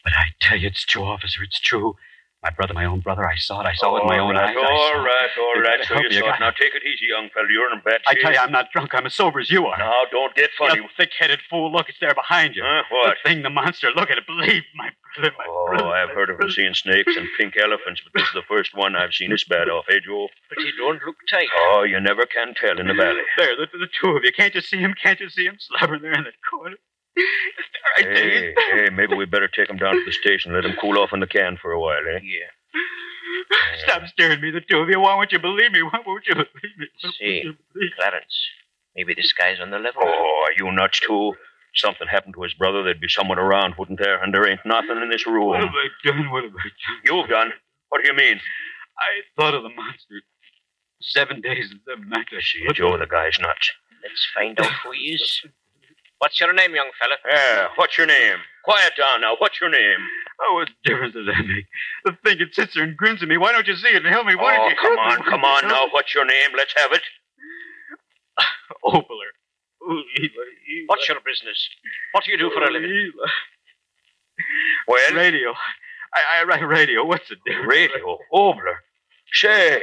But 0.03 0.13
I 0.13 0.33
tell 0.41 0.59
you, 0.59 0.69
it's 0.69 0.85
true, 0.85 1.05
officer. 1.05 1.43
It's 1.43 1.61
true. 1.61 1.97
My 2.45 2.51
brother, 2.51 2.75
my 2.75 2.85
own 2.85 3.01
brother, 3.01 3.25
I 3.27 3.37
saw 3.37 3.63
it. 3.63 3.67
I 3.67 3.73
saw 3.73 3.97
it 3.97 4.05
with 4.05 4.11
my 4.13 4.19
own 4.19 4.37
right, 4.37 4.51
eyes. 4.51 4.57
I 4.57 4.61
All 4.61 4.93
saw 4.93 5.01
it. 5.01 5.03
right, 5.03 5.31
all 5.41 5.55
It- 5.57 5.67
right. 5.67 5.81
it 5.81 5.87
So 5.89 5.95
you 5.97 6.09
me. 6.11 6.17
I 6.17 6.21
saw 6.21 6.35
it. 6.35 6.41
Now 6.41 6.51
take 6.51 6.75
it 6.75 6.83
easy, 6.85 7.07
young 7.07 7.31
fella. 7.31 7.47
You're 7.51 7.73
in 7.73 7.81
bad 7.81 8.05
shape. 8.05 8.19
I 8.19 8.21
tell 8.21 8.33
you, 8.35 8.39
I'm 8.39 8.53
not 8.53 8.71
drunk. 8.71 8.95
I'm 8.95 9.07
as 9.07 9.15
sober 9.15 9.41
as 9.41 9.49
you 9.51 9.65
are. 9.67 9.79
Now, 9.79 10.05
don't 10.13 10.35
get 10.35 10.51
funny. 10.59 10.77
You 10.77 10.87
thick-headed 10.95 11.41
fool. 11.49 11.73
Look, 11.73 11.89
it's 11.89 11.99
there 12.01 12.13
behind 12.13 12.55
you. 12.55 12.63
Huh, 12.63 12.83
what? 12.91 13.17
The 13.25 13.31
thing, 13.31 13.43
the 13.43 13.49
monster. 13.49 13.89
Look 13.97 14.11
at 14.11 14.19
it. 14.19 14.27
Believe 14.27 14.63
my 14.77 14.91
brother, 15.17 15.33
my 15.39 15.45
Oh, 15.49 15.89
I've 15.89 16.11
heard 16.11 16.29
of 16.29 16.37
them 16.37 16.51
seeing 16.51 16.75
snakes 16.75 17.17
and 17.17 17.27
pink 17.39 17.57
elephants, 17.57 18.03
but 18.05 18.13
this 18.13 18.29
is 18.29 18.35
the 18.35 18.43
first 18.47 18.75
one 18.75 18.95
I've 18.95 19.15
seen 19.15 19.31
this 19.31 19.45
bad 19.45 19.71
off, 19.71 19.87
eh, 19.89 20.01
Joe? 20.05 20.29
But 20.51 20.59
he 20.59 20.71
don't 20.77 21.01
look 21.07 21.17
tight. 21.31 21.49
Oh, 21.71 21.83
you 21.83 21.99
never 21.99 22.27
can 22.27 22.53
tell 22.55 22.79
in 22.79 22.89
the 22.89 22.95
valley. 22.95 23.23
There, 23.39 23.57
the, 23.57 23.67
the 23.73 23.89
two 24.01 24.11
of 24.11 24.23
you. 24.23 24.33
Can't 24.37 24.55
you 24.55 24.61
see 24.61 24.77
him? 24.79 24.93
Can't 25.03 25.19
you 25.19 25.31
see 25.31 25.47
him 25.47 25.57
slobbering 25.59 26.03
there 26.03 26.13
in 26.13 26.25
that 26.25 26.35
corner? 26.51 26.77
Hey, 27.97 28.55
hey, 28.73 28.91
maybe 28.91 29.15
we 29.15 29.25
better 29.25 29.49
take 29.49 29.71
him 29.71 29.77
down 29.77 29.95
to 29.95 30.05
the 30.05 30.13
station, 30.13 30.53
let 30.53 30.65
him 30.65 30.75
cool 30.81 30.99
off 30.99 31.13
in 31.13 31.21
the 31.21 31.27
can 31.27 31.57
for 31.61 31.73
a 31.73 31.81
while, 31.81 32.03
eh? 32.15 32.21
Yeah. 32.23 32.51
Stop 33.85 34.07
staring 34.09 34.33
at 34.33 34.41
me, 34.41 34.51
the 34.51 34.61
two 34.61 34.79
of 34.79 34.89
you. 34.89 35.01
Why 35.01 35.15
won't 35.15 35.33
you 35.33 35.39
believe 35.39 35.73
me? 35.73 35.83
Why 35.83 36.01
won't 36.05 36.27
you 36.27 36.35
believe 36.35 36.77
me? 36.79 36.87
Why 37.03 37.11
See, 37.19 37.43
believe 37.43 37.57
me? 37.75 37.91
Clarence, 37.97 38.37
maybe 38.97 39.15
this 39.15 39.33
guy's 39.33 39.61
on 39.61 39.71
the 39.71 39.79
level. 39.79 40.03
Oh, 40.05 40.47
are 40.47 40.53
you 40.57 40.71
nuts, 40.73 41.01
too? 41.01 41.35
Something 41.75 42.07
happened 42.09 42.35
to 42.35 42.43
his 42.43 42.55
brother, 42.55 42.83
there'd 42.83 43.01
be 43.01 43.09
someone 43.09 43.39
around, 43.39 43.75
wouldn't 43.79 43.99
there? 43.99 44.23
And 44.23 44.33
there 44.33 44.49
ain't 44.49 44.65
nothing 44.65 44.99
in 45.03 45.11
this 45.11 45.27
room. 45.27 45.49
What 45.49 45.61
have 45.61 45.71
I 45.71 46.09
done? 46.09 46.31
What 46.31 46.45
have 46.45 46.53
I 46.53 46.69
done? 46.69 47.01
You've 47.05 47.29
done? 47.29 47.53
What 47.89 48.03
do 48.03 48.09
you 48.09 48.17
mean? 48.17 48.41
I 48.99 49.23
thought 49.37 49.55
of 49.55 49.63
the 49.63 49.71
monster. 49.71 50.23
Seven 51.01 51.41
days 51.41 51.71
and 51.71 51.81
seven 51.87 52.09
nights. 52.09 52.31
I 52.33 52.41
See, 52.41 52.67
Joe, 52.73 52.97
the 52.97 53.07
guy's 53.07 53.39
nuts. 53.41 53.73
Let's 54.03 54.27
find 54.35 54.59
out 54.61 54.71
who 54.85 54.93
he 54.93 55.13
is. 55.15 55.43
What's 56.25 56.41
your 56.41 56.55
name, 56.55 56.75
young 56.75 56.89
fella? 56.99 57.17
Yeah, 57.29 57.69
what's 57.77 57.99
your 57.99 58.07
name? 58.07 58.39
Quiet 58.65 58.95
down 58.97 59.21
now. 59.21 59.37
What's 59.37 59.61
your 59.61 59.69
name? 59.69 60.01
Oh, 60.41 60.55
what 60.55 60.71
difference 60.83 61.13
does 61.13 61.27
that 61.27 61.45
make? 61.45 61.67
The 62.07 62.17
thing 62.25 62.41
it 62.41 62.55
sits 62.55 62.73
there 62.73 62.83
and 62.83 62.97
grins 62.97 63.23
at 63.23 63.29
me. 63.29 63.37
Why 63.37 63.53
don't 63.53 63.67
you 63.67 63.77
see 63.77 63.89
it 63.89 63.97
and 63.97 64.07
help 64.07 64.27
me? 64.27 64.35
Why 64.35 64.55
oh, 64.55 64.57
don't 64.57 64.71
you 64.71 64.77
come 64.81 64.99
on, 64.99 65.19
me? 65.19 65.25
come 65.29 65.45
on 65.45 65.69
now. 65.69 65.85
What's 65.91 66.15
your 66.15 66.25
name? 66.25 66.51
Let's 66.57 66.73
have 66.79 66.93
it. 66.93 67.03
Eli, 68.89 69.05
Eli. 69.87 70.85
What's 70.87 71.07
your 71.07 71.19
business? 71.27 71.69
What 72.13 72.25
do 72.25 72.33
you 72.33 72.39
do 72.39 72.51
for 72.55 72.63
a 72.65 72.73
living? 72.73 72.89
Eli. 72.89 73.29
Well, 74.89 75.15
Radio. 75.15 75.53
I, 76.15 76.41
I 76.41 76.45
write 76.45 76.67
radio. 76.67 77.05
What's 77.05 77.29
the 77.29 77.37
difference? 77.45 77.69
radio. 77.69 78.17
Oboler. 78.33 78.81
Say, 79.31 79.83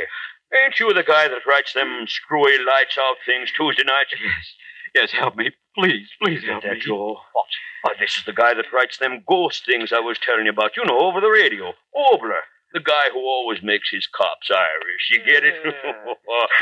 ain't 0.58 0.80
you 0.80 0.92
the 0.92 1.04
guy 1.04 1.28
that 1.28 1.46
writes 1.48 1.74
them 1.74 2.06
screwy 2.08 2.58
lights 2.66 2.98
out 3.00 3.18
things 3.28 3.52
Tuesday 3.52 3.84
nights? 3.84 4.16
Yes. 4.20 4.54
Yes, 4.96 5.12
help 5.12 5.36
me. 5.36 5.52
Please, 5.78 6.08
please 6.22 6.44
help 6.44 6.64
that, 6.64 6.74
me. 6.74 6.80
Joe? 6.80 7.18
What? 7.34 7.46
Oh, 7.86 7.92
this 8.00 8.18
is 8.18 8.26
the 8.26 8.34
guy 8.34 8.54
that 8.54 8.66
writes 8.74 8.98
them 8.98 9.24
ghost 9.28 9.66
things 9.66 9.92
I 9.92 10.00
was 10.00 10.18
telling 10.20 10.46
you 10.46 10.52
about. 10.52 10.76
You 10.78 10.86
know, 10.86 11.00
over 11.00 11.22
the 11.22 11.30
radio. 11.30 11.74
Oboler. 11.96 12.42
The 12.74 12.80
guy 12.80 13.10
who 13.12 13.20
always 13.20 13.62
makes 13.62 13.90
his 13.90 14.08
cops 14.08 14.50
Irish. 14.50 15.10
You 15.12 15.20
get 15.26 15.44
it? 15.44 15.56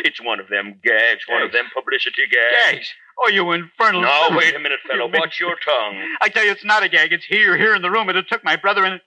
it's 0.05 0.21
one 0.23 0.39
of 0.39 0.47
them 0.49 0.79
gags, 0.83 1.21
one 1.27 1.43
of 1.43 1.51
them 1.51 1.65
publicity 1.73 2.23
gags. 2.31 2.73
Gags? 2.73 2.93
Oh, 3.21 3.29
you 3.29 3.51
infernal. 3.51 4.01
Now, 4.01 4.29
wait 4.31 4.55
a 4.55 4.59
minute, 4.59 4.79
mean- 4.87 5.11
Watch 5.11 5.39
your 5.39 5.55
tongue. 5.63 6.15
I 6.21 6.29
tell 6.29 6.43
you, 6.43 6.51
it's 6.51 6.65
not 6.65 6.83
a 6.83 6.89
gag. 6.89 7.13
It's 7.13 7.25
here, 7.25 7.57
here 7.57 7.75
in 7.75 7.81
the 7.81 7.91
room, 7.91 8.09
it 8.09 8.27
took 8.27 8.43
my 8.43 8.55
brother 8.55 8.85
and. 8.85 9.01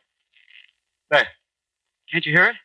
There. 1.11 1.27
Can't 2.13 2.25
you 2.25 2.33
hear 2.33 2.47
it? 2.47 2.57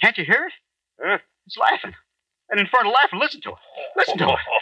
Can't 0.00 0.16
you 0.16 0.24
hear 0.24 0.46
it? 0.46 0.52
Huh? 1.00 1.18
It's 1.46 1.56
laughing. 1.58 1.94
An 2.50 2.58
infernal 2.58 2.92
laughing. 2.92 3.18
Listen 3.18 3.40
to 3.42 3.50
it. 3.50 3.56
Listen 3.96 4.18
to 4.18 4.28
it. 4.28 4.38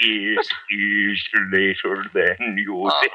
It 0.00 0.46
is 0.70 1.22
later 1.52 2.04
than 2.14 2.58
you 2.58 2.86
ah. 2.86 3.00
think. 3.00 3.12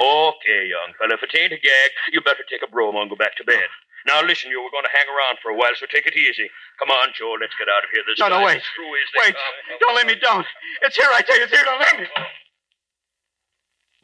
Okay, 0.00 0.68
young 0.68 0.92
fella. 0.98 1.14
If 1.14 1.22
it 1.22 1.34
ain't 1.38 1.52
a 1.52 1.56
gag, 1.58 1.90
you 2.12 2.20
better 2.20 2.44
take 2.48 2.62
a 2.62 2.70
broom 2.70 2.96
and 2.96 3.10
go 3.10 3.16
back 3.16 3.36
to 3.36 3.44
bed. 3.44 3.68
Now, 4.06 4.22
listen, 4.22 4.50
you. 4.50 4.60
We're 4.62 4.70
going 4.70 4.84
to 4.84 4.92
hang 4.92 5.06
around 5.08 5.38
for 5.42 5.50
a 5.50 5.56
while, 5.56 5.70
so 5.76 5.86
take 5.86 6.06
it 6.06 6.14
easy. 6.14 6.50
Come 6.78 6.90
on, 6.90 7.08
Joe. 7.16 7.36
Let's 7.40 7.54
get 7.58 7.68
out 7.68 7.84
of 7.84 7.90
here. 7.92 8.02
This 8.06 8.18
No, 8.20 8.28
no, 8.28 8.44
wait. 8.44 8.58
as 8.58 8.62
screwy 8.64 8.98
as 9.00 9.26
Wait. 9.26 9.34
come. 9.34 9.78
Don't 9.80 9.94
let 9.96 10.06
me 10.06 10.14
down. 10.20 10.44
It's 10.82 10.96
here, 10.96 11.08
I 11.10 11.22
tell 11.22 11.36
you. 11.38 11.44
It's 11.44 11.52
here. 11.52 11.64
Don't 11.64 11.80
let 11.80 12.00
me. 12.00 12.06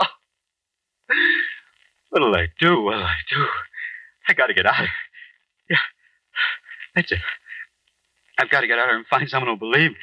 Oh. 0.00 0.06
What'll 2.11 2.34
I 2.34 2.48
do? 2.58 2.80
What'll 2.82 3.02
I 3.04 3.16
do? 3.28 3.46
I 4.28 4.32
gotta 4.32 4.54
get 4.54 4.66
out 4.66 4.72
of 4.72 4.86
here. 4.88 4.88
Yeah. 5.70 5.84
That's 6.94 7.12
it. 7.12 7.18
I've 8.38 8.48
got 8.50 8.62
to 8.62 8.66
get 8.66 8.78
out 8.78 8.84
of 8.84 8.90
here 8.90 8.96
and 8.98 9.06
find 9.06 9.28
someone 9.28 9.48
who'll 9.48 9.56
believe 9.70 9.90
me. 9.90 9.96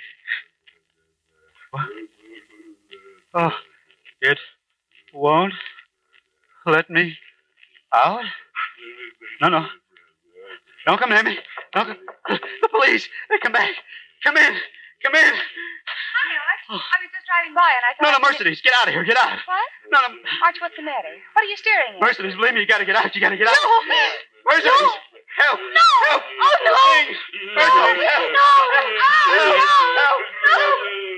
Oh, 3.34 3.52
it 4.22 4.40
won't 5.14 5.54
let 6.66 6.90
me 6.90 7.16
out? 7.94 8.22
No, 9.42 9.50
no. 9.50 9.66
Don't 10.86 11.00
come 11.00 11.10
near 11.12 11.24
me. 11.24 11.38
Don't 11.74 11.88
come. 11.88 11.98
The 12.62 12.70
police. 12.70 13.08
They 13.30 13.38
come 13.40 13.54
back. 13.54 13.72
Come 14.24 14.38
in. 14.38 14.54
Come 15.04 15.14
in. 15.16 15.34
Hi, 15.34 16.28
Arch. 16.34 16.64
Oh. 16.70 16.82
I 16.82 16.96
was 17.00 17.10
just 17.14 17.26
driving 17.30 17.54
by 17.56 17.70
and 17.70 17.84
I 17.86 17.92
thought. 17.96 18.04
no, 18.12 18.18
no, 18.18 18.20
Mercedes, 18.26 18.62
get 18.62 18.74
out 18.82 18.88
of 18.90 18.94
here. 18.94 19.04
Get 19.06 19.18
out. 19.18 19.38
What? 19.46 19.70
No, 19.94 20.02
no, 20.04 20.10
Arch, 20.44 20.58
what's 20.60 20.76
the 20.76 20.84
matter? 20.84 21.14
What 21.34 21.46
are 21.46 21.50
you 21.50 21.56
staring 21.58 21.96
at? 21.96 22.02
Mercedes, 22.02 22.36
believe 22.36 22.54
me, 22.58 22.62
you 22.62 22.68
gotta 22.68 22.86
get 22.86 22.96
out. 22.98 23.14
You 23.14 23.22
gotta 23.22 23.38
get 23.38 23.48
out. 23.48 23.56
No. 23.62 23.70
Mercedes, 24.50 24.74
No. 24.74 24.90
help. 25.38 25.60
No. 25.62 25.88
Help. 26.10 26.24
Oh, 26.26 26.56
no. 26.66 26.74
Please. 26.74 27.20
Mercedes, 27.56 28.04
No. 28.04 28.10
help. 28.10 28.30
No. 28.34 28.50
Help. 28.74 28.90
No. 29.96 30.10
Oh, 30.10 30.50
help. 30.50 31.18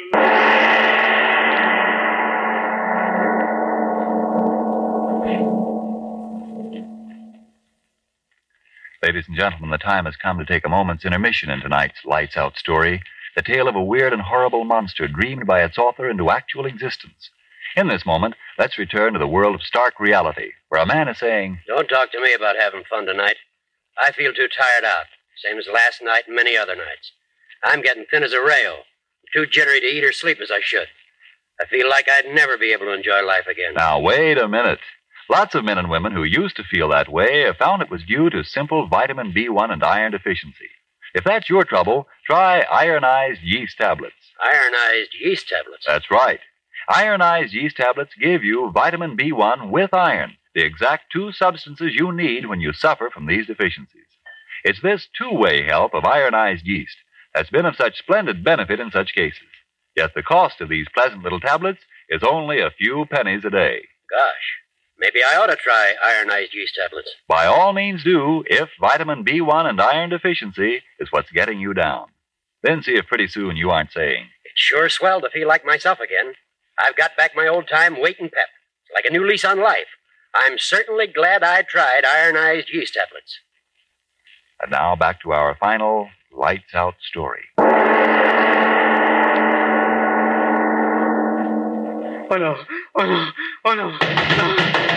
Ladies 9.01 9.25
and 9.27 9.37
gentlemen, 9.37 9.69
the 9.71 9.77
time 9.77 10.05
has 10.05 10.15
come 10.17 10.37
to 10.39 10.45
take 10.45 10.65
a 10.65 10.69
moment's 10.69 11.05
intermission 11.05 11.49
in 11.49 11.61
tonight's 11.61 12.03
Lights 12.05 12.35
Out 12.35 12.57
story, 12.57 13.01
the 13.35 13.41
tale 13.41 13.67
of 13.67 13.75
a 13.75 13.83
weird 13.83 14.13
and 14.13 14.21
horrible 14.21 14.63
monster 14.63 15.07
dreamed 15.07 15.45
by 15.45 15.63
its 15.63 15.77
author 15.77 16.09
into 16.09 16.29
actual 16.29 16.65
existence. 16.65 17.29
In 17.75 17.87
this 17.87 18.05
moment, 18.05 18.35
let's 18.57 18.77
return 18.77 19.13
to 19.13 19.19
the 19.19 19.27
world 19.27 19.55
of 19.55 19.61
stark 19.61 19.99
reality, 19.99 20.51
where 20.69 20.81
a 20.81 20.85
man 20.87 21.07
is 21.07 21.19
saying, 21.19 21.59
Don't 21.67 21.87
talk 21.87 22.11
to 22.11 22.21
me 22.21 22.33
about 22.33 22.55
having 22.57 22.83
fun 22.89 23.05
tonight. 23.05 23.37
I 23.97 24.11
feel 24.11 24.33
too 24.33 24.47
tired 24.47 24.85
out, 24.85 25.05
same 25.43 25.57
as 25.57 25.67
last 25.71 26.01
night 26.01 26.23
and 26.27 26.35
many 26.35 26.57
other 26.57 26.75
nights. 26.75 27.11
I'm 27.63 27.81
getting 27.81 28.05
thin 28.09 28.23
as 28.23 28.33
a 28.33 28.41
rail, 28.41 28.79
too 29.33 29.45
jittery 29.45 29.81
to 29.81 29.85
eat 29.85 30.03
or 30.03 30.11
sleep 30.11 30.39
as 30.41 30.51
I 30.51 30.61
should. 30.61 30.87
I 31.61 31.65
feel 31.65 31.89
like 31.89 32.07
I'd 32.09 32.33
never 32.33 32.57
be 32.57 32.71
able 32.71 32.85
to 32.85 32.93
enjoy 32.93 33.23
life 33.25 33.45
again. 33.47 33.73
Now, 33.75 33.99
wait 33.99 34.37
a 34.37 34.47
minute. 34.47 34.79
Lots 35.29 35.53
of 35.53 35.65
men 35.65 35.77
and 35.77 35.89
women 35.89 36.13
who 36.13 36.23
used 36.23 36.55
to 36.55 36.63
feel 36.63 36.89
that 36.89 37.11
way 37.11 37.41
have 37.41 37.57
found 37.57 37.81
it 37.81 37.91
was 37.91 38.01
due 38.03 38.29
to 38.29 38.43
simple 38.43 38.87
vitamin 38.87 39.31
B1 39.31 39.71
and 39.71 39.83
iron 39.83 40.13
deficiency. 40.13 40.69
If 41.13 41.23
that's 41.23 41.49
your 41.49 41.63
trouble, 41.63 42.07
try 42.25 42.61
ironized 42.61 43.41
yeast 43.41 43.77
tablets. 43.77 44.15
Ironized 44.43 45.09
yeast 45.19 45.47
tablets. 45.47 45.85
That's 45.87 46.11
right. 46.11 46.39
Ironized 46.87 47.53
yeast 47.53 47.77
tablets 47.77 48.11
give 48.19 48.43
you 48.43 48.71
vitamin 48.71 49.17
B1 49.17 49.69
with 49.69 49.93
iron, 49.93 50.37
the 50.55 50.63
exact 50.63 51.11
two 51.11 51.31
substances 51.31 51.95
you 51.95 52.11
need 52.11 52.47
when 52.47 52.61
you 52.61 52.73
suffer 52.73 53.09
from 53.13 53.27
these 53.27 53.47
deficiencies. 53.47 54.05
It's 54.63 54.81
this 54.81 55.07
two 55.17 55.31
way 55.31 55.63
help 55.65 55.93
of 55.93 56.05
ironized 56.05 56.65
yeast 56.65 56.97
that's 57.33 57.49
been 57.49 57.65
of 57.65 57.75
such 57.75 57.97
splendid 57.97 58.43
benefit 58.43 58.79
in 58.79 58.91
such 58.91 59.13
cases. 59.13 59.47
Yet 59.95 60.11
the 60.15 60.23
cost 60.23 60.61
of 60.61 60.69
these 60.69 60.87
pleasant 60.93 61.23
little 61.23 61.39
tablets 61.39 61.79
is 62.09 62.23
only 62.23 62.59
a 62.59 62.71
few 62.71 63.05
pennies 63.11 63.45
a 63.45 63.49
day. 63.49 63.87
Gosh, 64.09 64.59
maybe 64.99 65.19
I 65.23 65.35
ought 65.37 65.47
to 65.47 65.55
try 65.55 65.93
ironized 66.03 66.53
yeast 66.53 66.75
tablets. 66.75 67.09
By 67.27 67.45
all 67.45 67.73
means 67.73 68.03
do 68.03 68.43
if 68.47 68.69
vitamin 68.79 69.23
B1 69.23 69.65
and 69.69 69.79
iron 69.81 70.09
deficiency 70.09 70.83
is 70.99 71.11
what's 71.11 71.31
getting 71.31 71.59
you 71.59 71.73
down. 71.73 72.07
Then 72.63 72.81
see 72.83 72.95
if 72.95 73.07
pretty 73.07 73.27
soon 73.27 73.55
you 73.55 73.69
aren't 73.71 73.91
saying, 73.93 74.27
It's 74.45 74.59
sure 74.61 74.89
swell 74.89 75.21
to 75.21 75.29
feel 75.29 75.47
like 75.47 75.65
myself 75.65 75.99
again. 75.99 76.33
I've 76.77 76.95
got 76.97 77.15
back 77.17 77.31
my 77.35 77.47
old 77.47 77.67
time 77.67 77.99
weight 78.01 78.19
and 78.19 78.31
pep. 78.31 78.47
Like 78.93 79.05
a 79.05 79.11
new 79.11 79.25
lease 79.25 79.45
on 79.45 79.59
life. 79.61 79.87
I'm 80.33 80.57
certainly 80.57 81.07
glad 81.07 81.43
I 81.43 81.61
tried 81.61 82.03
ironized 82.05 82.69
yeast 82.71 82.93
tablets. 82.95 83.39
and 84.61 84.71
now 84.71 84.95
back 84.95 85.21
to 85.21 85.31
our 85.31 85.55
final 85.59 86.09
lights 86.31 86.73
out 86.75 86.95
story. 87.01 87.43
Oh, 92.31 92.37
no. 92.37 92.55
Oh, 92.95 93.05
no. 93.05 93.27
Oh, 93.65 93.73
no. 93.73 93.89
Hey, 93.99 94.88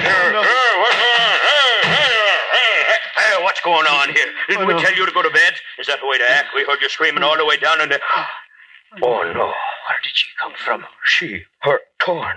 what's 3.43 3.61
going 3.61 3.87
on 3.87 4.09
here? 4.15 4.27
Didn't 4.49 4.63
Oh, 4.63 4.67
we 4.67 4.75
no. 4.75 4.81
tell 4.81 4.95
you 4.95 5.07
to 5.07 5.13
go 5.13 5.23
to 5.23 5.31
bed? 5.31 5.55
Is 5.79 5.87
that 5.87 6.01
the 6.01 6.07
way 6.07 6.19
to 6.19 6.31
act? 6.31 6.49
We 6.55 6.65
heard 6.65 6.81
you 6.81 6.89
screaming 6.89 7.23
all 7.23 7.37
the 7.37 7.45
way 7.45 7.57
down 7.57 7.81
in 7.81 7.89
the. 7.89 8.01
Oh 9.03 9.23
no! 9.23 9.47
Where 9.47 10.01
did 10.03 10.13
she 10.15 10.27
come 10.41 10.53
from? 10.65 10.85
She, 11.07 11.43
her, 11.63 11.81
torn. 11.99 12.37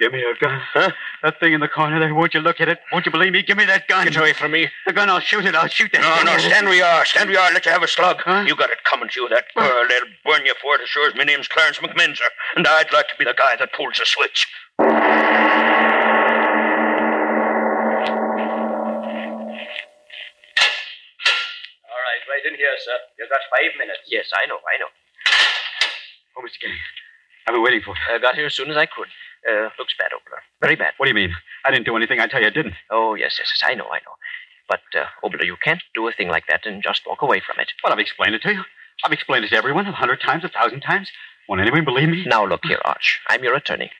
Give 0.00 0.12
me 0.12 0.20
your 0.20 0.34
gun. 0.40 0.60
Huh? 0.72 0.90
That 1.22 1.38
thing 1.40 1.52
in 1.52 1.60
the 1.60 1.68
corner 1.68 2.00
there. 2.00 2.14
Won't 2.14 2.32
you 2.32 2.40
look 2.40 2.58
at 2.60 2.68
it? 2.70 2.78
Won't 2.90 3.04
you 3.04 3.12
believe 3.12 3.32
me? 3.34 3.42
Give 3.42 3.58
me 3.58 3.66
that 3.66 3.86
gun. 3.86 4.06
Get 4.06 4.16
away 4.16 4.32
from 4.32 4.50
me. 4.52 4.68
The 4.86 4.94
gun, 4.94 5.10
I'll 5.10 5.20
shoot 5.20 5.44
it. 5.44 5.54
I'll 5.54 5.68
shoot 5.68 5.90
that. 5.92 6.00
No, 6.00 6.32
no, 6.32 6.38
stand 6.38 6.66
where 6.66 6.74
you 6.74 6.82
are. 6.84 7.04
Stand 7.04 7.28
where 7.28 7.34
you 7.38 7.40
are. 7.44 7.52
Let 7.52 7.66
you 7.66 7.72
have 7.72 7.82
a 7.82 7.88
slug. 7.88 8.16
Huh? 8.24 8.44
You 8.46 8.56
got 8.56 8.70
it 8.70 8.78
coming 8.88 9.10
to 9.10 9.20
you, 9.20 9.28
that 9.28 9.44
girl. 9.54 9.86
They'll 9.88 10.08
burn 10.24 10.46
you 10.46 10.54
for 10.62 10.76
it 10.76 10.80
as 10.80 10.88
sure 10.88 11.06
as 11.06 11.14
my 11.14 11.24
name's 11.24 11.48
Clarence 11.48 11.76
McMinzer. 11.78 12.28
And 12.56 12.66
I'd 12.66 12.90
like 12.94 13.08
to 13.08 13.14
be 13.18 13.26
the 13.26 13.34
guy 13.34 13.56
that 13.56 13.74
pulls 13.74 13.98
the 13.98 14.06
switch. 14.06 14.46
Right, 22.30 22.46
in 22.46 22.54
here, 22.54 22.70
sir. 22.78 22.94
You've 23.18 23.28
got 23.28 23.42
five 23.50 23.74
minutes. 23.74 24.06
Yes, 24.06 24.30
I 24.30 24.46
know, 24.46 24.62
I 24.62 24.78
know. 24.78 24.86
Oh, 26.38 26.42
Mr. 26.46 26.62
Kenny. 26.62 26.78
I've 27.46 27.54
been 27.54 27.62
waiting 27.62 27.82
for 27.82 27.90
it. 27.98 28.02
Uh, 28.06 28.18
got 28.18 28.36
here 28.36 28.46
as 28.46 28.54
soon 28.54 28.70
as 28.70 28.76
I 28.76 28.86
could. 28.86 29.10
Uh, 29.42 29.70
looks 29.82 29.94
bad, 29.98 30.12
Oboler. 30.14 30.38
Very 30.62 30.76
bad. 30.76 30.94
What 30.96 31.06
do 31.06 31.10
you 31.10 31.14
mean? 31.18 31.34
I 31.64 31.72
didn't 31.72 31.86
do 31.86 31.96
anything. 31.96 32.20
I 32.20 32.28
tell 32.28 32.40
you, 32.40 32.46
I 32.46 32.54
didn't. 32.54 32.74
Oh, 32.88 33.14
yes, 33.14 33.34
yes, 33.38 33.50
yes. 33.50 33.68
I 33.68 33.74
know, 33.74 33.86
I 33.90 33.98
know. 34.06 34.14
But, 34.68 34.86
uh, 34.94 35.06
Oboler, 35.26 35.44
you 35.44 35.56
can't 35.58 35.82
do 35.94 36.06
a 36.06 36.12
thing 36.12 36.28
like 36.28 36.46
that 36.46 36.66
and 36.66 36.82
just 36.82 37.02
walk 37.04 37.22
away 37.22 37.42
from 37.44 37.58
it. 37.58 37.72
Well, 37.82 37.92
I've 37.92 37.98
explained 37.98 38.36
it 38.36 38.42
to 38.42 38.52
you. 38.52 38.62
I've 39.02 39.12
explained 39.12 39.44
it 39.44 39.48
to 39.48 39.56
everyone 39.56 39.86
a 39.86 39.92
hundred 39.92 40.20
times, 40.20 40.44
a 40.44 40.48
thousand 40.48 40.82
times. 40.82 41.10
Won't 41.48 41.60
anyone 41.62 41.84
believe 41.84 42.08
me? 42.08 42.24
Now, 42.26 42.46
look 42.46 42.60
here, 42.64 42.78
Arch. 42.84 43.18
I'm 43.28 43.42
your 43.42 43.56
attorney. 43.56 43.90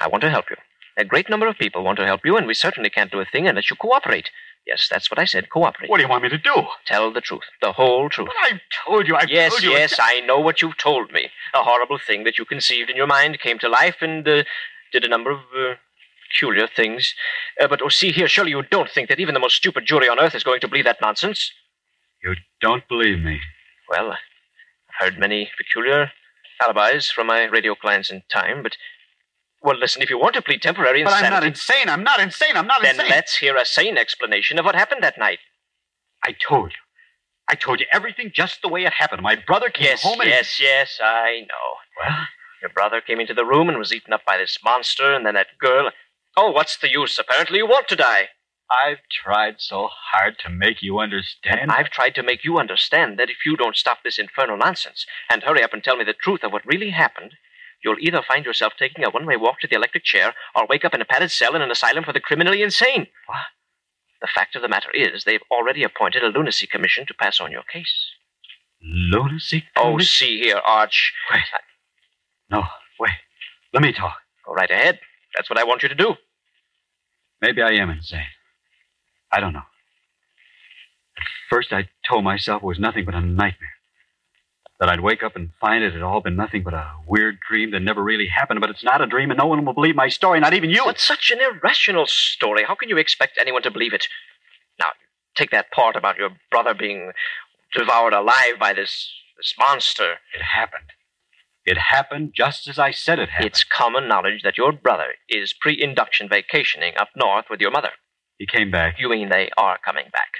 I 0.00 0.08
want 0.08 0.22
to 0.24 0.30
help 0.30 0.50
you. 0.50 0.56
A 0.98 1.04
great 1.04 1.30
number 1.30 1.46
of 1.46 1.56
people 1.56 1.84
want 1.84 1.96
to 1.98 2.04
help 2.04 2.22
you, 2.24 2.36
and 2.36 2.46
we 2.48 2.54
certainly 2.54 2.90
can't 2.90 3.12
do 3.12 3.20
a 3.20 3.24
thing 3.24 3.46
unless 3.46 3.70
you 3.70 3.76
cooperate. 3.76 4.30
Yes, 4.66 4.88
that's 4.90 5.08
what 5.10 5.18
I 5.20 5.24
said. 5.24 5.48
Cooperate. 5.48 5.88
What 5.88 5.98
do 5.98 6.02
you 6.02 6.08
want 6.08 6.24
me 6.24 6.28
to 6.28 6.36
do? 6.36 6.66
Tell 6.86 7.12
the 7.12 7.20
truth. 7.20 7.44
The 7.62 7.72
whole 7.72 8.10
truth. 8.10 8.28
I've 8.42 8.60
told 8.84 9.06
you. 9.06 9.14
I've 9.14 9.30
yes, 9.30 9.52
told 9.52 9.62
you. 9.62 9.70
Yes, 9.70 9.92
yes, 9.92 10.00
I 10.02 10.20
know 10.20 10.40
what 10.40 10.60
you've 10.60 10.76
told 10.76 11.12
me. 11.12 11.30
A 11.54 11.62
horrible 11.62 11.98
thing 12.04 12.24
that 12.24 12.36
you 12.36 12.44
conceived 12.44 12.90
in 12.90 12.96
your 12.96 13.06
mind 13.06 13.38
came 13.40 13.60
to 13.60 13.68
life 13.68 13.98
and 14.00 14.26
uh, 14.26 14.42
did 14.92 15.04
a 15.04 15.08
number 15.08 15.30
of 15.30 15.38
uh, 15.56 15.74
peculiar 16.28 16.66
things. 16.66 17.14
Uh, 17.60 17.68
but, 17.68 17.80
oh, 17.80 17.88
see 17.88 18.10
here, 18.10 18.28
surely 18.28 18.50
you 18.50 18.62
don't 18.62 18.90
think 18.90 19.08
that 19.08 19.20
even 19.20 19.34
the 19.34 19.40
most 19.40 19.54
stupid 19.54 19.86
jury 19.86 20.08
on 20.08 20.18
earth 20.18 20.34
is 20.34 20.44
going 20.44 20.60
to 20.60 20.68
believe 20.68 20.84
that 20.84 21.00
nonsense? 21.00 21.52
You 22.22 22.34
don't 22.60 22.86
believe 22.88 23.20
me. 23.20 23.40
Well, 23.88 24.10
I've 24.10 24.18
heard 24.98 25.18
many 25.18 25.48
peculiar 25.56 26.10
alibis 26.60 27.08
from 27.08 27.28
my 27.28 27.44
radio 27.44 27.76
clients 27.76 28.10
in 28.10 28.22
time, 28.28 28.64
but. 28.64 28.76
Well, 29.62 29.76
listen, 29.76 30.02
if 30.02 30.10
you 30.10 30.18
want 30.18 30.34
to 30.34 30.42
plead 30.42 30.62
temporary 30.62 31.02
But 31.02 31.10
insanity. 31.14 31.34
I'm 31.34 31.40
not 31.40 31.46
insane. 31.46 31.88
I'm 31.88 32.04
not 32.04 32.20
insane. 32.20 32.56
I'm 32.56 32.66
not 32.66 32.80
then 32.82 32.90
insane. 32.94 33.08
Then 33.08 33.16
let's 33.16 33.36
hear 33.36 33.56
a 33.56 33.64
sane 33.64 33.98
explanation 33.98 34.58
of 34.58 34.64
what 34.64 34.74
happened 34.74 35.02
that 35.02 35.18
night. 35.18 35.40
I 36.24 36.32
told 36.32 36.70
you. 36.70 36.76
I 37.50 37.54
told 37.54 37.80
you 37.80 37.86
everything 37.90 38.30
just 38.32 38.60
the 38.62 38.68
way 38.68 38.84
it 38.84 38.92
happened. 38.92 39.22
My 39.22 39.34
brother 39.34 39.70
came 39.70 39.86
Yes, 39.86 40.02
home 40.02 40.20
and. 40.20 40.28
yes, 40.28 40.60
yes, 40.60 40.98
I 41.02 41.40
know. 41.48 42.06
Well? 42.08 42.26
Your 42.60 42.70
brother 42.70 43.00
came 43.00 43.20
into 43.20 43.34
the 43.34 43.44
room 43.46 43.68
and 43.68 43.78
was 43.78 43.92
eaten 43.92 44.12
up 44.12 44.24
by 44.26 44.36
this 44.36 44.58
monster, 44.64 45.14
and 45.14 45.24
then 45.24 45.34
that 45.34 45.46
girl. 45.58 45.90
Oh, 46.36 46.50
what's 46.50 46.76
the 46.76 46.90
use? 46.90 47.18
Apparently 47.18 47.58
you 47.58 47.66
want 47.66 47.88
to 47.88 47.96
die. 47.96 48.28
I've 48.70 48.98
tried 49.10 49.54
so 49.58 49.88
hard 50.12 50.38
to 50.40 50.50
make 50.50 50.82
you 50.82 50.98
understand. 50.98 51.70
I've 51.72 51.88
tried 51.88 52.14
to 52.16 52.22
make 52.22 52.44
you 52.44 52.58
understand 52.58 53.18
that 53.18 53.30
if 53.30 53.38
you 53.46 53.56
don't 53.56 53.76
stop 53.76 53.98
this 54.04 54.18
infernal 54.18 54.58
nonsense 54.58 55.06
and 55.30 55.42
hurry 55.42 55.62
up 55.62 55.72
and 55.72 55.82
tell 55.82 55.96
me 55.96 56.04
the 56.04 56.12
truth 56.12 56.44
of 56.44 56.52
what 56.52 56.66
really 56.66 56.90
happened, 56.90 57.32
you'll 57.84 57.98
either 58.00 58.22
find 58.26 58.44
yourself 58.44 58.72
taking 58.78 59.04
a 59.04 59.10
one 59.10 59.26
way 59.26 59.36
walk 59.36 59.60
to 59.60 59.68
the 59.68 59.76
electric 59.76 60.04
chair 60.04 60.34
or 60.54 60.66
wake 60.68 60.84
up 60.84 60.94
in 60.94 61.00
a 61.00 61.04
padded 61.04 61.30
cell 61.30 61.54
in 61.54 61.62
an 61.62 61.70
asylum 61.70 62.04
for 62.04 62.12
the 62.12 62.20
criminally 62.20 62.62
insane. 62.62 63.06
What? 63.26 63.38
The 64.20 64.28
fact 64.34 64.56
of 64.56 64.62
the 64.62 64.68
matter 64.68 64.90
is, 64.92 65.24
they've 65.24 65.42
already 65.50 65.84
appointed 65.84 66.24
a 66.24 66.28
lunacy 66.28 66.66
commission 66.66 67.06
to 67.06 67.14
pass 67.14 67.40
on 67.40 67.52
your 67.52 67.62
case. 67.62 67.92
Lunacy? 68.82 69.64
Oh, 69.76 69.92
commission? 69.92 69.94
Oh, 69.94 70.26
see 70.26 70.38
here, 70.40 70.60
Arch. 70.64 71.12
Wait. 71.32 71.42
No, 72.50 72.64
wait. 72.98 73.12
Let 73.72 73.82
me 73.82 73.92
talk. 73.92 74.16
Go 74.44 74.54
right 74.54 74.70
ahead. 74.70 74.98
That's 75.36 75.48
what 75.48 75.58
I 75.58 75.64
want 75.64 75.82
you 75.82 75.88
to 75.88 75.94
do. 75.94 76.14
Maybe 77.40 77.62
I 77.62 77.70
am 77.72 77.90
insane. 77.90 78.26
I 79.30 79.40
don't 79.40 79.52
know. 79.52 79.60
At 81.16 81.24
first, 81.50 81.72
I 81.72 81.88
told 82.08 82.24
myself 82.24 82.62
it 82.62 82.66
was 82.66 82.78
nothing 82.78 83.04
but 83.04 83.14
a 83.14 83.20
nightmare. 83.20 83.77
That 84.80 84.88
I'd 84.88 85.00
wake 85.00 85.24
up 85.24 85.34
and 85.34 85.50
find 85.60 85.82
it 85.82 85.92
had 85.92 86.02
all 86.02 86.20
been 86.20 86.36
nothing 86.36 86.62
but 86.62 86.72
a 86.72 86.92
weird 87.06 87.38
dream 87.48 87.72
that 87.72 87.80
never 87.80 88.02
really 88.02 88.28
happened, 88.28 88.60
but 88.60 88.70
it's 88.70 88.84
not 88.84 89.00
a 89.00 89.06
dream, 89.06 89.30
and 89.30 89.38
no 89.38 89.46
one 89.46 89.64
will 89.64 89.72
believe 89.74 89.96
my 89.96 90.08
story, 90.08 90.38
not 90.38 90.54
even 90.54 90.70
you. 90.70 90.88
It's 90.88 91.06
such 91.06 91.32
an 91.32 91.40
irrational 91.40 92.06
story. 92.06 92.62
How 92.62 92.76
can 92.76 92.88
you 92.88 92.96
expect 92.96 93.38
anyone 93.40 93.62
to 93.62 93.72
believe 93.72 93.92
it? 93.92 94.06
Now, 94.78 94.90
take 95.34 95.50
that 95.50 95.72
part 95.72 95.96
about 95.96 96.16
your 96.16 96.30
brother 96.50 96.74
being 96.74 97.10
devoured 97.74 98.12
alive 98.12 98.58
by 98.60 98.72
this 98.72 99.10
this 99.36 99.54
monster. 99.58 100.14
It 100.34 100.42
happened. 100.42 100.90
It 101.64 101.78
happened 101.78 102.32
just 102.34 102.66
as 102.68 102.78
I 102.78 102.90
said 102.90 103.18
it 103.18 103.30
happened. 103.30 103.46
It's 103.46 103.64
common 103.64 104.08
knowledge 104.08 104.42
that 104.42 104.58
your 104.58 104.72
brother 104.72 105.14
is 105.28 105.52
pre-induction 105.52 106.28
vacationing 106.28 106.94
up 106.98 107.08
north 107.16 107.46
with 107.50 107.60
your 107.60 107.70
mother. 107.70 107.90
He 108.38 108.46
came 108.46 108.70
back. 108.70 108.96
You 108.98 109.10
mean 109.10 109.28
they 109.28 109.50
are 109.56 109.78
coming 109.84 110.06
back? 110.12 110.38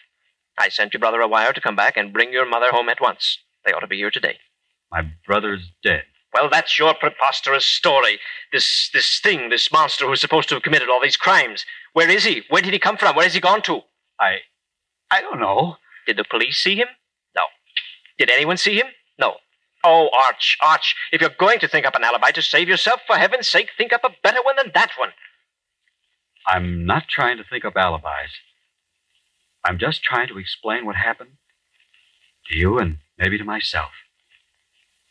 I 0.58 0.68
sent 0.68 0.94
your 0.94 1.00
brother 1.00 1.20
a 1.20 1.28
wire 1.28 1.52
to 1.52 1.60
come 1.60 1.76
back 1.76 1.96
and 1.96 2.12
bring 2.12 2.32
your 2.32 2.48
mother 2.48 2.70
home 2.70 2.88
at 2.88 3.00
once. 3.00 3.38
They 3.68 3.74
ought 3.74 3.80
to 3.80 3.86
be 3.86 3.98
here 3.98 4.10
today. 4.10 4.38
My 4.90 5.02
brother's 5.26 5.70
dead. 5.84 6.04
Well, 6.32 6.48
that's 6.48 6.78
your 6.78 6.94
preposterous 6.94 7.66
story. 7.66 8.18
This 8.50 8.88
this 8.94 9.20
thing, 9.20 9.50
this 9.50 9.70
monster 9.70 10.06
who's 10.06 10.22
supposed 10.22 10.48
to 10.48 10.54
have 10.54 10.62
committed 10.62 10.88
all 10.88 11.02
these 11.02 11.18
crimes. 11.18 11.66
Where 11.92 12.08
is 12.08 12.24
he? 12.24 12.44
Where 12.48 12.62
did 12.62 12.72
he 12.72 12.78
come 12.78 12.96
from? 12.96 13.14
Where 13.14 13.26
has 13.26 13.34
he 13.34 13.40
gone 13.40 13.60
to? 13.62 13.82
I 14.18 14.38
I 15.10 15.20
don't 15.20 15.38
know. 15.38 15.76
Did 16.06 16.16
the 16.16 16.24
police 16.24 16.56
see 16.56 16.76
him? 16.76 16.88
No. 17.36 17.42
Did 18.18 18.30
anyone 18.30 18.56
see 18.56 18.76
him? 18.76 18.86
No. 19.18 19.34
Oh, 19.84 20.08
Arch, 20.14 20.56
Arch, 20.62 20.96
if 21.12 21.20
you're 21.20 21.30
going 21.38 21.58
to 21.58 21.68
think 21.68 21.84
up 21.84 21.94
an 21.94 22.04
alibi 22.04 22.30
to 22.30 22.42
save 22.42 22.68
yourself, 22.70 23.02
for 23.06 23.16
heaven's 23.16 23.48
sake, 23.48 23.68
think 23.76 23.92
up 23.92 24.02
a 24.02 24.16
better 24.22 24.40
one 24.42 24.56
than 24.56 24.72
that 24.72 24.92
one. 24.98 25.10
I'm 26.46 26.86
not 26.86 27.06
trying 27.08 27.36
to 27.36 27.44
think 27.44 27.66
up 27.66 27.76
alibis. 27.76 28.32
I'm 29.62 29.78
just 29.78 30.02
trying 30.02 30.28
to 30.28 30.38
explain 30.38 30.86
what 30.86 30.96
happened 30.96 31.36
to 32.48 32.56
you 32.56 32.78
and 32.78 32.98
maybe 33.18 33.38
to 33.38 33.44
myself. 33.44 33.90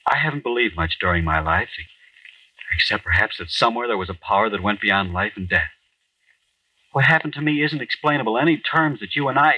I 0.09 0.17
haven't 0.17 0.43
believed 0.43 0.75
much 0.75 0.97
during 0.99 1.23
my 1.23 1.39
life, 1.39 1.69
except 2.73 3.03
perhaps 3.03 3.37
that 3.37 3.49
somewhere 3.49 3.87
there 3.87 3.97
was 3.97 4.09
a 4.09 4.13
power 4.13 4.49
that 4.49 4.63
went 4.63 4.81
beyond 4.81 5.13
life 5.13 5.33
and 5.35 5.49
death. 5.49 5.69
What 6.93 7.05
happened 7.05 7.33
to 7.33 7.41
me 7.41 7.63
isn't 7.63 7.81
explainable 7.81 8.37
in 8.37 8.43
any 8.43 8.57
terms 8.57 9.01
that 9.01 9.15
you 9.15 9.27
and 9.27 9.37
I. 9.37 9.55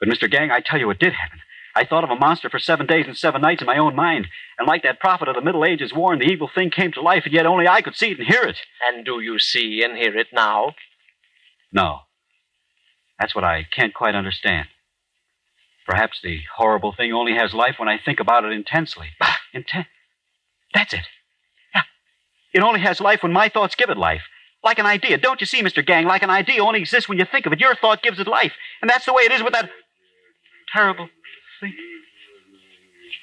But, 0.00 0.08
Mr. 0.08 0.30
Gang, 0.30 0.50
I 0.50 0.60
tell 0.60 0.80
you 0.80 0.88
what 0.88 0.98
did 0.98 1.12
happen. 1.12 1.38
I 1.74 1.84
thought 1.84 2.04
of 2.04 2.10
a 2.10 2.16
monster 2.16 2.50
for 2.50 2.58
seven 2.58 2.86
days 2.86 3.06
and 3.06 3.16
seven 3.16 3.40
nights 3.40 3.62
in 3.62 3.66
my 3.66 3.78
own 3.78 3.94
mind, 3.94 4.26
and 4.58 4.68
like 4.68 4.82
that 4.82 5.00
prophet 5.00 5.28
of 5.28 5.34
the 5.34 5.40
Middle 5.40 5.64
Ages 5.64 5.94
warned, 5.94 6.20
the 6.20 6.26
evil 6.26 6.50
thing 6.52 6.70
came 6.70 6.92
to 6.92 7.00
life, 7.00 7.22
and 7.24 7.32
yet 7.32 7.46
only 7.46 7.66
I 7.66 7.80
could 7.80 7.96
see 7.96 8.10
it 8.10 8.18
and 8.18 8.26
hear 8.26 8.42
it. 8.42 8.56
And 8.86 9.06
do 9.06 9.20
you 9.20 9.38
see 9.38 9.82
and 9.82 9.96
hear 9.96 10.16
it 10.16 10.26
now? 10.32 10.74
No. 11.72 12.00
That's 13.18 13.34
what 13.34 13.44
I 13.44 13.66
can't 13.74 13.94
quite 13.94 14.14
understand. 14.14 14.68
Perhaps 15.86 16.20
the 16.22 16.40
horrible 16.56 16.92
thing 16.92 17.12
only 17.12 17.34
has 17.34 17.52
life 17.52 17.74
when 17.78 17.88
I 17.88 17.98
think 17.98 18.20
about 18.20 18.44
it 18.44 18.52
intensely. 18.52 19.08
Inten- 19.54 19.86
That's 20.74 20.92
it. 20.94 21.06
Yeah. 21.74 21.82
It 22.54 22.60
only 22.62 22.80
has 22.80 23.00
life 23.00 23.22
when 23.22 23.32
my 23.32 23.48
thoughts 23.48 23.74
give 23.74 23.90
it 23.90 23.96
life. 23.96 24.22
Like 24.64 24.78
an 24.78 24.86
idea. 24.86 25.18
Don't 25.18 25.40
you 25.40 25.46
see, 25.46 25.60
Mr. 25.62 25.84
Gang? 25.84 26.06
Like 26.06 26.22
an 26.22 26.30
idea 26.30 26.62
only 26.62 26.80
exists 26.80 27.08
when 27.08 27.18
you 27.18 27.24
think 27.24 27.46
of 27.46 27.52
it. 27.52 27.58
Your 27.60 27.74
thought 27.74 28.02
gives 28.02 28.20
it 28.20 28.28
life. 28.28 28.52
And 28.80 28.88
that's 28.88 29.06
the 29.06 29.12
way 29.12 29.22
it 29.24 29.32
is 29.32 29.42
with 29.42 29.52
that 29.54 29.70
terrible 30.72 31.08
thing. 31.60 31.74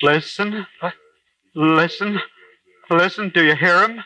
Listen. 0.01 0.67
Listen. 1.55 2.19
Listen. 2.89 3.29
Do 3.29 3.43
you 3.45 3.55
hear 3.55 3.83
him? 3.83 4.03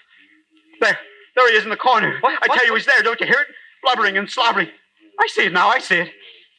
There. 0.80 0.97
There 1.36 1.49
he 1.51 1.58
is 1.58 1.64
in 1.64 1.70
the 1.72 1.76
corner. 1.78 2.18
What? 2.22 2.38
I 2.43 2.56
tell 2.56 2.66
you, 2.68 2.76
he's 2.76 2.86
there. 2.86 3.01
Don't 3.01 3.20
you 3.20 3.26
hear 3.26 3.39
it? 3.39 3.47
Blubbering 3.84 4.18
and 4.18 4.30
slobbering. 4.30 4.68
I 5.20 5.28
see 5.28 5.45
it 5.45 5.54
now. 5.54 5.70
I 5.70 5.80
see 5.80 5.97
it. 5.97 6.12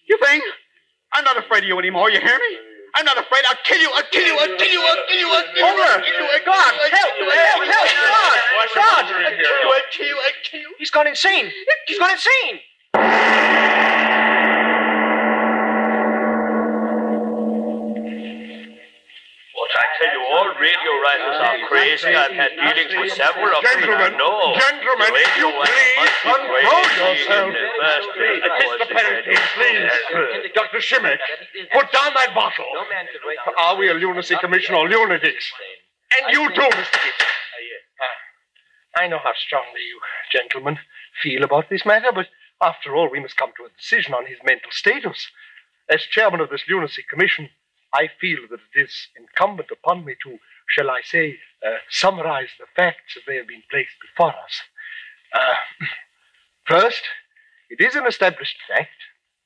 You 0.08 0.18
think? 0.22 0.42
I'm 1.14 1.24
not 1.24 1.38
afraid 1.38 1.62
of 1.62 1.68
you 1.68 1.78
anymore. 1.78 2.10
You 2.10 2.20
hear 2.20 2.38
me? 2.38 2.58
I'm 2.96 3.04
not 3.04 3.18
afraid. 3.18 3.42
I'll 3.48 3.56
kill 3.64 3.78
you. 3.80 3.90
I'll 3.94 4.02
kill 4.10 4.26
you. 4.26 4.36
I'll 4.38 4.56
kill 4.58 4.68
you. 4.70 4.80
I'll 4.82 5.06
kill 5.08 5.18
you. 5.20 5.28
I'll 5.30 5.44
kill 5.54 5.62
you. 5.62 5.64
Over. 5.64 5.82
I'll 5.82 6.02
kill 6.02 6.14
you. 6.14 6.40
God, 6.44 6.74
help! 6.90 7.14
Help! 7.22 7.64
Help! 7.70 7.88
God! 7.94 8.74
God! 8.74 9.04
I'll 9.04 9.08
kill 9.10 9.46
you. 9.62 9.70
I'll 9.70 9.90
kill 9.90 10.06
you. 10.06 10.16
I'll 10.18 10.42
kill 10.44 10.60
you. 10.60 10.74
He's 10.78 10.90
gone 10.90 11.06
insane. 11.06 11.50
He's 11.86 11.98
gone 11.98 12.10
insane. 12.10 12.60
What 19.54 19.70
I 19.74 19.86
tell 19.98 20.12
you, 20.14 20.22
all 20.34 20.48
radio 20.60 20.93
writers 21.04 21.36
are 21.36 21.58
crazy. 21.68 22.08
I've 22.08 22.32
had 22.32 22.52
dealings 22.56 22.92
with 22.96 23.12
several 23.12 23.52
of 23.52 23.60
them. 23.60 23.84
Gentlemen, 23.84 24.16
no. 24.16 24.56
gentlemen, 24.56 25.04
the 25.04 25.20
radio 25.20 25.44
you 25.44 25.60
please 25.60 25.92
must 26.00 26.16
be 26.16 26.32
control 26.32 26.84
crazy 26.88 27.04
yourself. 27.04 27.48
in 27.48 27.60
the 27.60 27.70
first 27.76 28.08
place. 28.16 28.42
Mr. 28.44 28.86
Pellington, 28.88 29.42
please. 29.54 30.52
Dr. 30.56 30.80
Uh, 30.80 30.88
Shimmick, 30.88 31.20
put 31.76 31.86
down 31.92 32.10
that 32.16 32.32
bottle. 32.34 32.72
Are 33.58 33.76
we 33.76 33.90
a 33.90 33.94
lunacy 33.94 34.36
commission 34.40 34.74
or 34.74 34.88
lunatics? 34.88 35.44
And 36.16 36.32
you 36.32 36.48
too, 36.56 36.70
Mr. 36.72 36.98
Gibson. 37.04 37.30
Ah, 38.00 39.02
I 39.02 39.08
know 39.08 39.20
how 39.22 39.32
strongly 39.36 39.84
you 39.84 40.00
gentlemen 40.32 40.78
feel 41.22 41.44
about 41.44 41.68
this 41.68 41.84
matter, 41.84 42.12
but 42.14 42.26
after 42.62 42.94
all, 42.96 43.10
we 43.10 43.20
must 43.20 43.36
come 43.36 43.52
to 43.56 43.64
a 43.64 43.76
decision 43.76 44.14
on 44.14 44.26
his 44.26 44.38
mental 44.44 44.70
status. 44.70 45.28
As 45.90 46.02
chairman 46.02 46.40
of 46.40 46.50
this 46.50 46.64
lunacy 46.68 47.04
commission, 47.10 47.50
I 47.94 48.08
feel 48.20 48.38
that 48.50 48.60
it 48.74 48.84
is 48.84 49.08
incumbent 49.16 49.70
upon 49.70 50.04
me 50.04 50.14
to, 50.24 50.38
shall 50.68 50.90
I 50.90 51.00
say, 51.02 51.38
uh, 51.66 51.76
summarize 51.90 52.48
the 52.58 52.66
facts 52.76 53.16
as 53.16 53.22
they 53.26 53.36
have 53.36 53.48
been 53.48 53.62
placed 53.70 53.94
before 54.00 54.30
us. 54.32 54.62
Uh, 55.32 55.86
first, 56.66 57.02
it 57.70 57.80
is 57.80 57.94
an 57.94 58.06
established 58.06 58.56
fact 58.68 58.90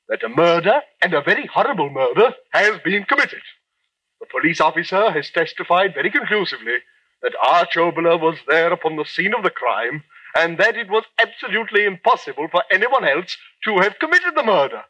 that 0.07 0.23
a 0.23 0.29
murder, 0.29 0.81
and 1.01 1.13
a 1.13 1.21
very 1.21 1.45
horrible 1.45 1.89
murder, 1.89 2.33
has 2.51 2.79
been 2.83 3.03
committed. 3.03 3.41
The 4.19 4.25
police 4.25 4.59
officer 4.59 5.11
has 5.11 5.29
testified 5.29 5.93
very 5.93 6.09
conclusively 6.09 6.77
that 7.21 7.35
Arch 7.41 7.75
was 7.75 8.37
there 8.47 8.73
upon 8.73 8.95
the 8.95 9.05
scene 9.05 9.33
of 9.33 9.43
the 9.43 9.49
crime, 9.49 10.03
and 10.35 10.57
that 10.57 10.77
it 10.77 10.89
was 10.89 11.03
absolutely 11.19 11.85
impossible 11.85 12.47
for 12.51 12.63
anyone 12.71 13.05
else 13.05 13.37
to 13.63 13.79
have 13.79 13.99
committed 13.99 14.35
the 14.35 14.43
murder. 14.43 14.83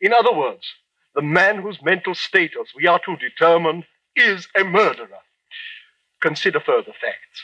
In 0.00 0.12
other 0.12 0.32
words, 0.32 0.66
the 1.14 1.22
man 1.22 1.62
whose 1.62 1.82
mental 1.82 2.14
status 2.14 2.72
we 2.76 2.86
are 2.86 3.00
to 3.00 3.16
determine 3.16 3.84
is 4.16 4.48
a 4.56 4.64
murderer. 4.64 5.20
Consider 6.24 6.58
further 6.60 6.92
facts. 6.98 7.38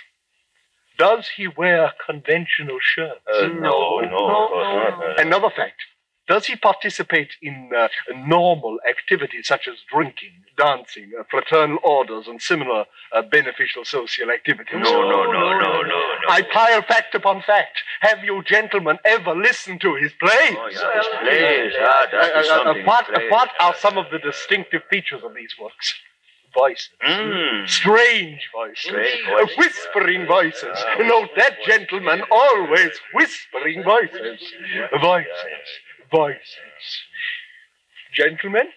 Does 0.97 1.29
he 1.37 1.47
wear 1.49 1.93
conventional 2.07 2.79
shirts? 2.81 3.21
Uh, 3.31 3.49
no, 3.49 4.01
no, 4.01 4.17
of 4.45 4.49
course 4.51 4.95
not. 4.99 5.21
Another 5.21 5.51
fact. 5.55 5.81
Does 6.29 6.47
he 6.47 6.57
participate 6.57 7.31
in 7.43 7.71
uh, 7.77 7.89
normal 8.15 8.79
activities 8.89 9.49
such 9.49 9.67
as 9.69 9.75
drinking, 9.93 10.33
dancing, 10.57 11.11
uh, 11.19 11.25
fraternal 11.31 11.79
orders, 11.83 12.27
and 12.29 12.41
similar 12.41 12.85
uh, 13.13 13.21
beneficial 13.23 13.85
social 13.85 14.31
activities? 14.31 14.75
No, 14.79 15.03
no, 15.11 15.25
no, 15.25 15.59
no, 15.59 15.83
no, 15.83 16.01
I 16.29 16.41
pile 16.53 16.83
fact 16.83 17.15
upon 17.15 17.43
fact. 17.43 17.83
Have 18.01 18.23
you 18.25 18.43
gentlemen 18.45 18.99
ever 19.05 19.35
listened 19.35 19.81
to 19.83 19.95
his 19.97 20.13
plays? 20.23 20.57
Oh, 20.57 20.69
yeah, 20.73 20.97
his 20.99 21.07
plays. 21.21 21.73
Ah, 21.81 22.07
that 22.13 22.37
is 22.37 22.49
Uh, 22.49 22.53
uh, 22.55 22.57
uh, 22.57 22.65
something. 22.65 22.87
what, 22.87 23.07
plays. 23.09 23.31
what 23.31 23.51
are 23.61 23.75
some 23.75 23.99
of 23.99 24.07
the 24.13 24.19
distinctive 24.21 24.83
features 24.89 25.23
of 25.25 25.35
these 25.35 25.55
works? 25.61 25.95
Voices. 26.55 26.91
Mm. 27.07 27.69
Strange 27.69 28.41
voices. 28.53 28.83
Strange 28.83 29.23
Uh, 29.29 29.31
voices. 29.39 29.57
whispering 29.57 30.27
voices. 30.27 30.85
Note 30.99 31.31
that, 31.37 31.63
gentleman 31.65 32.23
always 32.31 32.93
whispering 33.15 33.83
voices. 33.85 34.41
Voices. 35.01 35.69
Voices. 36.11 36.57
Gentlemen, 38.13 38.69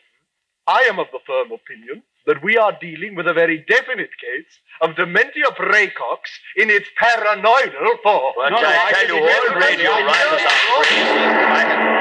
I 0.68 0.82
am 0.84 1.00
of 1.00 1.08
the 1.12 1.20
firm 1.26 1.52
opinion 1.52 2.04
that 2.28 2.42
we 2.44 2.58
are 2.58 2.78
dealing 2.80 3.16
with 3.16 3.28
a 3.28 3.34
very 3.34 3.66
definite 3.68 4.12
case 4.18 4.60
of 4.82 4.96
dementia 4.96 5.46
praecox 5.58 6.22
in 6.56 6.70
its 6.70 6.88
paranoidal 7.02 8.02
form. 8.04 8.34
But 8.38 8.54
I 8.54 8.92
tell 8.94 9.08
you, 9.08 9.18
all 9.18 9.56
radio 9.60 9.92
writers 9.92 10.42
are 10.52 10.84
crazy. 10.84 11.02
I 11.02 11.60
have... 11.60 11.94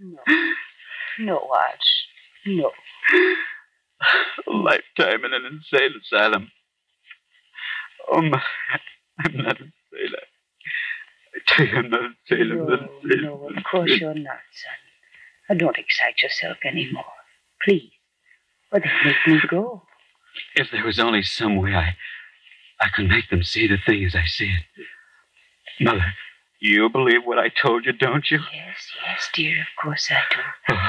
No, 0.00 0.18
No, 1.18 1.50
Arch. 1.52 2.06
No. 2.46 2.70
A 4.48 4.52
lifetime 4.52 5.24
in 5.24 5.32
an 5.32 5.46
insane 5.46 5.92
asylum. 6.00 6.50
Oh, 8.10 8.22
my. 8.22 8.42
I'm 9.18 9.36
not 9.36 9.60
a 9.60 9.64
sailor. 9.92 10.24
I 11.34 11.38
tell 11.46 11.66
you, 11.66 11.76
I'm 11.76 11.90
not 11.90 12.00
a 12.04 12.14
sailor. 12.28 12.62
I'm 12.62 12.68
not 12.68 12.82
a 12.82 12.88
sailor. 13.02 13.22
No, 13.22 13.48
of 13.56 13.64
course 13.70 13.90
you're 14.00 14.14
not, 14.14 14.40
son. 14.52 14.78
Now, 15.48 15.56
don't 15.56 15.78
excite 15.78 16.22
yourself 16.22 16.58
any 16.64 16.90
more. 16.92 17.04
Please. 17.62 17.90
Or 18.72 18.80
they 18.80 18.90
make 19.04 19.16
me 19.26 19.40
go. 19.48 19.82
If 20.56 20.70
there 20.72 20.84
was 20.84 20.98
only 20.98 21.22
some 21.22 21.56
way 21.56 21.74
I, 21.74 21.96
I 22.80 22.88
could 22.94 23.08
make 23.08 23.30
them 23.30 23.42
see 23.44 23.66
the 23.68 23.78
thing 23.84 24.04
as 24.04 24.14
I 24.14 24.24
see 24.26 24.46
it. 24.50 25.84
Mother, 25.84 26.14
you 26.60 26.88
believe 26.90 27.22
what 27.24 27.38
I 27.38 27.48
told 27.48 27.86
you, 27.86 27.92
don't 27.92 28.30
you? 28.30 28.38
Yes, 28.52 28.88
yes, 29.06 29.30
dear, 29.34 29.60
of 29.62 29.82
course 29.82 30.10
I 30.10 30.20
do. 30.34 30.74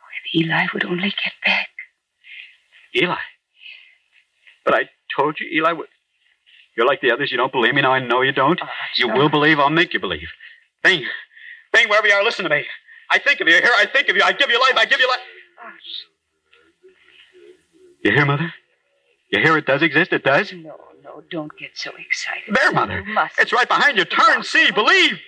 Oh, 0.00 0.08
if 0.34 0.42
Eli 0.44 0.66
would 0.74 0.84
only 0.84 1.10
get 1.10 1.32
back. 1.44 1.68
Eli. 2.96 3.16
But 4.64 4.74
I 4.74 4.90
told 5.16 5.38
you 5.40 5.48
Eli 5.50 5.72
would. 5.72 5.88
You're 6.76 6.86
like 6.86 7.00
the 7.00 7.12
others. 7.12 7.30
You 7.32 7.38
don't 7.38 7.52
believe 7.52 7.74
me. 7.74 7.82
Now 7.82 7.92
I 7.92 8.00
know 8.00 8.22
you 8.22 8.32
don't. 8.32 8.60
Oh, 8.62 8.66
you 8.96 9.08
will 9.08 9.28
believe. 9.28 9.58
I'll 9.58 9.70
make 9.70 9.92
you 9.94 10.00
believe. 10.00 10.28
Bing. 10.84 11.04
Bing, 11.72 11.88
wherever 11.88 12.06
you 12.06 12.14
are, 12.14 12.24
listen 12.24 12.44
to 12.44 12.50
me. 12.50 12.64
I 13.10 13.18
think 13.18 13.40
of 13.40 13.48
you. 13.48 13.54
Here, 13.54 13.70
I 13.76 13.86
think 13.86 14.08
of 14.08 14.16
you. 14.16 14.22
I 14.22 14.32
give 14.32 14.50
you 14.50 14.60
life. 14.60 14.74
I 14.76 14.84
give 14.86 15.00
you 15.00 15.08
life. 15.08 15.18
Oh, 15.64 15.70
you 18.04 18.12
hear, 18.12 18.26
Mother? 18.26 18.52
You 19.32 19.40
hear 19.42 19.56
it 19.58 19.66
does 19.66 19.82
exist? 19.82 20.12
It 20.12 20.24
does? 20.24 20.52
No, 20.52 20.76
no, 21.08 21.22
don't 21.30 21.52
get 21.58 21.70
so 21.74 21.90
excited. 21.98 22.54
There, 22.54 22.72
Mother. 22.72 23.00
You 23.06 23.14
must. 23.14 23.38
It's 23.40 23.52
right 23.52 23.68
behind 23.68 23.96
you. 23.96 24.04
Turn, 24.04 24.42
see, 24.42 24.70
believe. 24.70 25.18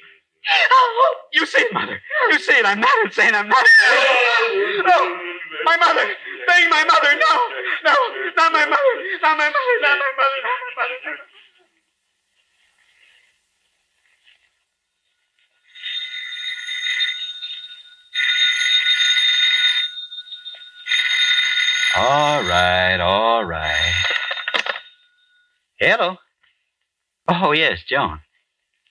Oh, 0.72 1.16
you 1.32 1.46
see 1.46 1.60
it, 1.60 1.72
Mother. 1.72 2.00
You 2.30 2.38
see 2.38 2.54
it. 2.54 2.66
I'm 2.66 2.80
not 2.80 2.90
insane. 3.04 3.34
I'm 3.34 3.48
not 3.48 3.64
insane. 3.66 4.84
No, 4.86 5.16
my 5.64 5.76
mother. 5.76 6.06
Bang, 6.46 6.70
my 6.70 6.84
mother. 6.84 7.12
No, 7.14 7.34
no, 7.84 7.94
not 8.36 8.52
my 8.52 8.66
mother. 8.66 8.94
Not 9.22 9.38
my 9.38 9.48
mother. 9.48 9.54
Not 9.82 9.98
my 9.98 10.18
mother. 10.18 10.40
Not 10.42 10.56
my 10.76 10.82
mother. 10.84 10.96
Not 11.04 11.16
my 11.16 11.16
All 21.96 22.42
right, 22.44 23.00
all 23.00 23.44
right. 23.44 23.99
Hello. 25.80 26.18
Oh, 27.26 27.52
yes, 27.52 27.78
Joan. 27.88 28.20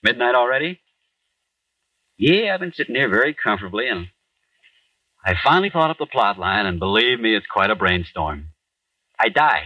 Midnight 0.02 0.34
already? 0.34 0.80
Yeah, 2.18 2.54
I've 2.54 2.60
been 2.60 2.74
sitting 2.74 2.96
here 2.96 3.10
very 3.10 3.34
comfortably, 3.36 3.88
and 3.88 4.08
I 5.24 5.36
finally 5.44 5.70
thought 5.70 5.92
up 5.92 6.00
the 6.00 6.08
plot 6.08 6.40
line, 6.40 6.66
and 6.66 6.80
believe 6.80 7.20
me, 7.20 7.36
it's 7.36 7.46
quite 7.46 7.70
a 7.70 7.76
brainstorm. 7.76 8.50
I 9.20 9.30
die. 9.30 9.64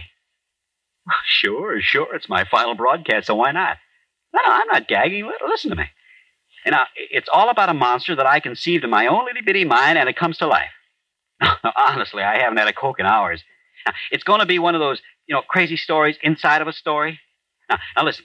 Sure, 1.26 1.80
sure, 1.82 2.14
it's 2.14 2.28
my 2.30 2.44
final 2.44 2.74
broadcast, 2.74 3.26
so 3.26 3.34
why 3.34 3.52
not? 3.52 3.76
No, 4.32 4.40
no, 4.46 4.52
I'm 4.52 4.68
not 4.68 4.88
gagging. 4.88 5.30
Listen 5.46 5.70
to 5.70 5.76
me. 5.76 5.84
You 6.64 6.72
know, 6.72 6.84
it's 6.96 7.28
all 7.30 7.50
about 7.50 7.68
a 7.68 7.74
monster 7.74 8.16
that 8.16 8.26
I 8.26 8.40
conceived 8.40 8.84
in 8.84 8.88
my 8.90 9.06
own 9.08 9.26
little 9.26 9.42
bitty 9.44 9.64
mind, 9.64 9.98
and 9.98 10.08
it 10.08 10.16
comes 10.16 10.38
to 10.38 10.46
life. 10.46 10.70
Honestly, 11.76 12.22
I 12.22 12.38
haven't 12.38 12.56
had 12.58 12.68
a 12.68 12.72
Coke 12.72 13.00
in 13.00 13.06
hours. 13.06 13.42
It's 14.10 14.24
going 14.24 14.40
to 14.40 14.46
be 14.46 14.58
one 14.58 14.74
of 14.74 14.80
those, 14.80 15.02
you 15.26 15.34
know, 15.34 15.42
crazy 15.42 15.76
stories 15.76 16.16
inside 16.22 16.62
of 16.62 16.68
a 16.68 16.72
story. 16.72 17.20
Now, 17.70 17.78
now 17.96 18.04
listen. 18.04 18.24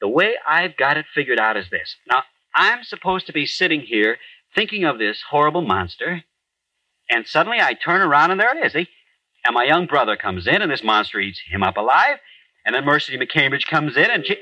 The 0.00 0.08
way 0.08 0.34
I've 0.46 0.76
got 0.76 0.96
it 0.96 1.06
figured 1.14 1.38
out 1.38 1.56
is 1.56 1.70
this. 1.70 1.96
Now, 2.08 2.24
I'm 2.54 2.82
supposed 2.82 3.26
to 3.26 3.32
be 3.32 3.46
sitting 3.46 3.80
here 3.80 4.18
thinking 4.54 4.84
of 4.84 4.98
this 4.98 5.22
horrible 5.30 5.62
monster, 5.62 6.24
and 7.08 7.26
suddenly 7.26 7.60
I 7.60 7.74
turn 7.74 8.00
around 8.00 8.30
and 8.30 8.40
there 8.40 8.56
it 8.56 8.66
is. 8.66 8.72
See? 8.72 8.88
And 9.44 9.54
my 9.54 9.64
young 9.64 9.86
brother 9.86 10.16
comes 10.16 10.46
in, 10.46 10.62
and 10.62 10.70
this 10.70 10.84
monster 10.84 11.18
eats 11.18 11.40
him 11.40 11.62
up 11.62 11.76
alive. 11.76 12.18
And 12.64 12.74
then 12.74 12.84
Mercy 12.84 13.16
McCambridge 13.16 13.66
comes 13.66 13.96
in, 13.96 14.10
and 14.10 14.24
she. 14.26 14.36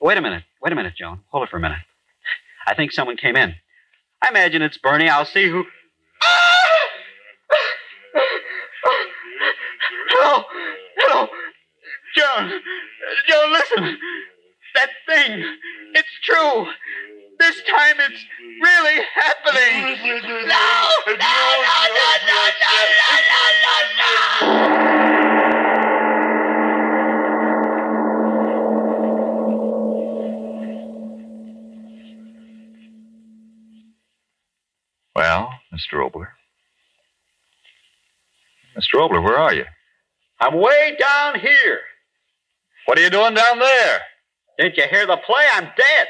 Wait 0.00 0.18
a 0.18 0.22
minute. 0.22 0.44
Wait 0.62 0.72
a 0.72 0.76
minute, 0.76 0.94
Joan. 0.96 1.20
Hold 1.28 1.44
it 1.44 1.50
for 1.50 1.58
a 1.58 1.60
minute. 1.60 1.78
I 2.66 2.74
think 2.74 2.92
someone 2.92 3.16
came 3.16 3.36
in. 3.36 3.54
I 4.22 4.28
imagine 4.30 4.62
it's 4.62 4.78
Bernie. 4.78 5.08
I'll 5.08 5.26
see 5.26 5.48
who. 5.48 5.64
Hello! 10.24 10.44
Hello! 10.98 11.26
Joan! 12.16 12.46
Joan, 13.28 13.52
listen! 13.52 13.98
That 14.76 14.90
thing! 15.08 15.44
It's 15.94 16.08
true! 16.22 16.66
This 17.40 17.60
time 17.68 17.96
it's 17.98 18.24
really 18.62 19.02
happening! 19.16 19.98
No! 20.22 20.28
No, 20.28 21.14
no, 21.16 21.26
no, 21.90 22.08
no, 22.28 22.38
no, 22.62 22.78
no, 23.32 23.42
no, 23.64 23.74
no! 23.98 24.10
Well, 35.16 35.50
Mr. 35.74 35.94
Oboler. 35.94 36.28
Mr. 38.78 39.00
Oboler, 39.00 39.22
where 39.24 39.38
are 39.38 39.52
you? 39.52 39.64
I'm 40.42 40.56
way 40.60 40.96
down 41.00 41.38
here. 41.40 41.80
What 42.86 42.98
are 42.98 43.02
you 43.02 43.10
doing 43.10 43.34
down 43.34 43.60
there? 43.60 44.00
Didn't 44.58 44.76
you 44.76 44.84
hear 44.90 45.06
the 45.06 45.16
play? 45.18 45.44
I'm 45.54 45.70
dead. 45.76 46.08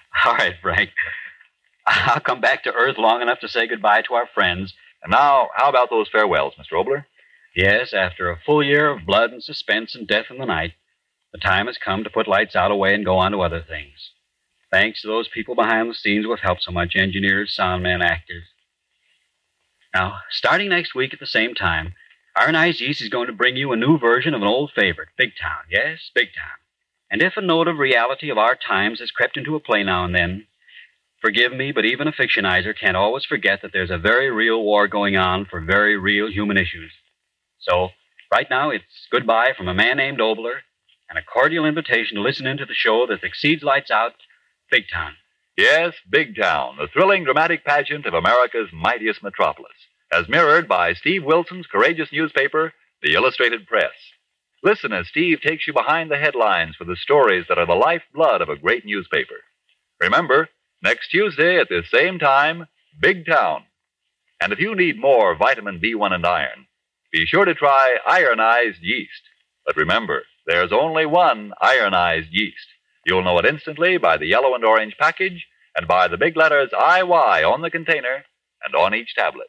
All 0.26 0.34
right, 0.34 0.54
Frank. 0.62 0.90
I'll 1.86 2.20
come 2.20 2.40
back 2.40 2.64
to 2.64 2.72
Earth 2.72 2.98
long 2.98 3.22
enough 3.22 3.40
to 3.40 3.48
say 3.48 3.66
goodbye 3.66 4.02
to 4.08 4.14
our 4.14 4.28
friends. 4.34 4.74
And 5.02 5.12
now, 5.12 5.50
how 5.54 5.68
about 5.68 5.90
those 5.90 6.08
farewells, 6.10 6.54
Mr. 6.58 6.74
Oboler? 6.82 7.04
Yes, 7.54 7.92
after 7.92 8.30
a 8.30 8.38
full 8.46 8.64
year 8.64 8.90
of 8.90 9.06
blood 9.06 9.32
and 9.32 9.42
suspense 9.42 9.94
and 9.94 10.08
death 10.08 10.26
in 10.30 10.38
the 10.38 10.46
night, 10.46 10.72
the 11.32 11.38
time 11.38 11.66
has 11.66 11.78
come 11.78 12.04
to 12.04 12.10
put 12.10 12.28
lights 12.28 12.56
out 12.56 12.70
away 12.70 12.94
and 12.94 13.04
go 13.04 13.18
on 13.18 13.32
to 13.32 13.42
other 13.42 13.62
things. 13.66 14.12
Thanks 14.70 15.02
to 15.02 15.08
those 15.08 15.28
people 15.28 15.54
behind 15.54 15.90
the 15.90 15.94
scenes 15.94 16.24
who 16.24 16.30
have 16.30 16.40
helped 16.40 16.62
so 16.62 16.72
much 16.72 16.96
engineers, 16.96 17.56
soundmen, 17.58 18.02
actors. 18.02 18.44
Now, 19.94 20.20
starting 20.30 20.70
next 20.70 20.94
week 20.94 21.12
at 21.12 21.20
the 21.20 21.26
same 21.26 21.54
time, 21.54 21.94
Ironized 22.34 22.80
Yeast 22.80 23.02
is 23.02 23.10
going 23.10 23.26
to 23.26 23.32
bring 23.32 23.56
you 23.56 23.72
a 23.72 23.76
new 23.76 23.98
version 23.98 24.32
of 24.32 24.40
an 24.40 24.48
old 24.48 24.72
favorite, 24.74 25.08
Big 25.18 25.32
Town. 25.40 25.64
Yes, 25.70 26.10
Big 26.14 26.28
Town. 26.28 26.58
And 27.10 27.20
if 27.20 27.36
a 27.36 27.42
note 27.42 27.68
of 27.68 27.78
reality 27.78 28.30
of 28.30 28.38
our 28.38 28.56
times 28.56 29.00
has 29.00 29.10
crept 29.10 29.36
into 29.36 29.54
a 29.54 29.60
play 29.60 29.84
now 29.84 30.06
and 30.06 30.14
then, 30.14 30.46
forgive 31.20 31.52
me, 31.52 31.72
but 31.72 31.84
even 31.84 32.08
a 32.08 32.12
fictionizer 32.12 32.74
can't 32.78 32.96
always 32.96 33.26
forget 33.26 33.60
that 33.60 33.72
there's 33.74 33.90
a 33.90 33.98
very 33.98 34.30
real 34.30 34.62
war 34.62 34.88
going 34.88 35.16
on 35.16 35.44
for 35.44 35.60
very 35.60 35.96
real 35.98 36.30
human 36.30 36.56
issues. 36.56 36.92
So, 37.60 37.90
right 38.32 38.48
now, 38.48 38.70
it's 38.70 39.06
goodbye 39.10 39.52
from 39.56 39.68
a 39.68 39.74
man 39.74 39.98
named 39.98 40.20
Oboler 40.20 40.60
and 41.10 41.18
a 41.18 41.22
cordial 41.22 41.66
invitation 41.66 42.16
to 42.16 42.22
listen 42.22 42.46
into 42.46 42.64
the 42.64 42.72
show 42.72 43.06
that 43.06 43.22
exceeds 43.22 43.62
lights 43.62 43.90
out, 43.90 44.14
Big 44.70 44.84
Town. 44.90 45.12
Yes, 45.56 45.92
Big 46.08 46.34
Town, 46.34 46.76
the 46.78 46.88
thrilling 46.88 47.24
dramatic 47.24 47.62
pageant 47.62 48.06
of 48.06 48.14
America's 48.14 48.70
mightiest 48.72 49.22
metropolis, 49.22 49.72
as 50.12 50.28
mirrored 50.28 50.68
by 50.68 50.92
Steve 50.92 51.24
Wilson's 51.24 51.66
courageous 51.66 52.10
newspaper, 52.12 52.74
The 53.02 53.14
Illustrated 53.14 53.66
Press. 53.66 53.92
Listen 54.62 54.92
as 54.92 55.08
Steve 55.08 55.40
takes 55.40 55.66
you 55.66 55.72
behind 55.72 56.10
the 56.10 56.18
headlines 56.18 56.76
for 56.76 56.84
the 56.84 56.96
stories 56.96 57.46
that 57.48 57.58
are 57.58 57.66
the 57.66 57.74
lifeblood 57.74 58.42
of 58.42 58.50
a 58.50 58.56
great 58.56 58.84
newspaper. 58.84 59.36
Remember, 60.00 60.50
next 60.82 61.08
Tuesday 61.08 61.58
at 61.58 61.68
this 61.70 61.90
same 61.90 62.18
time, 62.18 62.66
Big 63.00 63.24
Town. 63.24 63.62
And 64.40 64.52
if 64.52 64.60
you 64.60 64.74
need 64.74 65.00
more 65.00 65.34
vitamin 65.34 65.80
B1 65.80 66.12
and 66.12 66.26
iron, 66.26 66.66
be 67.10 67.24
sure 67.24 67.46
to 67.46 67.54
try 67.54 67.96
ironized 68.06 68.82
yeast. 68.82 69.22
But 69.64 69.76
remember, 69.76 70.24
there's 70.46 70.72
only 70.72 71.06
one 71.06 71.52
ironized 71.60 72.28
yeast. 72.30 72.66
You'll 73.06 73.24
know 73.24 73.38
it 73.38 73.46
instantly 73.46 73.96
by 73.96 74.18
the 74.18 74.26
yellow 74.26 74.54
and 74.54 74.64
orange 74.64 74.94
package 74.98 75.46
and 75.74 75.88
by 75.88 76.08
the 76.08 76.18
big 76.18 76.36
letters 76.36 76.70
IY 76.72 77.50
on 77.50 77.62
the 77.62 77.70
container 77.70 78.24
and 78.64 78.74
on 78.74 78.94
each 78.94 79.14
tablet. 79.14 79.48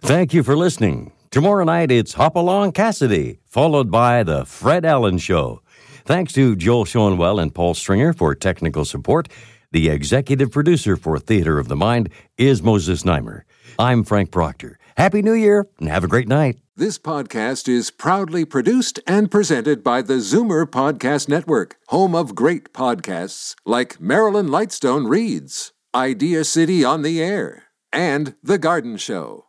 Thank 0.00 0.32
you 0.32 0.42
for 0.42 0.56
listening. 0.56 1.12
Tomorrow 1.30 1.64
night 1.64 1.90
it's 1.90 2.14
Hopalong 2.14 2.72
Cassidy, 2.72 3.40
followed 3.46 3.90
by 3.90 4.22
The 4.22 4.44
Fred 4.46 4.84
Allen 4.84 5.18
Show. 5.18 5.60
Thanks 6.04 6.32
to 6.34 6.56
Joel 6.56 6.86
Schoenwell 6.86 7.42
and 7.42 7.54
Paul 7.54 7.74
Stringer 7.74 8.12
for 8.12 8.34
technical 8.34 8.84
support. 8.84 9.28
The 9.70 9.90
executive 9.90 10.50
producer 10.50 10.96
for 10.96 11.18
Theater 11.18 11.58
of 11.58 11.68
the 11.68 11.76
Mind 11.76 12.08
is 12.38 12.62
Moses 12.62 13.02
Znaimer. 13.02 13.42
I'm 13.78 14.02
Frank 14.02 14.30
Proctor. 14.30 14.78
Happy 14.96 15.20
New 15.20 15.34
Year 15.34 15.66
and 15.78 15.90
have 15.90 16.04
a 16.04 16.08
great 16.08 16.26
night. 16.26 16.56
This 16.74 16.98
podcast 16.98 17.68
is 17.68 17.90
proudly 17.90 18.46
produced 18.46 18.98
and 19.06 19.30
presented 19.30 19.84
by 19.84 20.00
the 20.00 20.14
Zoomer 20.14 20.64
Podcast 20.64 21.28
Network, 21.28 21.76
home 21.88 22.14
of 22.14 22.34
great 22.34 22.72
podcasts 22.72 23.56
like 23.66 24.00
Marilyn 24.00 24.48
Lightstone 24.48 25.06
Reads, 25.06 25.74
Idea 25.94 26.44
City 26.44 26.82
on 26.82 27.02
the 27.02 27.22
Air, 27.22 27.64
and 27.92 28.36
The 28.42 28.56
Garden 28.56 28.96
Show. 28.96 29.47